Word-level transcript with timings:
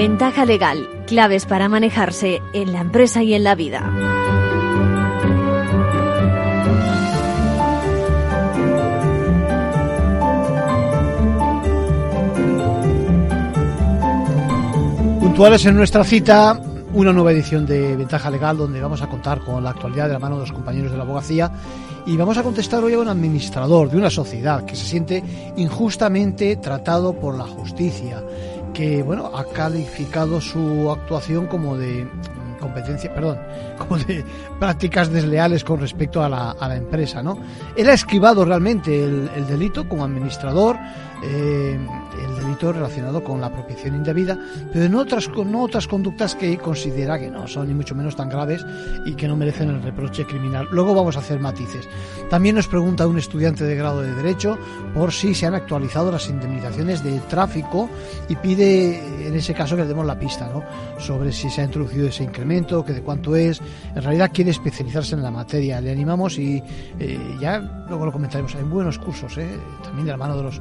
Ventaja 0.00 0.46
legal, 0.46 0.88
claves 1.06 1.44
para 1.44 1.68
manejarse 1.68 2.40
en 2.54 2.72
la 2.72 2.80
empresa 2.80 3.22
y 3.22 3.34
en 3.34 3.44
la 3.44 3.54
vida. 3.54 3.80
Puntuales 15.20 15.66
en 15.66 15.76
nuestra 15.76 16.02
cita, 16.02 16.58
una 16.94 17.12
nueva 17.12 17.32
edición 17.32 17.66
de 17.66 17.94
Ventaja 17.94 18.30
Legal 18.30 18.56
donde 18.56 18.80
vamos 18.80 19.02
a 19.02 19.06
contar 19.06 19.40
con 19.40 19.62
la 19.62 19.68
actualidad 19.68 20.06
de 20.06 20.14
la 20.14 20.18
mano 20.18 20.36
de 20.36 20.40
los 20.40 20.52
compañeros 20.52 20.92
de 20.92 20.96
la 20.96 21.02
abogacía 21.02 21.52
y 22.06 22.16
vamos 22.16 22.38
a 22.38 22.42
contestar 22.42 22.82
hoy 22.82 22.94
a 22.94 22.98
un 22.98 23.08
administrador 23.08 23.90
de 23.90 23.98
una 23.98 24.08
sociedad 24.08 24.64
que 24.64 24.76
se 24.76 24.86
siente 24.86 25.22
injustamente 25.56 26.56
tratado 26.56 27.12
por 27.12 27.36
la 27.36 27.44
justicia, 27.44 28.22
que 28.80 29.02
bueno, 29.02 29.30
ha 29.34 29.44
calificado 29.44 30.40
su 30.40 30.90
actuación 30.90 31.46
como 31.48 31.76
de 31.76 32.08
competencia, 32.58 33.12
perdón, 33.12 33.38
como 33.78 33.98
de 33.98 34.24
prácticas 34.58 35.10
desleales 35.10 35.64
con 35.64 35.80
respecto 35.80 36.22
a 36.22 36.30
la, 36.30 36.52
a 36.52 36.66
la 36.66 36.76
empresa, 36.76 37.22
¿no? 37.22 37.36
Él 37.76 37.90
ha 37.90 37.92
esquivado 37.92 38.42
realmente 38.42 39.04
el, 39.04 39.30
el 39.36 39.46
delito 39.46 39.86
como 39.86 40.02
administrador, 40.02 40.78
eh, 41.22 41.78
el 42.22 42.36
delito 42.36 42.72
relacionado 42.72 43.22
con 43.22 43.40
la 43.40 43.48
apropiación 43.48 43.94
indebida, 43.94 44.38
pero 44.72 44.84
en 44.84 44.94
otras, 44.94 45.28
con 45.28 45.54
otras 45.54 45.86
conductas 45.86 46.34
que 46.34 46.56
considera 46.58 47.18
que 47.18 47.30
no 47.30 47.46
son 47.46 47.68
ni 47.68 47.74
mucho 47.74 47.94
menos 47.94 48.16
tan 48.16 48.28
graves 48.28 48.64
y 49.04 49.14
que 49.14 49.28
no 49.28 49.36
merecen 49.36 49.70
el 49.70 49.82
reproche 49.82 50.24
criminal. 50.24 50.68
Luego 50.70 50.94
vamos 50.94 51.16
a 51.16 51.20
hacer 51.20 51.38
matices. 51.40 51.88
También 52.28 52.56
nos 52.56 52.68
pregunta 52.68 53.06
un 53.06 53.18
estudiante 53.18 53.64
de 53.64 53.76
grado 53.76 54.02
de 54.02 54.14
Derecho 54.14 54.58
por 54.94 55.12
si 55.12 55.34
se 55.34 55.46
han 55.46 55.54
actualizado 55.54 56.10
las 56.10 56.28
indemnizaciones 56.28 57.02
de 57.02 57.18
tráfico 57.20 57.88
y 58.28 58.36
pide 58.36 59.26
en 59.26 59.34
ese 59.34 59.54
caso 59.54 59.76
que 59.76 59.82
le 59.82 59.88
demos 59.88 60.06
la 60.06 60.18
pista 60.18 60.48
¿no? 60.48 60.62
sobre 61.00 61.32
si 61.32 61.50
se 61.50 61.60
ha 61.60 61.64
introducido 61.64 62.08
ese 62.08 62.24
incremento, 62.24 62.84
que 62.84 62.92
de 62.92 63.02
cuánto 63.02 63.36
es. 63.36 63.60
En 63.94 64.02
realidad 64.02 64.30
quiere 64.32 64.50
especializarse 64.50 65.14
en 65.14 65.22
la 65.22 65.30
materia. 65.30 65.80
Le 65.80 65.90
animamos 65.90 66.38
y 66.38 66.62
eh, 66.98 67.36
ya 67.40 67.60
luego 67.88 68.06
lo 68.06 68.12
comentaremos. 68.12 68.54
Hay 68.54 68.64
buenos 68.64 68.98
cursos, 68.98 69.36
¿eh? 69.38 69.48
también 69.82 70.06
de 70.06 70.12
la 70.12 70.18
mano 70.18 70.36
de 70.36 70.42
los 70.44 70.60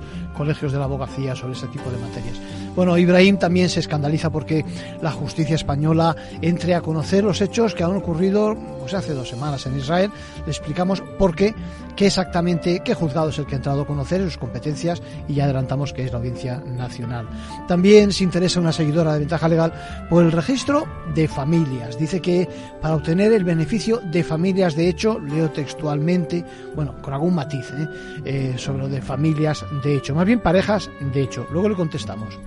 de 0.49 0.79
la 0.79 0.85
abogacía 0.85 1.35
sobre 1.35 1.53
ese 1.53 1.67
tipo 1.67 1.89
de 1.91 1.97
materias. 1.97 2.37
Bueno, 2.75 2.97
Ibrahim 2.97 3.37
también 3.37 3.69
se 3.69 3.79
escandaliza 3.79 4.31
porque 4.31 4.65
la 5.01 5.11
justicia 5.11 5.55
española 5.55 6.15
entre 6.41 6.73
a 6.73 6.81
conocer 6.81 7.23
los 7.23 7.39
hechos 7.41 7.75
que 7.75 7.83
han 7.83 7.95
ocurrido 7.95 8.57
pues, 8.79 8.93
hace 8.93 9.13
dos 9.13 9.29
semanas 9.29 9.65
en 9.67 9.77
Israel. 9.77 10.11
Le 10.45 10.51
explicamos 10.51 11.01
por 11.19 11.35
qué, 11.35 11.53
qué 11.99 12.07
exactamente, 12.07 12.79
qué 12.79 12.93
juzgado 12.93 13.27
es 13.27 13.37
el 13.39 13.45
que 13.45 13.55
ha 13.55 13.57
entrado 13.57 13.81
a 13.81 13.85
conocer 13.85 14.21
sus 14.21 14.37
competencias 14.37 15.01
y 15.27 15.33
ya 15.33 15.43
adelantamos 15.43 15.91
que 15.91 16.05
es 16.05 16.13
la 16.13 16.19
Audiencia 16.19 16.63
Nacional. 16.65 17.27
También 17.67 18.13
se 18.13 18.23
interesa 18.23 18.61
una 18.61 18.71
seguidora 18.71 19.11
de 19.11 19.19
Ventaja 19.19 19.49
Legal 19.49 19.73
por 20.09 20.23
el 20.23 20.31
registro 20.31 20.87
de 21.13 21.27
familias. 21.27 21.99
Dice 21.99 22.21
que 22.21 22.47
para 22.81 22.95
obtener 22.95 23.33
el 23.33 23.43
beneficio 23.43 23.99
de 23.99 24.23
familias, 24.23 24.77
de 24.77 24.87
hecho, 24.87 25.19
leo 25.19 25.49
textualmente, 25.49 26.45
bueno, 26.73 26.95
con 27.01 27.13
algún 27.13 27.35
matiz 27.35 27.69
¿eh? 27.77 27.87
Eh, 28.23 28.53
sobre 28.55 28.83
lo 28.83 28.87
de 28.87 29.01
familias 29.01 29.65
de 29.83 29.97
hecho, 29.97 30.15
más 30.15 30.25
bien 30.25 30.39
parejas 30.39 30.89
de 31.01 31.21
hecho. 31.21 31.47
Luego 31.51 31.67
le 31.67 31.75
contestamos. 31.75 32.39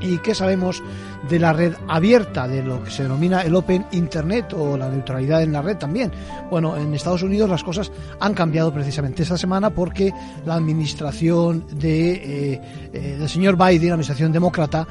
¿Y 0.00 0.18
qué 0.18 0.34
sabemos 0.34 0.82
de 1.28 1.38
la 1.38 1.52
red 1.52 1.74
abierta, 1.88 2.46
de 2.46 2.62
lo 2.62 2.82
que 2.82 2.90
se 2.90 3.02
denomina 3.02 3.42
el 3.42 3.54
Open 3.54 3.86
Internet 3.92 4.52
o 4.52 4.76
la 4.76 4.88
neutralidad 4.88 5.42
en 5.42 5.52
la 5.52 5.62
red 5.62 5.76
también? 5.76 6.12
Bueno, 6.50 6.76
en 6.76 6.92
Estados 6.94 7.22
Unidos 7.22 7.48
las 7.48 7.64
cosas 7.64 7.90
han 8.20 8.34
cambiado 8.34 8.72
precisamente 8.72 9.22
esta 9.22 9.38
semana 9.38 9.70
porque 9.70 10.12
la 10.44 10.54
administración 10.54 11.64
de, 11.72 12.12
eh, 12.12 12.60
eh, 12.92 13.16
del 13.18 13.28
señor 13.28 13.56
Biden, 13.56 13.88
la 13.88 13.94
administración 13.94 14.32
demócrata, 14.32 14.86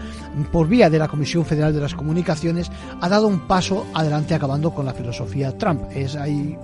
por 0.51 0.67
vía 0.67 0.89
de 0.89 0.99
la 0.99 1.07
Comisión 1.07 1.45
Federal 1.45 1.73
de 1.73 1.81
las 1.81 1.93
Comunicaciones, 1.93 2.71
ha 3.01 3.09
dado 3.09 3.27
un 3.27 3.47
paso 3.47 3.85
adelante 3.93 4.33
acabando 4.33 4.73
con 4.73 4.85
la 4.85 4.93
filosofía 4.93 5.57
Trump. 5.57 5.83
Es 5.93 6.15
ahí 6.15 6.57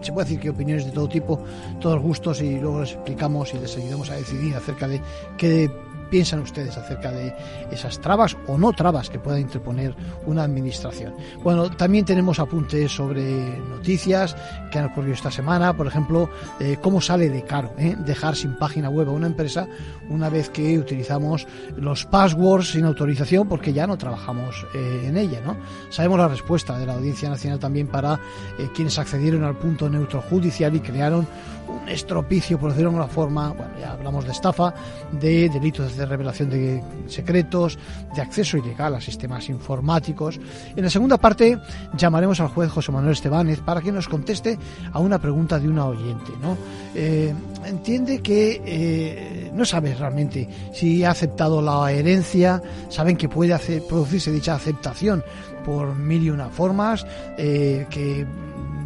se 0.00 0.12
puede 0.12 0.26
decir 0.26 0.40
que 0.40 0.50
opiniones 0.50 0.86
de 0.86 0.92
todo 0.92 1.08
tipo, 1.08 1.40
todos 1.80 2.00
gustos 2.00 2.40
y 2.40 2.58
luego 2.58 2.80
les 2.80 2.92
explicamos 2.92 3.52
y 3.54 3.58
les 3.58 3.76
ayudamos 3.76 4.10
a 4.10 4.16
decidir 4.16 4.54
acerca 4.56 4.88
de 4.88 5.00
qué 5.36 5.70
piensan 6.10 6.40
ustedes 6.40 6.76
acerca 6.76 7.10
de 7.10 7.34
esas 7.70 8.00
trabas 8.00 8.36
o 8.46 8.58
no 8.58 8.72
trabas 8.72 9.08
que 9.08 9.18
pueda 9.18 9.40
interponer 9.40 9.94
una 10.26 10.42
administración. 10.42 11.14
Bueno, 11.42 11.70
también 11.70 12.04
tenemos 12.04 12.38
apuntes 12.38 12.92
sobre 12.92 13.22
noticias 13.68 14.36
que 14.70 14.78
han 14.78 14.86
ocurrido 14.86 15.14
esta 15.14 15.30
semana, 15.30 15.76
por 15.76 15.86
ejemplo, 15.86 16.28
eh, 16.58 16.76
cómo 16.80 17.00
sale 17.00 17.30
de 17.30 17.42
caro 17.44 17.72
eh, 17.78 17.96
dejar 18.04 18.36
sin 18.36 18.56
página 18.56 18.90
web 18.90 19.08
a 19.08 19.12
una 19.12 19.26
empresa 19.26 19.66
una 20.08 20.28
vez 20.28 20.50
que 20.50 20.78
utilizamos 20.78 21.46
los 21.76 22.04
passwords 22.04 22.72
sin 22.72 22.84
autorización 22.84 23.48
porque 23.48 23.72
ya 23.72 23.86
no 23.86 23.96
trabajamos 23.96 24.66
eh, 24.74 25.04
en 25.06 25.16
ella, 25.16 25.40
¿no? 25.44 25.56
Sabemos 25.90 26.18
la 26.18 26.28
respuesta 26.28 26.78
de 26.78 26.86
la 26.86 26.94
Audiencia 26.94 27.28
Nacional 27.28 27.58
también 27.58 27.86
para 27.86 28.14
eh, 28.58 28.68
quienes 28.74 28.98
accedieron 28.98 29.44
al 29.44 29.56
punto 29.56 29.88
neutro 29.88 30.20
judicial 30.20 30.74
y 30.74 30.80
crearon 30.80 31.26
un 31.70 31.88
estropicio, 31.88 32.58
por 32.58 32.70
decirlo 32.70 32.90
de 32.90 32.96
alguna 32.96 33.12
forma, 33.12 33.48
bueno, 33.52 33.72
ya 33.80 33.92
hablamos 33.92 34.24
de 34.24 34.32
estafa, 34.32 34.74
de 35.12 35.48
delitos 35.48 35.96
de 35.96 36.06
revelación 36.06 36.50
de 36.50 36.82
secretos, 37.06 37.78
de 38.14 38.22
acceso 38.22 38.56
ilegal 38.56 38.94
a 38.94 39.00
sistemas 39.00 39.48
informáticos. 39.48 40.40
En 40.76 40.84
la 40.84 40.90
segunda 40.90 41.18
parte 41.18 41.58
llamaremos 41.96 42.40
al 42.40 42.48
juez 42.48 42.70
José 42.70 42.92
Manuel 42.92 43.12
Estebánez 43.12 43.60
para 43.60 43.80
que 43.80 43.92
nos 43.92 44.08
conteste 44.08 44.58
a 44.92 44.98
una 44.98 45.18
pregunta 45.18 45.58
de 45.58 45.68
una 45.68 45.86
oyente, 45.86 46.32
¿no? 46.40 46.56
Eh, 46.94 47.32
entiende 47.64 48.20
que 48.20 48.60
eh, 48.64 49.50
no 49.54 49.64
sabe 49.64 49.94
realmente 49.94 50.48
si 50.72 51.04
ha 51.04 51.10
aceptado 51.10 51.62
la 51.62 51.90
herencia, 51.92 52.62
saben 52.88 53.16
que 53.16 53.28
puede 53.28 53.52
hacer, 53.52 53.82
producirse 53.86 54.30
dicha 54.30 54.54
aceptación 54.54 55.22
por 55.64 55.94
mil 55.94 56.22
y 56.22 56.30
una 56.30 56.48
formas, 56.48 57.06
eh, 57.36 57.86
que 57.90 58.26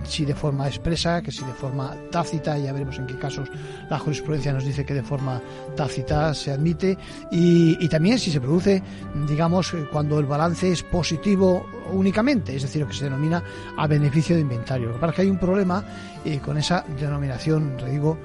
si 0.04 0.24
de 0.24 0.34
forma 0.34 0.66
expresa, 0.66 1.22
que 1.22 1.30
si 1.30 1.44
de 1.44 1.52
forma 1.52 1.94
tácita, 2.10 2.58
ya 2.58 2.72
veremos 2.72 2.98
en 2.98 3.06
qué 3.06 3.16
casos 3.16 3.48
la 3.90 3.98
jurisprudencia 3.98 4.52
nos 4.52 4.64
dice 4.64 4.84
que 4.84 4.94
de 4.94 5.02
forma 5.02 5.40
tácita 5.76 6.34
se 6.34 6.52
admite, 6.52 6.96
y, 7.30 7.88
también 7.88 8.18
si 8.18 8.30
se 8.30 8.40
produce, 8.40 8.82
digamos, 9.28 9.74
cuando 9.92 10.18
el 10.18 10.26
balance 10.26 10.72
es 10.72 10.82
positivo 10.82 11.66
únicamente, 11.92 12.56
es 12.56 12.62
decir, 12.62 12.82
lo 12.82 12.88
que 12.88 12.94
se 12.94 13.04
denomina 13.04 13.42
a 13.76 13.86
beneficio 13.86 14.34
de 14.34 14.42
inventario. 14.42 14.88
Lo 14.88 14.94
que 14.94 15.00
pasa 15.00 15.10
es 15.10 15.16
que 15.16 15.22
hay 15.22 15.30
un 15.30 15.38
problema 15.38 15.84
eh, 16.24 16.38
con 16.38 16.58
esa 16.58 16.84
denominación, 16.98 17.76
te 17.76 17.90
digo, 17.90 18.18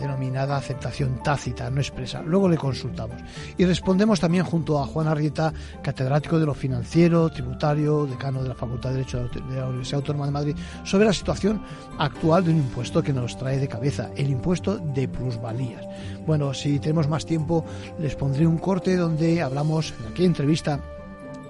denominada 0.00 0.56
aceptación 0.56 1.22
tácita, 1.22 1.70
no 1.70 1.80
expresa. 1.80 2.22
Luego 2.22 2.48
le 2.48 2.56
consultamos. 2.56 3.20
Y 3.56 3.64
respondemos 3.64 4.20
también 4.20 4.44
junto 4.44 4.80
a 4.80 4.86
Juan 4.86 5.06
Arrieta, 5.06 5.52
catedrático 5.82 6.38
de 6.38 6.46
lo 6.46 6.54
financiero, 6.54 7.30
tributario, 7.30 8.06
decano 8.06 8.42
de 8.42 8.48
la 8.48 8.54
Facultad 8.54 8.90
de 8.90 8.96
Derecho 8.96 9.28
de 9.28 9.56
la 9.56 9.68
Universidad 9.68 10.00
Autónoma 10.00 10.26
de 10.26 10.32
Madrid, 10.32 10.56
sobre 10.84 11.06
la 11.06 11.12
situación 11.12 11.62
actual 11.98 12.44
de 12.44 12.50
un 12.50 12.58
impuesto 12.58 13.02
que 13.02 13.12
nos 13.12 13.36
trae 13.36 13.58
de 13.58 13.68
cabeza, 13.68 14.10
el 14.16 14.30
impuesto 14.30 14.78
de 14.78 15.08
plusvalías. 15.08 15.84
Bueno, 16.26 16.54
si 16.54 16.78
tenemos 16.78 17.08
más 17.08 17.26
tiempo, 17.26 17.64
les 17.98 18.16
pondré 18.16 18.46
un 18.46 18.58
corte 18.58 18.96
donde 18.96 19.42
hablamos 19.42 19.94
en 20.00 20.12
aquella 20.12 20.28
entrevista 20.28 20.80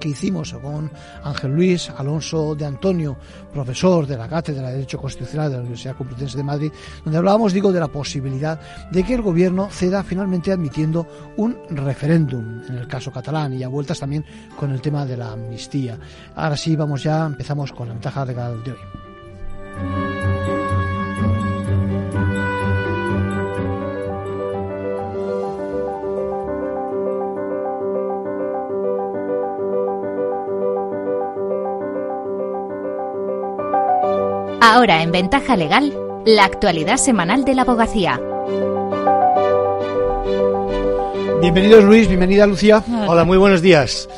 que 0.02 0.08
hicimos 0.08 0.52
con 0.54 0.90
Ángel 1.22 1.52
Luis 1.52 1.88
Alonso 1.90 2.56
de 2.56 2.66
Antonio, 2.66 3.16
profesor 3.52 4.04
de 4.04 4.16
la 4.16 4.28
Cátedra 4.28 4.66
de 4.66 4.74
Derecho 4.74 4.98
Constitucional 4.98 5.48
de 5.48 5.56
la 5.58 5.60
Universidad 5.60 5.94
Complutense 5.94 6.36
de 6.36 6.42
Madrid, 6.42 6.72
donde 7.04 7.18
hablábamos, 7.18 7.52
digo, 7.52 7.70
de 7.70 7.78
la 7.78 7.86
posibilidad 7.86 8.58
de 8.90 9.04
que 9.04 9.14
el 9.14 9.22
gobierno 9.22 9.68
ceda 9.70 10.02
finalmente 10.02 10.50
admitiendo 10.50 11.06
un 11.36 11.56
referéndum 11.70 12.62
en 12.68 12.78
el 12.78 12.88
caso 12.88 13.12
catalán 13.12 13.52
y 13.54 13.62
a 13.62 13.68
vueltas 13.68 14.00
también 14.00 14.24
con 14.56 14.72
el 14.72 14.80
tema 14.80 15.06
de 15.06 15.16
la 15.16 15.30
amnistía. 15.30 15.96
Ahora 16.34 16.56
sí, 16.56 16.74
vamos 16.74 17.04
ya, 17.04 17.24
empezamos 17.24 17.70
con 17.70 17.86
la 17.86 17.94
ventaja 17.94 18.24
legal 18.24 18.60
de 18.64 18.72
hoy. 18.72 20.01
Ahora 34.74 35.02
en 35.02 35.12
Ventaja 35.12 35.54
Legal, 35.54 35.92
la 36.24 36.46
actualidad 36.46 36.96
semanal 36.96 37.44
de 37.44 37.54
la 37.54 37.60
abogacía. 37.60 38.18
Bienvenidos 41.42 41.84
Luis, 41.84 42.08
bienvenida 42.08 42.46
Lucía. 42.46 42.82
Hola, 43.06 43.24
muy 43.24 43.36
buenos 43.36 43.60
días. 43.60 44.08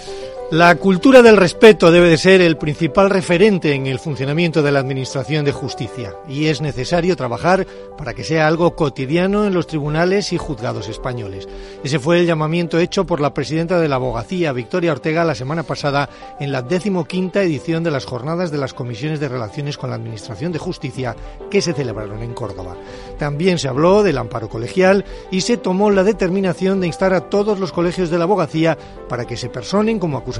La 0.50 0.74
cultura 0.76 1.22
del 1.22 1.38
respeto 1.38 1.90
debe 1.90 2.10
de 2.10 2.18
ser 2.18 2.42
el 2.42 2.58
principal 2.58 3.08
referente 3.08 3.72
en 3.72 3.86
el 3.86 3.98
funcionamiento 3.98 4.62
de 4.62 4.72
la 4.72 4.78
Administración 4.78 5.42
de 5.44 5.52
Justicia 5.52 6.14
y 6.28 6.46
es 6.46 6.60
necesario 6.60 7.16
trabajar 7.16 7.66
para 7.96 8.12
que 8.12 8.24
sea 8.24 8.46
algo 8.46 8.76
cotidiano 8.76 9.46
en 9.46 9.54
los 9.54 9.66
tribunales 9.66 10.34
y 10.34 10.36
juzgados 10.36 10.88
españoles. 10.88 11.48
Ese 11.82 11.98
fue 11.98 12.20
el 12.20 12.26
llamamiento 12.26 12.78
hecho 12.78 13.06
por 13.06 13.20
la 13.20 13.32
presidenta 13.32 13.80
de 13.80 13.88
la 13.88 13.96
Abogacía, 13.96 14.52
Victoria 14.52 14.92
Ortega, 14.92 15.24
la 15.24 15.34
semana 15.34 15.62
pasada 15.62 16.10
en 16.38 16.52
la 16.52 16.60
decimoquinta 16.60 17.42
edición 17.42 17.82
de 17.82 17.90
las 17.90 18.04
jornadas 18.04 18.50
de 18.50 18.58
las 18.58 18.74
comisiones 18.74 19.20
de 19.20 19.30
relaciones 19.30 19.78
con 19.78 19.88
la 19.90 19.96
Administración 19.96 20.52
de 20.52 20.58
Justicia 20.58 21.16
que 21.50 21.62
se 21.62 21.72
celebraron 21.72 22.22
en 22.22 22.34
Córdoba. 22.34 22.76
También 23.18 23.58
se 23.58 23.68
habló 23.68 24.02
del 24.02 24.18
amparo 24.18 24.48
colegial 24.48 25.04
y 25.30 25.40
se 25.40 25.56
tomó 25.56 25.90
la 25.90 26.04
determinación 26.04 26.80
de 26.80 26.86
instar 26.86 27.14
a 27.14 27.28
todos 27.28 27.58
los 27.58 27.72
colegios 27.72 28.10
de 28.10 28.18
la 28.18 28.24
Abogacía 28.24 28.76
para 29.08 29.24
que 29.24 29.36
se 29.36 29.48
personen 29.48 29.98
como 29.98 30.18
acusados 30.18 30.34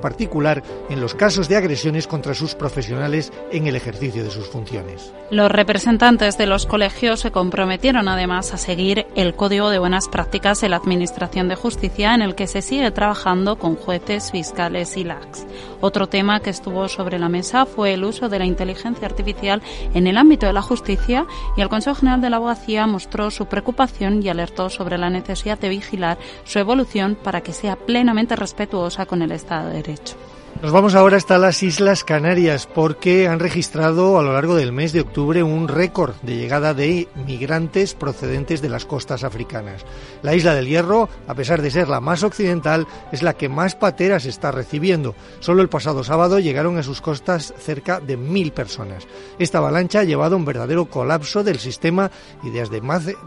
particular 0.00 0.62
en 0.88 1.00
los 1.00 1.14
casos 1.14 1.48
de 1.48 1.56
agresiones 1.56 2.06
contra 2.06 2.34
sus 2.34 2.54
profesionales 2.54 3.32
en 3.52 3.66
el 3.66 3.76
ejercicio 3.76 4.24
de 4.24 4.30
sus 4.30 4.48
funciones. 4.48 5.12
Los 5.30 5.50
representantes 5.50 6.38
de 6.38 6.46
los 6.46 6.66
colegios 6.66 7.20
se 7.20 7.30
comprometieron 7.30 8.08
además 8.08 8.52
a 8.54 8.56
seguir 8.56 9.06
el 9.14 9.34
Código 9.34 9.70
de 9.70 9.78
Buenas 9.78 10.08
Prácticas 10.08 10.60
de 10.60 10.68
la 10.68 10.76
Administración 10.76 11.48
de 11.48 11.56
Justicia 11.56 12.14
en 12.14 12.22
el 12.22 12.34
que 12.34 12.46
se 12.46 12.62
sigue 12.62 12.90
trabajando 12.90 13.58
con 13.58 13.76
jueces, 13.76 14.30
fiscales 14.30 14.96
y 14.96 15.04
LACs. 15.04 15.46
Otro 15.80 16.08
tema 16.08 16.40
que 16.40 16.50
estuvo 16.50 16.88
sobre 16.88 17.18
la 17.18 17.28
mesa 17.28 17.66
fue 17.66 17.94
el 17.94 18.04
uso 18.04 18.28
de 18.28 18.38
la 18.38 18.46
inteligencia 18.46 19.06
artificial 19.06 19.62
en 19.94 20.06
el 20.06 20.16
ámbito 20.16 20.46
de 20.46 20.52
la 20.52 20.62
justicia 20.62 21.26
y 21.56 21.60
el 21.66 21.70
Consejo 21.70 21.96
General 21.96 22.20
de 22.20 22.30
la 22.30 22.36
Abogacía 22.36 22.86
mostró 22.86 23.28
su 23.32 23.46
preocupación 23.46 24.22
y 24.22 24.28
alertó 24.28 24.70
sobre 24.70 24.98
la 24.98 25.10
necesidad 25.10 25.58
de 25.58 25.68
vigilar 25.68 26.16
su 26.44 26.60
evolución 26.60 27.16
para 27.20 27.40
que 27.40 27.52
sea 27.52 27.74
plenamente 27.74 28.36
respetuosa 28.36 29.04
con 29.06 29.20
el 29.20 29.32
Estado 29.32 29.70
de 29.70 29.82
Derecho. 29.82 30.16
Nos 30.62 30.72
vamos 30.72 30.94
ahora 30.94 31.18
hasta 31.18 31.38
las 31.38 31.62
Islas 31.62 32.02
Canarias 32.02 32.66
porque 32.66 33.28
han 33.28 33.40
registrado 33.40 34.18
a 34.18 34.22
lo 34.22 34.32
largo 34.32 34.56
del 34.56 34.72
mes 34.72 34.94
de 34.94 35.02
octubre 35.02 35.42
un 35.42 35.68
récord 35.68 36.14
de 36.22 36.36
llegada 36.36 36.72
de 36.72 37.08
migrantes 37.26 37.94
procedentes 37.94 38.62
de 38.62 38.70
las 38.70 38.86
costas 38.86 39.22
africanas. 39.22 39.84
La 40.22 40.34
isla 40.34 40.54
del 40.54 40.66
Hierro, 40.66 41.10
a 41.28 41.34
pesar 41.34 41.60
de 41.60 41.70
ser 41.70 41.88
la 41.88 42.00
más 42.00 42.22
occidental, 42.22 42.86
es 43.12 43.22
la 43.22 43.34
que 43.34 43.50
más 43.50 43.74
pateras 43.74 44.24
está 44.24 44.50
recibiendo. 44.50 45.14
Solo 45.40 45.60
el 45.60 45.68
pasado 45.68 46.02
sábado 46.02 46.38
llegaron 46.38 46.78
a 46.78 46.82
sus 46.82 47.02
costas 47.02 47.52
cerca 47.58 48.00
de 48.00 48.16
mil 48.16 48.52
personas. 48.52 49.06
Esta 49.38 49.58
avalancha 49.58 50.00
ha 50.00 50.04
llevado 50.04 50.36
a 50.36 50.38
un 50.38 50.46
verdadero 50.46 50.86
colapso 50.86 51.44
del 51.44 51.58
sistema 51.58 52.10
y 52.42 52.48
desde, 52.48 52.80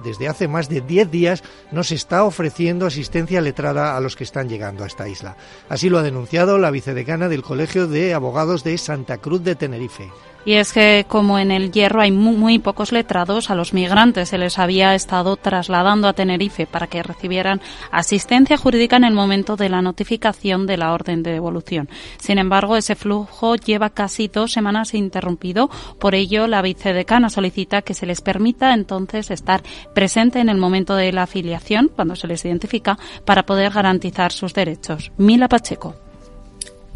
desde 0.04 0.28
hace 0.28 0.48
más 0.48 0.68
de 0.68 0.82
diez 0.82 1.12
días 1.12 1.44
no 1.72 1.84
se 1.84 1.94
está 1.94 2.24
ofreciendo 2.24 2.88
asistencia 2.88 3.40
letrada 3.40 3.96
a 3.96 4.00
los 4.00 4.16
que 4.16 4.24
están 4.24 4.50
llegando 4.50 4.84
a 4.84 4.88
esta 4.88 5.08
isla. 5.08 5.38
Así 5.70 5.90
lo 5.90 6.00
ha 6.00 6.04
denunciado 6.04 6.58
la 6.58 6.72
vicedecana 6.72 7.19
del 7.28 7.42
Colegio 7.42 7.88
de 7.88 8.14
Abogados 8.14 8.64
de 8.64 8.78
Santa 8.78 9.18
Cruz 9.18 9.44
de 9.44 9.56
Tenerife. 9.56 10.10
Y 10.46 10.54
es 10.54 10.72
que 10.72 11.06
como 11.08 11.38
en 11.38 11.52
el 11.52 11.72
Hierro 11.72 12.02
hay 12.02 12.12
muy, 12.12 12.60
pocos 12.60 12.92
letrados, 12.92 13.50
a 13.50 13.56
los 13.56 13.74
migrantes 13.74 14.30
se 14.30 14.38
les 14.38 14.58
había 14.58 14.96
estado 14.96 15.36
trasladando 15.36 16.08
a 16.08 16.14
Tenerife 16.14 16.66
para 16.66 16.88
que 16.88 17.04
recibieran 17.04 17.62
asistencia 17.92 18.58
jurídica 18.58 18.96
en 18.96 19.04
el 19.04 19.14
momento 19.14 19.58
de 19.58 19.70
la 19.70 19.82
notificación 19.82 20.66
de 20.66 20.78
la 20.78 20.94
orden 20.94 21.24
de 21.24 21.34
devolución. 21.34 21.90
Sin 22.20 22.40
embargo, 22.40 22.78
ese 22.78 22.96
flujo 22.96 23.56
lleva 23.58 23.90
casi 23.90 24.28
dos 24.28 24.54
semanas 24.54 24.94
interrumpido. 24.94 25.70
Por 26.00 26.16
ello, 26.16 26.48
la 26.48 26.62
vicedecana 26.62 27.30
solicita 27.30 27.82
que 27.82 27.94
se 27.94 28.06
les 28.06 28.22
permita 28.22 28.74
entonces 28.74 29.32
estar 29.32 29.62
presente 29.94 30.40
en 30.40 30.50
el 30.50 30.58
momento 30.58 30.96
de 30.96 31.12
la 31.12 31.24
afiliación, 31.24 31.92
cuando 31.94 32.16
se 32.16 32.28
les 32.28 32.46
identifica, 32.46 32.98
para 33.26 33.46
poder 33.46 33.72
garantizar 33.72 34.32
sus 34.32 34.54
derechos. 34.54 35.12
Mila 35.18 35.50
Pacheco 35.50 35.96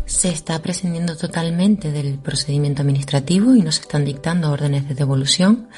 se 0.05 0.29
está 0.29 0.61
prescindiendo 0.61 1.15
totalmente 1.15 1.91
del 1.91 2.17
procedimiento 2.19 2.81
administrativo 2.81 3.55
y 3.55 3.61
no 3.61 3.71
se 3.71 3.81
están 3.81 4.05
dictando 4.05 4.51
órdenes 4.51 4.87
de 4.87 4.95
devolución, 4.95 5.69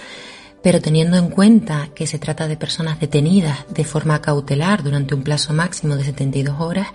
pero 0.63 0.81
teniendo 0.81 1.17
en 1.17 1.29
cuenta 1.29 1.89
que 1.93 2.07
se 2.07 2.17
trata 2.17 2.47
de 2.47 2.57
personas 2.57 2.99
detenidas 2.99 3.65
de 3.69 3.83
forma 3.83 4.21
cautelar 4.21 4.83
durante 4.83 5.13
un 5.13 5.23
plazo 5.23 5.53
máximo 5.53 5.95
de 5.95 6.05
72 6.05 6.59
horas 6.59 6.87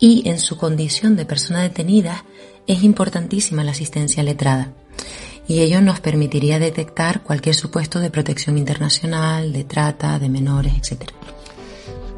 y 0.00 0.28
en 0.28 0.38
su 0.38 0.56
condición 0.56 1.14
de 1.14 1.26
persona 1.26 1.62
detenida, 1.62 2.24
es 2.66 2.82
importantísima 2.82 3.64
la 3.64 3.72
asistencia 3.72 4.22
letrada. 4.22 4.72
Y 5.46 5.60
ello 5.60 5.80
nos 5.80 6.00
permitiría 6.00 6.58
detectar 6.58 7.22
cualquier 7.22 7.54
supuesto 7.54 8.00
de 8.00 8.10
protección 8.10 8.56
internacional, 8.58 9.52
de 9.52 9.64
trata, 9.64 10.18
de 10.18 10.28
menores, 10.28 10.72
etc. 10.76 11.10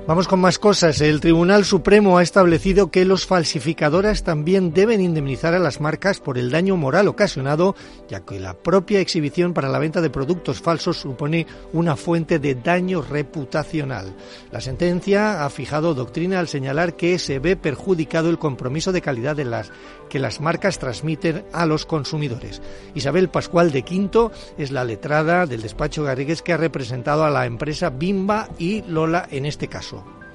Vamos 0.07 0.29
con 0.29 0.39
más 0.39 0.59
cosas. 0.59 1.01
El 1.01 1.21
Tribunal 1.21 1.65
Supremo 1.65 2.19
ha 2.19 2.23
establecido 2.23 2.91
que 2.91 3.07
los 3.07 3.25
falsificadores 3.25 4.23
también 4.23 4.75
deben 4.75 5.01
indemnizar 5.01 5.55
a 5.55 5.59
las 5.59 5.81
marcas 5.81 6.21
por 6.21 6.37
el 6.37 6.51
daño 6.51 6.77
moral 6.77 7.09
ocasionado, 7.09 7.75
ya 8.07 8.21
que 8.21 8.39
la 8.39 8.53
propia 8.53 9.01
exhibición 9.01 9.55
para 9.55 9.71
la 9.71 9.79
venta 9.79 10.03
de 10.03 10.11
productos 10.11 10.61
falsos 10.61 10.99
supone 10.99 11.47
una 11.73 11.97
fuente 11.97 12.39
de 12.39 12.55
daño 12.55 13.01
reputacional. 13.01 14.15
La 14.53 14.61
sentencia 14.61 15.43
ha 15.43 15.49
fijado 15.49 15.95
doctrina 15.95 16.39
al 16.39 16.49
señalar 16.49 16.97
que 16.97 17.19
se 17.19 17.39
ve 17.39 17.57
perjudicado 17.57 18.29
el 18.29 18.39
compromiso 18.39 18.93
de 18.93 19.01
calidad 19.01 19.37
de 19.37 19.47
las 19.47 19.73
que 20.11 20.19
las 20.19 20.39
marcas 20.39 20.79
transmiten 20.79 21.47
a 21.55 21.65
los 21.65 21.87
consumidores. 21.87 22.61
Isabel 22.95 23.31
Pascual 23.31 23.73
de 23.73 23.83
Quinto 23.83 24.33
es 24.59 24.71
la 24.71 24.85
letrada 24.85 25.47
del 25.47 25.63
despacho 25.63 26.05
Garrigues 26.05 26.43
que 26.43 26.53
ha 26.53 26.59
representado 26.59 27.25
a 27.25 27.31
la 27.31 27.47
empresa 27.47 27.89
Bimba 27.89 28.51
y 28.59 28.83
Lola 28.83 29.27
en 29.31 29.47
este 29.47 29.69
caso. 29.69 29.94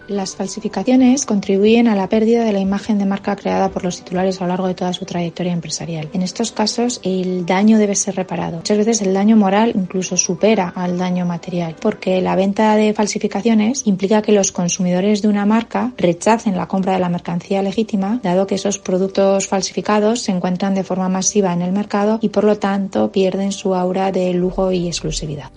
Las 0.10 0.36
falsificaciones 0.36 1.28
contribuyen 1.28 1.88
a 1.88 1.96
la 1.96 2.10
pérdida 2.10 2.44
de 2.44 2.52
la 2.52 2.60
imagen 2.60 2.98
de 2.98 3.06
marca 3.06 3.36
creada 3.36 3.70
por 3.70 3.84
los 3.84 3.98
titulares 3.98 4.42
a 4.42 4.46
lo 4.46 4.48
largo 4.48 4.66
de 4.66 4.74
toda 4.74 4.92
su 4.92 5.06
trayectoria 5.06 5.54
empresarial. 5.54 6.10
En 6.14 6.24
estos 6.24 6.52
casos, 6.52 7.00
el 7.04 7.46
daño 7.46 7.78
debe 7.78 7.94
ser 7.94 8.16
reparado. 8.16 8.58
Muchas 8.58 8.80
veces 8.80 9.04
el 9.04 9.14
daño 9.14 9.38
moral 9.38 9.72
incluso 9.76 10.18
supera 10.18 10.74
al 10.76 10.98
daño 10.98 11.28
material, 11.28 11.76
porque 11.80 12.24
la 12.24 12.36
venta 12.36 12.76
de 12.76 12.92
falsificaciones 12.96 13.86
implica 13.86 14.24
que 14.24 14.32
los 14.32 14.52
consumidores 14.52 15.22
de 15.22 15.28
una 15.28 15.46
marca 15.46 15.94
rechacen 15.96 16.58
la 16.58 16.68
compra 16.68 16.94
de 16.94 17.00
la 17.00 17.10
mercancía 17.10 17.62
legítima, 17.62 18.20
dado 18.24 18.48
que 18.48 18.56
esos 18.56 18.80
productos 18.80 19.48
falsificados 19.48 20.22
se 20.22 20.32
encuentran 20.32 20.74
de 20.74 20.84
forma 20.84 21.08
masiva 21.08 21.54
en 21.54 21.62
el 21.62 21.72
mercado 21.72 22.18
y 22.20 22.30
por 22.30 22.46
lo 22.46 22.58
tanto 22.58 23.12
pierden 23.12 23.52
su 23.52 23.76
aura 23.76 24.12
de 24.12 24.34
lujo 24.34 24.72
y 24.72 24.88
exclusividad. 24.88 25.52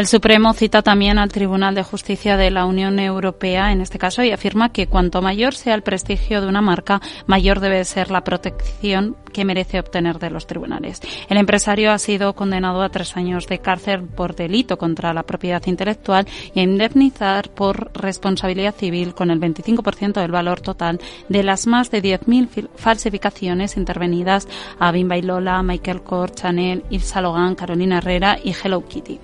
El 0.00 0.06
Supremo 0.06 0.54
cita 0.54 0.80
también 0.80 1.18
al 1.18 1.30
Tribunal 1.30 1.74
de 1.74 1.82
Justicia 1.82 2.38
de 2.38 2.50
la 2.50 2.64
Unión 2.64 2.98
Europea 2.98 3.70
en 3.70 3.82
este 3.82 3.98
caso 3.98 4.22
y 4.22 4.30
afirma 4.30 4.72
que 4.72 4.86
cuanto 4.86 5.20
mayor 5.20 5.54
sea 5.54 5.74
el 5.74 5.82
prestigio 5.82 6.40
de 6.40 6.46
una 6.46 6.62
marca, 6.62 7.02
mayor 7.26 7.60
debe 7.60 7.84
ser 7.84 8.10
la 8.10 8.24
protección 8.24 9.14
que 9.34 9.44
merece 9.44 9.78
obtener 9.78 10.18
de 10.18 10.30
los 10.30 10.46
tribunales. 10.46 11.02
El 11.28 11.36
empresario 11.36 11.92
ha 11.92 11.98
sido 11.98 12.34
condenado 12.34 12.80
a 12.80 12.88
tres 12.88 13.14
años 13.18 13.46
de 13.46 13.58
cárcel 13.58 14.04
por 14.04 14.34
delito 14.34 14.78
contra 14.78 15.12
la 15.12 15.24
propiedad 15.24 15.66
intelectual 15.66 16.26
y 16.54 16.60
a 16.60 16.62
indemnizar 16.62 17.50
por 17.50 17.92
responsabilidad 17.92 18.74
civil 18.74 19.14
con 19.14 19.30
el 19.30 19.38
25% 19.38 20.14
del 20.14 20.30
valor 20.30 20.62
total 20.62 20.98
de 21.28 21.42
las 21.42 21.66
más 21.66 21.90
de 21.90 22.02
10.000 22.02 22.70
falsificaciones 22.74 23.76
intervenidas 23.76 24.48
a 24.78 24.92
Bimba 24.92 25.18
y 25.18 25.22
Lola, 25.22 25.62
Michael 25.62 26.00
Kors, 26.00 26.36
Chanel, 26.36 26.84
Yves 26.88 27.04
Saint 27.04 27.58
Carolina 27.58 27.98
Herrera 27.98 28.38
y 28.42 28.54
Hello 28.54 28.82
Kitty. 28.88 29.20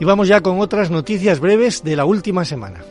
Y 0.00 0.04
vamos 0.04 0.28
ya 0.28 0.40
con 0.40 0.60
otras 0.60 0.90
noticias 0.90 1.40
breves 1.40 1.84
de 1.84 1.96
la 1.96 2.04
última 2.04 2.44
semana. 2.44 2.82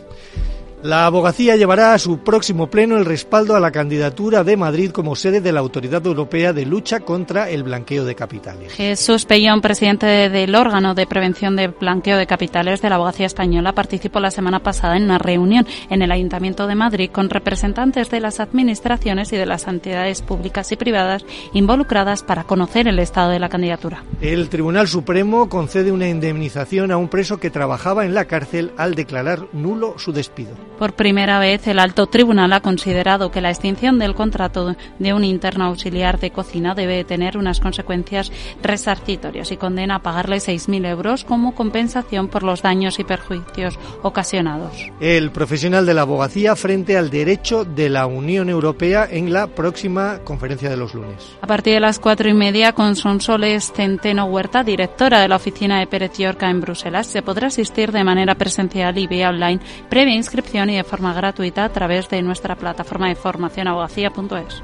La 0.84 1.06
abogacía 1.06 1.56
llevará 1.56 1.94
a 1.94 2.00
su 2.00 2.20
próximo 2.20 2.66
pleno 2.66 2.98
el 2.98 3.06
respaldo 3.06 3.56
a 3.56 3.60
la 3.60 3.70
candidatura 3.70 4.44
de 4.44 4.58
Madrid 4.58 4.90
como 4.90 5.16
sede 5.16 5.40
de 5.40 5.52
la 5.52 5.60
Autoridad 5.60 6.04
Europea 6.04 6.54
de 6.54 6.66
Lucha 6.66 7.02
contra 7.02 7.52
el 7.52 7.62
Blanqueo 7.62 8.04
de 8.04 8.16
Capitales. 8.16 8.74
Jesús 8.74 9.26
Pellón, 9.26 9.62
presidente 9.62 10.08
del 10.08 10.56
órgano 10.56 10.96
de 10.96 11.06
prevención 11.06 11.56
de 11.56 11.68
blanqueo 11.68 12.18
de 12.18 12.26
capitales 12.26 12.82
de 12.82 12.90
la 12.90 12.96
abogacía 12.96 13.28
española, 13.28 13.74
participó 13.74 14.20
la 14.20 14.32
semana 14.32 14.64
pasada 14.64 14.98
en 14.98 15.04
una 15.04 15.20
reunión 15.20 15.68
en 15.92 16.02
el 16.02 16.12
Ayuntamiento 16.12 16.66
de 16.66 16.74
Madrid 16.74 17.12
con 17.12 17.30
representantes 17.30 18.10
de 18.10 18.20
las 18.20 18.40
administraciones 18.40 19.32
y 19.34 19.38
de 19.38 19.46
las 19.46 19.68
entidades 19.68 20.24
públicas 20.24 20.72
y 20.72 20.78
privadas 20.78 21.24
involucradas 21.54 22.24
para 22.24 22.46
conocer 22.46 22.88
el 22.88 22.98
estado 22.98 23.30
de 23.30 23.40
la 23.40 23.50
candidatura. 23.50 24.04
El 24.20 24.50
Tribunal 24.50 24.88
Supremo 24.88 25.48
concede 25.48 25.92
una 25.92 26.10
indemnización 26.10 26.92
a 26.92 26.98
un 26.98 27.08
preso 27.08 27.40
que 27.40 27.52
trabajaba 27.52 28.04
en 28.04 28.16
la 28.16 28.26
cárcel 28.26 28.72
al 28.78 28.96
declarar 28.96 29.46
nulo 29.54 29.94
su 30.00 30.12
despido. 30.12 30.71
Por 30.82 30.94
primera 30.94 31.38
vez, 31.38 31.68
el 31.68 31.78
alto 31.78 32.08
tribunal 32.08 32.52
ha 32.54 32.62
considerado 32.62 33.30
que 33.30 33.40
la 33.40 33.52
extinción 33.52 34.00
del 34.00 34.16
contrato 34.16 34.76
de 34.98 35.14
un 35.14 35.24
interno 35.24 35.66
auxiliar 35.66 36.20
de 36.20 36.32
cocina 36.32 36.74
debe 36.74 37.04
tener 37.04 37.38
unas 37.38 37.60
consecuencias 37.60 38.32
resarcitorias 38.64 39.52
y 39.52 39.58
condena 39.58 39.98
a 39.98 40.02
pagarle 40.02 40.38
6.000 40.38 40.88
euros 40.88 41.24
como 41.24 41.54
compensación 41.54 42.30
por 42.30 42.42
los 42.42 42.64
daños 42.64 42.98
y 42.98 43.04
perjuicios 43.04 43.78
ocasionados. 44.02 44.72
El 45.00 45.30
profesional 45.30 45.86
de 45.86 45.94
la 45.94 46.02
abogacía 46.02 46.56
frente 46.56 46.98
al 46.98 47.12
derecho 47.12 47.64
de 47.64 47.88
la 47.88 48.08
Unión 48.08 48.50
Europea 48.50 49.08
en 49.08 49.32
la 49.32 49.46
próxima 49.46 50.22
conferencia 50.24 50.72
de 50.72 50.78
los 50.78 50.96
lunes. 50.96 51.38
A 51.44 51.46
partir 51.46 51.76
de 51.76 51.80
las 51.80 52.00
cuatro 52.00 52.28
y 52.28 52.34
media, 52.34 52.74
con 52.74 52.96
Sonsoles 52.96 53.72
Centeno 53.72 54.26
Huerta, 54.26 54.64
directora 54.64 55.20
de 55.22 55.28
la 55.28 55.36
oficina 55.36 55.80
de 55.80 55.86
Pérez 55.86 56.18
Yorca 56.18 56.50
en 56.50 56.60
Bruselas, 56.60 57.06
se 57.06 57.22
podrá 57.22 57.50
asistir 57.50 57.92
de 57.92 58.04
manera 58.04 58.34
presencial 58.34 58.98
y 58.98 59.06
vía 59.06 59.30
online 59.30 59.60
previa 59.88 60.16
inscripción 60.16 60.71
y 60.72 60.76
de 60.76 60.84
forma 60.84 61.14
gratuita 61.14 61.66
a 61.66 61.70
través 61.70 62.10
de 62.10 62.22
nuestra 62.22 62.56
plataforma 62.56 63.08
de 63.08 63.16
formación 63.16 63.68
abogacía.es. 63.68 64.62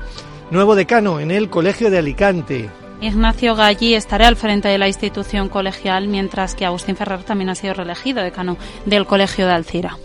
Nuevo 0.49 0.75
decano 0.75 1.19
en 1.19 1.31
el 1.31 1.49
Colegio 1.49 1.89
de 1.89 1.97
Alicante. 1.97 2.69
Ignacio 3.01 3.55
Galli 3.55 3.93
estará 3.93 4.27
al 4.27 4.35
frente 4.35 4.67
de 4.69 4.77
la 4.77 4.87
institución 4.87 5.49
colegial, 5.49 6.07
mientras 6.07 6.55
que 6.55 6.65
Agustín 6.65 6.95
Ferrer 6.95 7.23
también 7.23 7.49
ha 7.49 7.55
sido 7.55 7.73
reelegido 7.73 8.23
decano 8.23 8.57
del 8.85 9.05
Colegio 9.05 9.45
de 9.45 9.53
Alcira. 9.53 9.97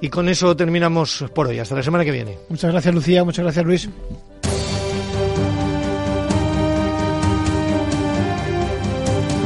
Y 0.00 0.08
con 0.08 0.28
eso 0.28 0.56
terminamos 0.56 1.24
por 1.34 1.48
hoy. 1.48 1.58
Hasta 1.58 1.74
la 1.74 1.82
semana 1.82 2.04
que 2.04 2.12
viene. 2.12 2.38
Muchas 2.48 2.70
gracias, 2.70 2.94
Lucía. 2.94 3.24
Muchas 3.24 3.42
gracias, 3.42 3.64
Luis. 3.66 3.88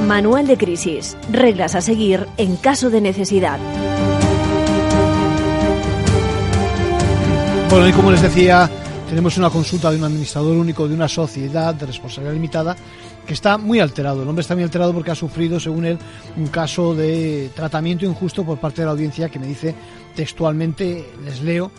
Manual 0.07 0.47
de 0.47 0.59
crisis. 0.59 1.16
Reglas 1.31 1.75
a 1.75 1.81
seguir 1.81 2.26
en 2.37 2.57
caso 2.57 2.90
de 2.90 3.00
necesidad. 3.00 3.59
Bueno, 7.73 7.88
y 7.88 7.93
como 7.93 8.11
les 8.11 8.21
decía, 8.21 8.69
tenemos 9.09 9.38
una 9.38 9.49
consulta 9.49 9.91
de 9.91 9.97
un 9.97 10.05
administrador 10.05 10.59
único 10.59 10.87
de 10.87 10.95
una 10.95 11.09
sociedad 11.09 11.75
de 11.75 11.87
responsabilidad 11.87 12.35
limitada 12.35 12.76
que 13.26 13.33
está 13.33 13.57
muy 13.57 13.81
alterado. 13.81 14.23
El 14.23 14.29
hombre 14.29 14.43
está 14.43 14.55
muy 14.55 14.62
alterado 14.62 14.93
porque 14.93 15.11
ha 15.11 15.14
sufrido, 15.14 15.59
según 15.59 15.87
él, 15.87 15.99
un 16.37 16.49
caso 16.49 16.95
de 16.95 17.49
tratamiento 17.57 18.05
injusto 18.05 18.45
por 18.45 18.59
parte 18.59 18.83
de 18.83 18.85
la 18.85 18.93
audiencia 18.93 19.31
que 19.31 19.38
me 19.38 19.47
dice 19.47 19.75
textualmente, 20.14 21.12
les 21.25 21.41
leo, 21.41 21.71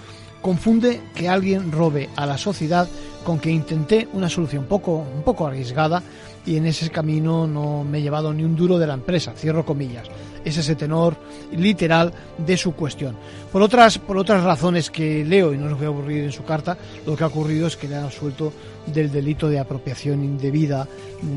confunde 0.41 0.99
que 1.13 1.29
alguien 1.29 1.71
robe 1.71 2.09
a 2.15 2.25
la 2.25 2.39
sociedad 2.39 2.89
con 3.23 3.37
que 3.37 3.51
intenté 3.51 4.07
una 4.13 4.29
solución 4.29 4.65
poco, 4.65 5.05
un 5.15 5.21
poco 5.21 5.45
arriesgada 5.45 6.01
y 6.45 6.57
en 6.57 6.65
ese 6.65 6.89
camino 6.89 7.47
no 7.47 7.83
me 7.83 7.99
he 7.99 8.01
llevado 8.01 8.33
ni 8.33 8.43
un 8.43 8.55
duro 8.55 8.77
de 8.77 8.87
la 8.87 8.93
empresa, 8.93 9.33
cierro 9.35 9.65
comillas. 9.65 10.09
Es 10.43 10.57
ese 10.57 10.75
tenor 10.75 11.15
literal 11.55 12.11
de 12.37 12.57
su 12.57 12.73
cuestión. 12.73 13.15
Por 13.51 13.61
otras, 13.61 13.97
por 13.97 14.17
otras 14.17 14.43
razones 14.43 14.89
que 14.89 15.23
leo, 15.23 15.53
y 15.53 15.57
no 15.57 15.67
os 15.67 15.77
voy 15.77 15.85
a 15.85 15.87
aburrir 15.87 16.23
en 16.25 16.33
su 16.33 16.43
carta, 16.43 16.77
lo 17.05 17.15
que 17.15 17.23
ha 17.23 17.27
ocurrido 17.27 17.67
es 17.67 17.77
que 17.77 17.87
le 17.87 17.95
han 17.95 18.11
suelto 18.11 18.51
del 18.85 19.09
delito 19.09 19.47
de 19.47 19.59
apropiación 19.59 20.21
indebida, 20.21 20.85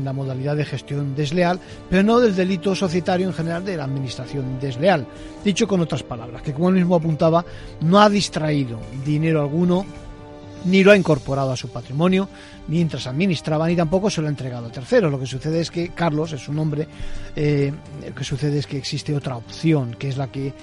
la 0.03 0.11
modalidad 0.11 0.57
de 0.57 0.65
gestión 0.65 1.15
desleal, 1.15 1.59
pero 1.89 2.03
no 2.03 2.19
del 2.19 2.35
delito 2.35 2.75
societario 2.75 3.27
en 3.27 3.33
general 3.33 3.63
de 3.63 3.77
la 3.77 3.85
administración 3.85 4.59
desleal. 4.59 5.07
Dicho 5.43 5.67
con 5.67 5.79
otras 5.79 6.03
palabras, 6.03 6.41
que 6.41 6.53
como 6.53 6.67
él 6.67 6.75
mismo 6.75 6.95
apuntaba, 6.95 7.45
no 7.81 8.01
ha 8.01 8.09
distraído 8.09 8.79
dinero 9.05 9.41
alguno 9.41 9.85
ni 10.67 10.83
lo 10.83 10.91
ha 10.91 10.97
incorporado 10.97 11.51
a 11.51 11.57
su 11.57 11.69
patrimonio 11.69 12.29
mientras 12.67 13.07
administraba, 13.07 13.67
ni 13.67 13.75
tampoco 13.75 14.09
se 14.09 14.21
lo 14.21 14.27
ha 14.27 14.29
entregado 14.29 14.67
a 14.67 14.71
terceros. 14.71 15.11
Lo 15.11 15.19
que 15.19 15.25
sucede 15.25 15.61
es 15.61 15.71
que 15.71 15.89
Carlos 15.89 16.33
es 16.33 16.47
un 16.49 16.59
hombre, 16.59 16.87
eh, 17.35 17.71
lo 18.05 18.13
que 18.13 18.23
sucede 18.23 18.59
es 18.59 18.67
que 18.67 18.77
existe 18.77 19.15
otra 19.15 19.37
opción, 19.37 19.95
que 19.97 20.09
es 20.09 20.17
la 20.17 20.27
que 20.27 20.53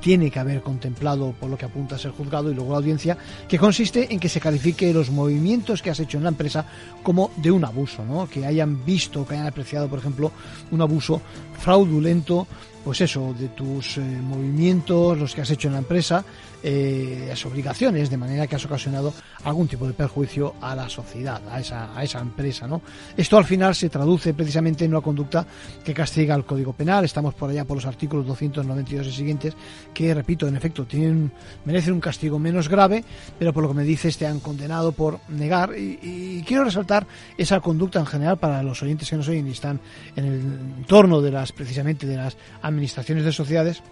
tiene 0.00 0.30
que 0.30 0.38
haber 0.38 0.62
contemplado 0.62 1.34
por 1.38 1.50
lo 1.50 1.56
que 1.56 1.64
apunta 1.64 1.96
a 1.96 1.98
ser 1.98 2.12
juzgado 2.12 2.50
y 2.50 2.54
luego 2.54 2.72
la 2.72 2.78
audiencia, 2.78 3.16
que 3.48 3.58
consiste 3.58 4.12
en 4.12 4.20
que 4.20 4.28
se 4.28 4.40
califique 4.40 4.92
los 4.92 5.10
movimientos 5.10 5.82
que 5.82 5.90
has 5.90 6.00
hecho 6.00 6.18
en 6.18 6.24
la 6.24 6.30
empresa 6.30 6.66
como 7.02 7.30
de 7.36 7.50
un 7.50 7.64
abuso, 7.64 8.04
¿no? 8.04 8.28
que 8.28 8.46
hayan 8.46 8.84
visto, 8.84 9.26
que 9.26 9.34
hayan 9.34 9.46
apreciado, 9.46 9.88
por 9.88 9.98
ejemplo, 9.98 10.32
un 10.70 10.80
abuso 10.80 11.20
fraudulento 11.58 12.46
pues 12.84 13.00
eso, 13.00 13.34
de 13.38 13.48
tus 13.48 13.96
eh, 13.96 14.00
movimientos, 14.02 15.18
los 15.18 15.34
que 15.34 15.40
has 15.40 15.50
hecho 15.50 15.68
en 15.68 15.72
la 15.72 15.78
empresa, 15.78 16.22
eh, 16.66 17.26
las 17.28 17.44
obligaciones, 17.44 18.08
de 18.08 18.16
manera 18.16 18.46
que 18.46 18.56
has 18.56 18.64
ocasionado 18.64 19.12
algún 19.44 19.68
tipo 19.68 19.86
de 19.86 19.92
perjuicio 19.92 20.54
a 20.62 20.74
la 20.74 20.88
sociedad, 20.88 21.42
a 21.50 21.60
esa, 21.60 21.94
a 21.94 22.02
esa 22.02 22.20
empresa. 22.20 22.66
¿no? 22.66 22.80
Esto 23.18 23.36
al 23.36 23.44
final 23.44 23.74
se 23.74 23.90
traduce 23.90 24.32
precisamente 24.32 24.86
en 24.86 24.92
una 24.92 25.02
conducta 25.02 25.46
que 25.84 25.92
castiga 25.92 26.34
el 26.34 26.46
Código 26.46 26.72
Penal. 26.72 27.04
Estamos 27.04 27.34
por 27.34 27.50
allá 27.50 27.66
por 27.66 27.76
los 27.76 27.84
artículos 27.84 28.26
292 28.26 29.06
y 29.08 29.12
siguientes, 29.12 29.54
que, 29.92 30.14
repito, 30.14 30.48
en 30.48 30.56
efecto, 30.56 30.86
tienen, 30.86 31.30
merecen 31.66 31.92
un 31.92 32.00
castigo 32.00 32.38
menos 32.38 32.70
grave, 32.70 33.04
pero 33.38 33.52
por 33.52 33.62
lo 33.62 33.68
que 33.68 33.74
me 33.74 33.84
dices 33.84 34.16
te 34.16 34.26
han 34.26 34.40
condenado 34.40 34.92
por 34.92 35.20
negar. 35.28 35.76
Y, 35.76 35.98
y 36.02 36.44
quiero 36.46 36.64
resaltar 36.64 37.06
esa 37.36 37.60
conducta 37.60 37.98
en 37.98 38.06
general 38.06 38.38
para 38.38 38.62
los 38.62 38.82
oyentes 38.82 39.10
que 39.10 39.16
nos 39.16 39.28
oyen 39.28 39.46
y 39.48 39.50
están 39.50 39.80
en 40.16 40.24
el 40.24 40.40
entorno 40.78 41.20
de 41.20 41.30
las, 41.30 41.52
precisamente, 41.52 42.06
de 42.06 42.16
las 42.16 42.38
administraciones 42.62 43.26
de 43.26 43.32
sociedades, 43.32 43.82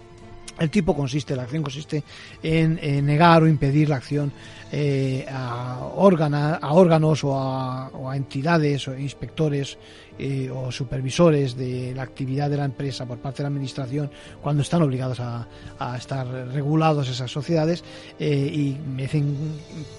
el 0.59 0.69
tipo 0.69 0.95
consiste, 0.95 1.35
la 1.35 1.43
acción 1.43 1.63
consiste 1.63 2.03
en, 2.41 3.05
negar 3.05 3.43
o 3.43 3.47
impedir 3.47 3.89
la 3.89 3.97
acción 3.97 4.31
eh, 4.75 5.23
a, 5.29 5.87
órgana, 5.97 6.55
a 6.55 6.73
órganos 6.73 7.23
o 7.23 7.37
a, 7.37 7.89
o 7.89 8.09
a 8.09 8.17
entidades 8.17 8.87
o 8.87 8.97
inspectores 8.97 9.77
eh, 10.19 10.47
o 10.47 10.71
supervisores 10.71 11.57
de 11.57 11.91
la 11.95 12.03
actividad 12.03 12.47
de 12.47 12.57
la 12.57 12.65
empresa 12.65 13.03
por 13.03 13.17
parte 13.17 13.37
de 13.37 13.43
la 13.43 13.47
administración 13.47 14.11
cuando 14.43 14.61
están 14.61 14.83
obligados 14.83 15.19
a, 15.19 15.47
estar 15.97 16.27
regulados 16.53 17.09
esas 17.09 17.31
sociedades 17.31 17.83
eh, 18.19 18.51
y 18.53 18.77
merecen, 18.95 19.35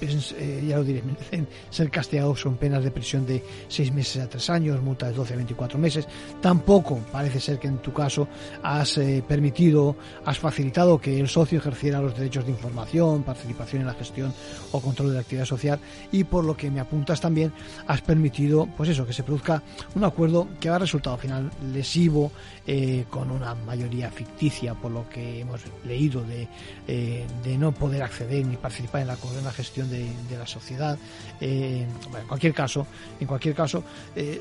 eh, 0.01 0.65
ya 0.69 0.77
lo 0.77 0.85
diré, 0.85 1.03
merecen 1.05 1.49
ser 1.69 1.91
castigados 1.91 2.45
con 2.45 2.57
penas 2.57 2.85
de 2.85 2.93
prisión 2.93 3.27
de 3.27 3.43
6 3.67 3.93
meses 3.93 4.23
a 4.23 4.29
3 4.29 4.51
años, 4.51 4.81
multa 4.81 5.09
de 5.09 5.15
12 5.15 5.35
a 5.35 5.37
24 5.37 5.79
meses. 5.81 6.07
Tampoco 6.41 7.01
parece 7.11 7.41
ser 7.41 7.59
que 7.59 7.67
en 7.67 7.79
tu 7.79 7.93
caso 7.93 8.29
has 8.63 9.01
permitido, 9.27 9.97
has 10.25 10.39
facilitado 10.39 11.01
que 11.01 11.19
el 11.19 11.29
socio 11.29 11.59
ejerciera 11.59 12.01
los 12.01 12.17
derechos 12.17 12.45
de 12.45 12.53
información, 12.53 13.25
participación 13.25 13.83
en 13.83 13.89
la 13.89 13.95
gestión 13.95 14.33
o 14.73 14.81
control 14.81 15.09
de 15.09 15.15
la 15.15 15.21
actividad 15.21 15.45
social 15.45 15.79
y 16.13 16.25
por 16.25 16.45
lo 16.45 16.57
que 16.57 16.71
me 16.71 16.81
apuntas 16.81 17.21
también 17.21 17.53
has 17.87 18.01
permitido, 18.01 18.69
pues 18.77 18.89
eso, 18.89 19.07
que 19.07 19.13
se 19.13 19.23
produzca 19.23 19.63
una 19.95 20.11
acuerdo 20.15 20.49
que 20.61 20.69
ha 20.69 20.79
resultado 20.79 21.17
al 21.17 21.21
final 21.21 21.51
lesivo 21.73 22.31
eh, 22.67 23.05
con 23.11 23.31
una 23.31 23.55
mayoría 23.55 24.11
ficticia 24.11 24.73
por 24.73 24.91
lo 24.91 25.07
que 25.11 25.41
hemos 25.41 25.61
leído 25.85 26.23
de, 26.23 26.49
eh, 26.89 27.27
de 27.43 27.59
no 27.59 27.73
poder 27.73 28.03
acceder 28.03 28.47
ni 28.47 28.57
participar 28.57 29.03
en 29.03 29.09
la, 29.09 29.19
la 29.45 29.53
gestión 29.53 29.91
de, 29.91 30.09
la 30.35 30.47
sociedad. 30.47 30.97
Eh, 31.43 31.87
en 31.87 32.27
cualquier 32.27 32.55
caso 32.55 32.87
en 33.21 33.27
cualquier 33.27 33.55
caso 33.55 33.85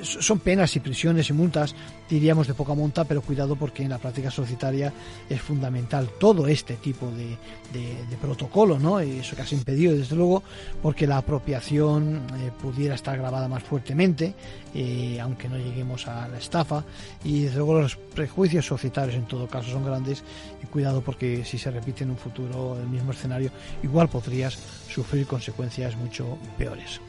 son 0.02 0.40
penas 0.40 0.74
y 0.76 0.80
prisiones 0.80 1.30
y 1.30 1.34
multas 1.34 1.76
diríamos 2.10 2.48
de 2.48 2.54
poca 2.54 2.74
monta 2.74 3.04
pero 3.04 3.22
cuidado 3.22 3.58
porque 3.58 3.84
en 3.84 3.90
la 3.90 3.98
práctica 3.98 4.32
societaria 4.32 4.94
es 5.30 5.42
fundamental 5.42 6.10
todo 6.18 6.48
este 6.48 6.76
tipo 6.76 7.12
de, 7.12 7.38
protocolo 8.22 8.80
no 8.80 9.00
eso 9.00 9.36
que 9.36 9.42
has 9.42 9.52
impedido 9.52 9.96
desde 9.96 10.16
luego 10.16 10.44
porque 10.82 11.08
la 11.08 11.18
apropiación 11.18 12.22
pudiera 12.62 12.96
estar 12.96 13.18
grabada 13.18 13.48
más 13.48 13.64
fuertemente 13.64 14.34
aunque 15.22 15.50
no 15.50 15.58
lleguemos 15.58 16.08
a 16.08 16.28
la 16.28 16.38
estafa 16.38 16.84
y 17.24 17.44
desde 17.44 17.58
luego 17.58 17.82
los 17.82 17.98
prejuicios 18.14 18.66
societarios 18.66 19.16
en 19.16 19.26
todo 19.26 19.48
caso 19.48 19.72
son 19.72 19.86
grandes 19.86 20.24
y 20.64 20.68
cuidado 20.68 21.02
porque 21.02 21.44
si 21.44 21.58
se 21.58 21.72
repite 21.72 22.04
en 22.04 22.12
un 22.12 22.18
futuro 22.18 22.78
el 22.80 22.88
mismo 22.88 23.12
escenario 23.12 23.52
igual 23.82 24.10
podrías 24.10 24.58
sufrir 24.88 25.26
consecuencias 25.28 25.96
mucho 25.96 26.38
peores. 26.58 27.02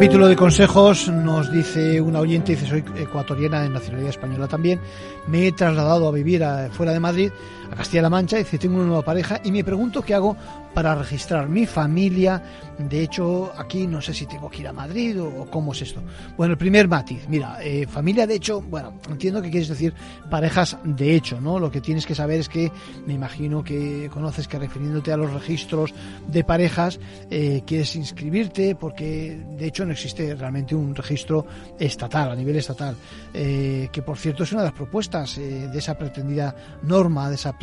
Capítulo 0.00 0.28
de 0.28 0.36
consejos 0.36 1.08
nos 1.08 1.52
dice 1.52 2.00
una 2.00 2.20
oyente, 2.20 2.52
dice 2.52 2.66
soy 2.66 2.82
ecuatoriana 2.96 3.60
de 3.60 3.68
nacionalidad 3.68 4.08
española 4.08 4.48
también, 4.48 4.80
me 5.26 5.46
he 5.46 5.52
trasladado 5.52 6.08
a 6.08 6.10
vivir 6.10 6.42
a, 6.42 6.70
fuera 6.70 6.92
de 6.92 7.00
Madrid, 7.00 7.30
a 7.70 7.76
Castilla-La 7.76 8.10
Mancha, 8.10 8.36
dice 8.36 8.58
tengo 8.58 8.76
una 8.76 8.86
nueva 8.86 9.02
pareja 9.02 9.40
y 9.44 9.52
me 9.52 9.62
pregunto 9.62 10.02
qué 10.02 10.14
hago 10.14 10.36
para 10.74 10.94
registrar 10.94 11.48
mi 11.48 11.66
familia, 11.66 12.42
de 12.78 13.02
hecho 13.02 13.52
aquí 13.58 13.86
no 13.86 14.00
sé 14.00 14.14
si 14.14 14.26
tengo 14.26 14.48
que 14.48 14.60
ir 14.60 14.68
a 14.68 14.72
Madrid 14.72 15.20
o, 15.20 15.46
cómo 15.50 15.72
es 15.72 15.82
esto. 15.82 16.00
Bueno, 16.36 16.52
el 16.52 16.58
primer 16.58 16.86
matiz, 16.88 17.28
mira, 17.28 17.58
eh, 17.62 17.86
familia 17.86 18.26
de 18.26 18.36
hecho, 18.36 18.60
bueno, 18.60 18.94
entiendo 19.08 19.42
que 19.42 19.50
quieres 19.50 19.68
decir 19.68 19.92
parejas 20.30 20.78
de 20.84 21.14
hecho, 21.14 21.40
¿no? 21.40 21.58
Lo 21.58 21.70
que 21.70 21.80
tienes 21.80 22.06
que 22.06 22.14
saber 22.14 22.40
es 22.40 22.48
que 22.48 22.70
me 23.06 23.14
imagino 23.14 23.64
que 23.64 24.08
conoces 24.12 24.46
que 24.46 24.58
refiriéndote 24.58 25.12
a 25.12 25.16
los 25.16 25.32
registros 25.32 25.92
de 26.28 26.44
parejas, 26.44 27.00
eh, 27.30 27.62
quieres 27.66 27.96
inscribirte 27.96 28.76
porque 28.76 29.40
de 29.58 29.66
hecho 29.66 29.84
no 29.84 29.92
existe 29.92 30.34
realmente 30.34 30.74
un 30.74 30.94
registro 30.94 31.46
estatal, 31.78 32.30
a 32.30 32.36
nivel 32.36 32.56
estatal, 32.56 32.94
eh, 33.34 33.88
que 33.90 34.02
por 34.02 34.16
cierto 34.18 34.44
es 34.44 34.52
una 34.52 34.62
de 34.62 34.68
las 34.68 34.76
propuestas 34.76 35.36
de 35.36 35.78
esa 35.78 35.98
pretendida 35.98 36.54
norma, 36.82 37.28
de 37.28 37.34
esa 37.34 37.58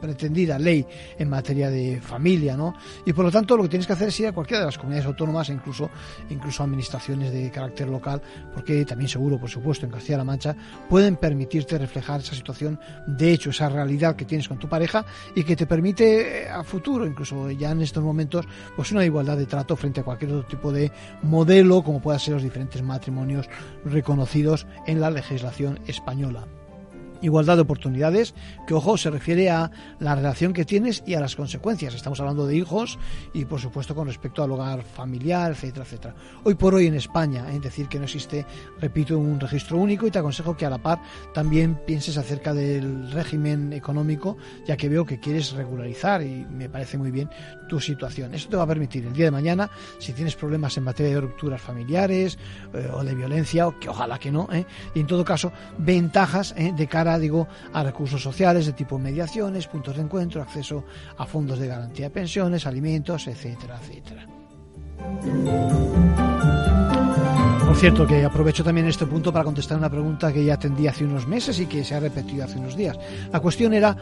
pretendida 0.00 0.58
ley 0.58 0.86
en 1.18 1.28
materia 1.28 1.70
de 1.70 2.00
familia, 2.00 2.56
¿no? 2.56 2.74
Y 3.04 3.12
por 3.12 3.24
lo 3.24 3.30
tanto 3.30 3.56
lo 3.56 3.64
que 3.64 3.70
tienes 3.70 3.86
que 3.86 3.92
hacer 3.92 4.08
es 4.08 4.20
ir 4.20 4.26
a 4.28 4.32
cualquiera 4.32 4.60
de 4.60 4.66
las 4.66 4.78
comunidades 4.78 5.06
autónomas, 5.06 5.48
e 5.48 5.52
incluso, 5.52 5.90
incluso 6.30 6.62
administraciones 6.62 7.32
de 7.32 7.50
carácter 7.50 7.88
local, 7.88 8.20
porque 8.52 8.84
también 8.84 9.08
seguro, 9.08 9.38
por 9.38 9.50
supuesto, 9.50 9.86
en 9.86 9.92
Castilla-La 9.92 10.24
Mancha, 10.24 10.56
pueden 10.88 11.16
permitirte 11.16 11.78
reflejar 11.78 12.20
esa 12.20 12.34
situación, 12.34 12.78
de 13.06 13.32
hecho, 13.32 13.50
esa 13.50 13.68
realidad 13.68 14.16
que 14.16 14.24
tienes 14.24 14.48
con 14.48 14.58
tu 14.58 14.68
pareja 14.68 15.04
y 15.34 15.44
que 15.44 15.56
te 15.56 15.66
permite 15.66 16.48
a 16.48 16.62
futuro, 16.64 17.06
incluso 17.06 17.50
ya 17.50 17.70
en 17.70 17.82
estos 17.82 18.02
momentos, 18.02 18.46
pues 18.76 18.92
una 18.92 19.04
igualdad 19.04 19.36
de 19.36 19.46
trato 19.46 19.76
frente 19.76 20.00
a 20.00 20.04
cualquier 20.04 20.32
otro 20.32 20.48
tipo 20.48 20.72
de 20.72 20.90
modelo, 21.22 21.82
como 21.82 22.00
puedan 22.00 22.20
ser 22.20 22.34
los 22.34 22.42
diferentes 22.42 22.82
matrimonios 22.82 23.48
reconocidos 23.84 24.66
en 24.86 25.00
la 25.00 25.10
legislación 25.10 25.80
española. 25.86 26.46
Igualdad 27.22 27.56
de 27.56 27.62
oportunidades, 27.62 28.34
que 28.66 28.74
ojo, 28.74 28.96
se 28.96 29.10
refiere 29.10 29.50
a 29.50 29.70
la 29.98 30.14
relación 30.14 30.52
que 30.52 30.64
tienes 30.64 31.02
y 31.06 31.14
a 31.14 31.20
las 31.20 31.36
consecuencias. 31.36 31.94
Estamos 31.94 32.20
hablando 32.20 32.46
de 32.46 32.56
hijos 32.56 32.98
y 33.32 33.44
por 33.44 33.60
supuesto 33.60 33.94
con 33.94 34.06
respecto 34.06 34.42
al 34.42 34.50
hogar 34.50 34.82
familiar, 34.82 35.52
etcétera, 35.52 35.84
etcétera. 35.84 36.14
Hoy 36.44 36.54
por 36.54 36.74
hoy 36.74 36.86
en 36.86 36.94
España, 36.94 37.46
es 37.52 37.62
decir, 37.62 37.88
que 37.88 37.98
no 37.98 38.04
existe, 38.04 38.44
repito, 38.80 39.18
un 39.18 39.40
registro 39.40 39.78
único 39.78 40.06
y 40.06 40.10
te 40.10 40.18
aconsejo 40.18 40.56
que 40.56 40.66
a 40.66 40.70
la 40.70 40.78
par 40.78 41.00
también 41.32 41.80
pienses 41.86 42.16
acerca 42.16 42.52
del 42.52 43.10
régimen 43.10 43.72
económico, 43.72 44.36
ya 44.66 44.76
que 44.76 44.88
veo 44.88 45.04
que 45.04 45.20
quieres 45.20 45.52
regularizar 45.52 46.22
y 46.22 46.46
me 46.50 46.68
parece 46.68 46.98
muy 46.98 47.10
bien 47.10 47.30
tu 47.68 47.80
situación. 47.80 48.34
Eso 48.34 48.48
te 48.48 48.56
va 48.56 48.64
a 48.64 48.66
permitir 48.66 49.06
el 49.06 49.12
día 49.12 49.26
de 49.26 49.30
mañana, 49.30 49.70
si 49.98 50.12
tienes 50.12 50.36
problemas 50.36 50.76
en 50.76 50.84
materia 50.84 51.14
de 51.14 51.20
rupturas 51.20 51.60
familiares 51.60 52.38
eh, 52.72 52.88
o 52.92 53.02
de 53.02 53.14
violencia, 53.14 53.66
o 53.66 53.78
que 53.78 53.88
ojalá 53.88 54.18
que 54.18 54.30
no, 54.30 54.48
¿eh? 54.52 54.66
y 54.94 55.00
en 55.00 55.06
todo 55.06 55.24
caso, 55.24 55.52
ventajas 55.78 56.54
¿eh? 56.56 56.72
de 56.76 56.86
cara 56.86 57.13
digo, 57.18 57.48
a 57.72 57.82
recursos 57.82 58.22
sociales 58.22 58.66
de 58.66 58.72
tipo 58.72 58.98
mediaciones, 58.98 59.66
puntos 59.66 59.96
de 59.96 60.02
encuentro, 60.02 60.42
acceso 60.42 60.84
a 61.16 61.26
fondos 61.26 61.58
de 61.58 61.68
garantía 61.68 62.06
de 62.06 62.10
pensiones, 62.10 62.66
alimentos, 62.66 63.26
etcétera, 63.26 63.78
etcétera. 63.80 64.26
Por 67.74 67.80
cierto, 67.80 68.06
que 68.06 68.24
aprovecho 68.24 68.62
también 68.62 68.86
este 68.86 69.04
punto 69.04 69.32
para 69.32 69.44
contestar 69.44 69.76
una 69.76 69.90
pregunta 69.90 70.32
que 70.32 70.44
ya 70.44 70.54
atendí 70.54 70.86
hace 70.86 71.04
unos 71.04 71.26
meses 71.26 71.58
y 71.58 71.66
que 71.66 71.82
se 71.82 71.96
ha 71.96 72.00
repetido 72.00 72.44
hace 72.44 72.56
unos 72.56 72.76
días. 72.76 72.96
La 73.32 73.40
cuestión 73.40 73.74
era 73.74 73.96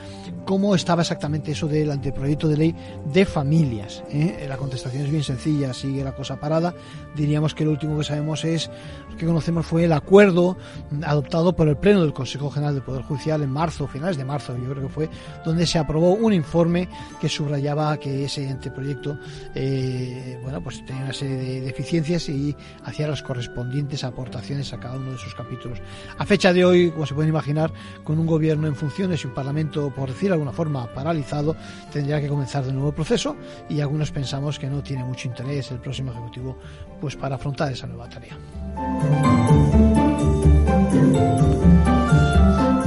cómo 0.44 0.74
estaba 0.74 1.00
exactamente 1.00 1.52
eso 1.52 1.66
del 1.66 1.90
anteproyecto 1.90 2.48
de 2.48 2.56
ley 2.58 2.74
de 3.06 3.24
familias. 3.24 4.04
¿eh? 4.10 4.44
La 4.46 4.58
contestación 4.58 5.04
es 5.04 5.10
bien 5.10 5.24
sencilla, 5.24 5.72
sigue 5.72 6.04
la 6.04 6.12
cosa 6.12 6.38
parada. 6.38 6.74
Diríamos 7.16 7.54
que 7.54 7.64
lo 7.64 7.70
último 7.70 7.96
que 7.96 8.04
sabemos 8.04 8.44
es, 8.44 8.70
que 9.16 9.24
conocemos 9.24 9.64
fue 9.64 9.84
el 9.84 9.92
acuerdo 9.94 10.58
adoptado 11.04 11.56
por 11.56 11.66
el 11.66 11.78
Pleno 11.78 12.02
del 12.02 12.12
Consejo 12.12 12.50
General 12.50 12.74
del 12.74 12.82
Poder 12.82 13.02
Judicial 13.02 13.42
en 13.42 13.50
marzo, 13.50 13.88
finales 13.88 14.18
de 14.18 14.26
marzo, 14.26 14.54
yo 14.54 14.70
creo 14.70 14.82
que 14.82 14.92
fue, 14.92 15.08
donde 15.46 15.66
se 15.66 15.78
aprobó 15.78 16.12
un 16.12 16.34
informe 16.34 16.90
que 17.22 17.28
subrayaba 17.28 17.96
que 17.96 18.26
ese 18.26 18.50
anteproyecto, 18.50 19.18
eh, 19.54 20.38
bueno, 20.42 20.62
pues 20.62 20.84
tenía 20.84 21.04
una 21.04 21.14
serie 21.14 21.36
de 21.36 21.60
deficiencias 21.62 22.28
y 22.28 22.54
hacía 22.84 23.08
las 23.08 23.22
correspondientes 23.22 23.61
correspondientes 23.62 24.02
aportaciones 24.02 24.72
a 24.72 24.80
cada 24.80 24.96
uno 24.96 25.12
de 25.12 25.18
sus 25.18 25.34
capítulos. 25.34 25.78
A 26.18 26.26
fecha 26.26 26.52
de 26.52 26.64
hoy, 26.64 26.90
como 26.90 27.06
se 27.06 27.14
pueden 27.14 27.30
imaginar, 27.30 27.72
con 28.02 28.18
un 28.18 28.26
gobierno 28.26 28.66
en 28.66 28.74
funciones 28.74 29.22
y 29.22 29.28
un 29.28 29.34
parlamento, 29.34 29.90
por 29.94 30.08
decir 30.08 30.28
de 30.28 30.34
alguna 30.34 30.52
forma, 30.52 30.92
paralizado, 30.92 31.54
tendría 31.92 32.20
que 32.20 32.28
comenzar 32.28 32.64
de 32.64 32.72
nuevo 32.72 32.88
el 32.88 32.94
proceso 32.94 33.36
y 33.68 33.80
algunos 33.80 34.10
pensamos 34.10 34.58
que 34.58 34.68
no 34.68 34.82
tiene 34.82 35.04
mucho 35.04 35.28
interés 35.28 35.70
el 35.70 35.78
próximo 35.78 36.10
Ejecutivo 36.10 36.58
pues 37.00 37.14
para 37.14 37.36
afrontar 37.36 37.72
esa 37.72 37.86
nueva 37.86 38.08
tarea. 38.08 38.36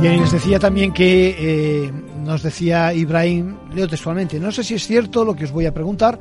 Bien, 0.01 0.20
les 0.20 0.32
decía 0.32 0.60
también 0.60 0.94
que 0.94 1.36
eh, 1.39 1.91
nos 2.25 2.44
decía 2.44 2.94
Ibrahim, 2.94 3.55
leo 3.75 3.88
textualmente, 3.88 4.39
no 4.39 4.51
sé 4.51 4.63
si 4.63 4.74
es 4.74 4.88
cierto 4.88 5.25
lo 5.25 5.36
que 5.36 5.44
os 5.44 5.51
voy 5.51 5.65
a 5.65 5.74
preguntar, 5.74 6.17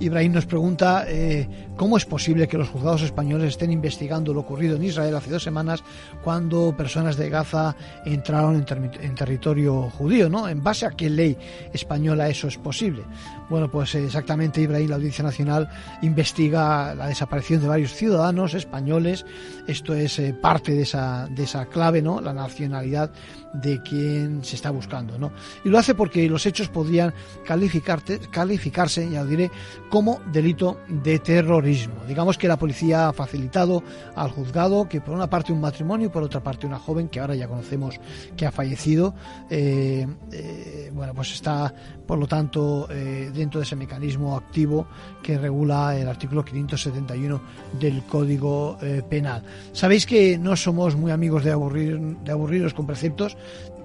Ibrahim 0.00 0.32
nos 0.32 0.44
pregunta 0.44 1.04
eh, 1.08 1.48
cómo 1.76 1.96
es 1.96 2.04
posible 2.04 2.48
que 2.48 2.58
los 2.58 2.68
juzgados 2.68 3.02
españoles 3.02 3.50
estén 3.50 3.70
investigando 3.70 4.34
lo 4.34 4.40
ocurrido 4.40 4.76
en 4.76 4.84
Israel 4.84 5.14
hace 5.16 5.30
dos 5.30 5.42
semanas 5.42 5.82
cuando 6.22 6.76
personas 6.76 7.16
de 7.16 7.30
Gaza 7.30 7.76
entraron 8.04 8.56
en, 8.56 9.14
territorio 9.14 9.88
judío, 9.90 10.28
¿no? 10.28 10.48
¿En 10.48 10.62
base 10.62 10.84
a 10.86 10.90
qué 10.90 11.08
ley 11.08 11.36
española 11.72 12.28
eso 12.28 12.48
es 12.48 12.58
posible? 12.58 13.04
Bueno, 13.48 13.70
pues 13.70 13.94
exactamente 13.94 14.60
Ibrahim, 14.60 14.90
la 14.90 14.96
Audiencia 14.96 15.24
Nacional 15.24 15.68
investiga 16.02 16.94
la 16.94 17.06
desaparición 17.06 17.62
de 17.62 17.68
varios 17.68 17.94
ciudadanos 17.94 18.54
españoles. 18.54 19.24
Esto 19.66 19.94
es 19.94 20.18
eh, 20.18 20.34
parte 20.34 20.72
de 20.72 20.82
esa, 20.82 21.28
de 21.30 21.44
esa 21.44 21.66
clave, 21.66 22.02
¿no? 22.02 22.20
La 22.20 22.32
nacionalidad 22.32 23.10
de 23.54 23.80
quien 23.82 24.44
se 24.44 24.56
está 24.56 24.70
buscando, 24.70 25.18
¿no? 25.18 25.32
Y 25.64 25.68
lo 25.68 25.78
hace 25.78 25.94
porque 25.94 26.28
los 26.28 26.44
hechos 26.44 26.68
podrían 26.68 26.95
calificarse, 27.44 29.10
ya 29.10 29.22
lo 29.22 29.26
diré, 29.28 29.50
como 29.90 30.20
delito 30.32 30.80
de 30.88 31.18
terrorismo. 31.18 31.94
Digamos 32.06 32.38
que 32.38 32.48
la 32.48 32.58
policía 32.58 33.08
ha 33.08 33.12
facilitado 33.12 33.82
al 34.14 34.30
juzgado 34.30 34.88
que 34.88 35.00
por 35.00 35.14
una 35.14 35.28
parte 35.28 35.52
un 35.52 35.60
matrimonio 35.60 36.06
y 36.06 36.10
por 36.10 36.22
otra 36.22 36.42
parte 36.42 36.66
una 36.66 36.78
joven 36.78 37.08
que 37.08 37.20
ahora 37.20 37.34
ya 37.34 37.48
conocemos 37.48 37.98
que 38.36 38.46
ha 38.46 38.52
fallecido, 38.52 39.14
eh, 39.50 40.06
eh, 40.32 40.90
bueno, 40.92 41.14
pues 41.14 41.32
está 41.32 41.72
por 42.06 42.18
lo 42.18 42.26
tanto 42.26 42.88
eh, 42.90 43.30
dentro 43.34 43.60
de 43.60 43.64
ese 43.64 43.76
mecanismo 43.76 44.36
activo 44.36 44.86
que 45.22 45.38
regula 45.38 45.96
el 45.96 46.08
artículo 46.08 46.44
571 46.44 47.40
del 47.78 48.02
Código 48.04 48.78
Penal. 49.08 49.42
Sabéis 49.72 50.06
que 50.06 50.38
no 50.38 50.56
somos 50.56 50.94
muy 50.94 51.10
amigos 51.10 51.42
de, 51.42 51.50
aburrir, 51.50 51.98
de 51.98 52.32
aburriros 52.32 52.74
con 52.74 52.86
preceptos, 52.86 53.36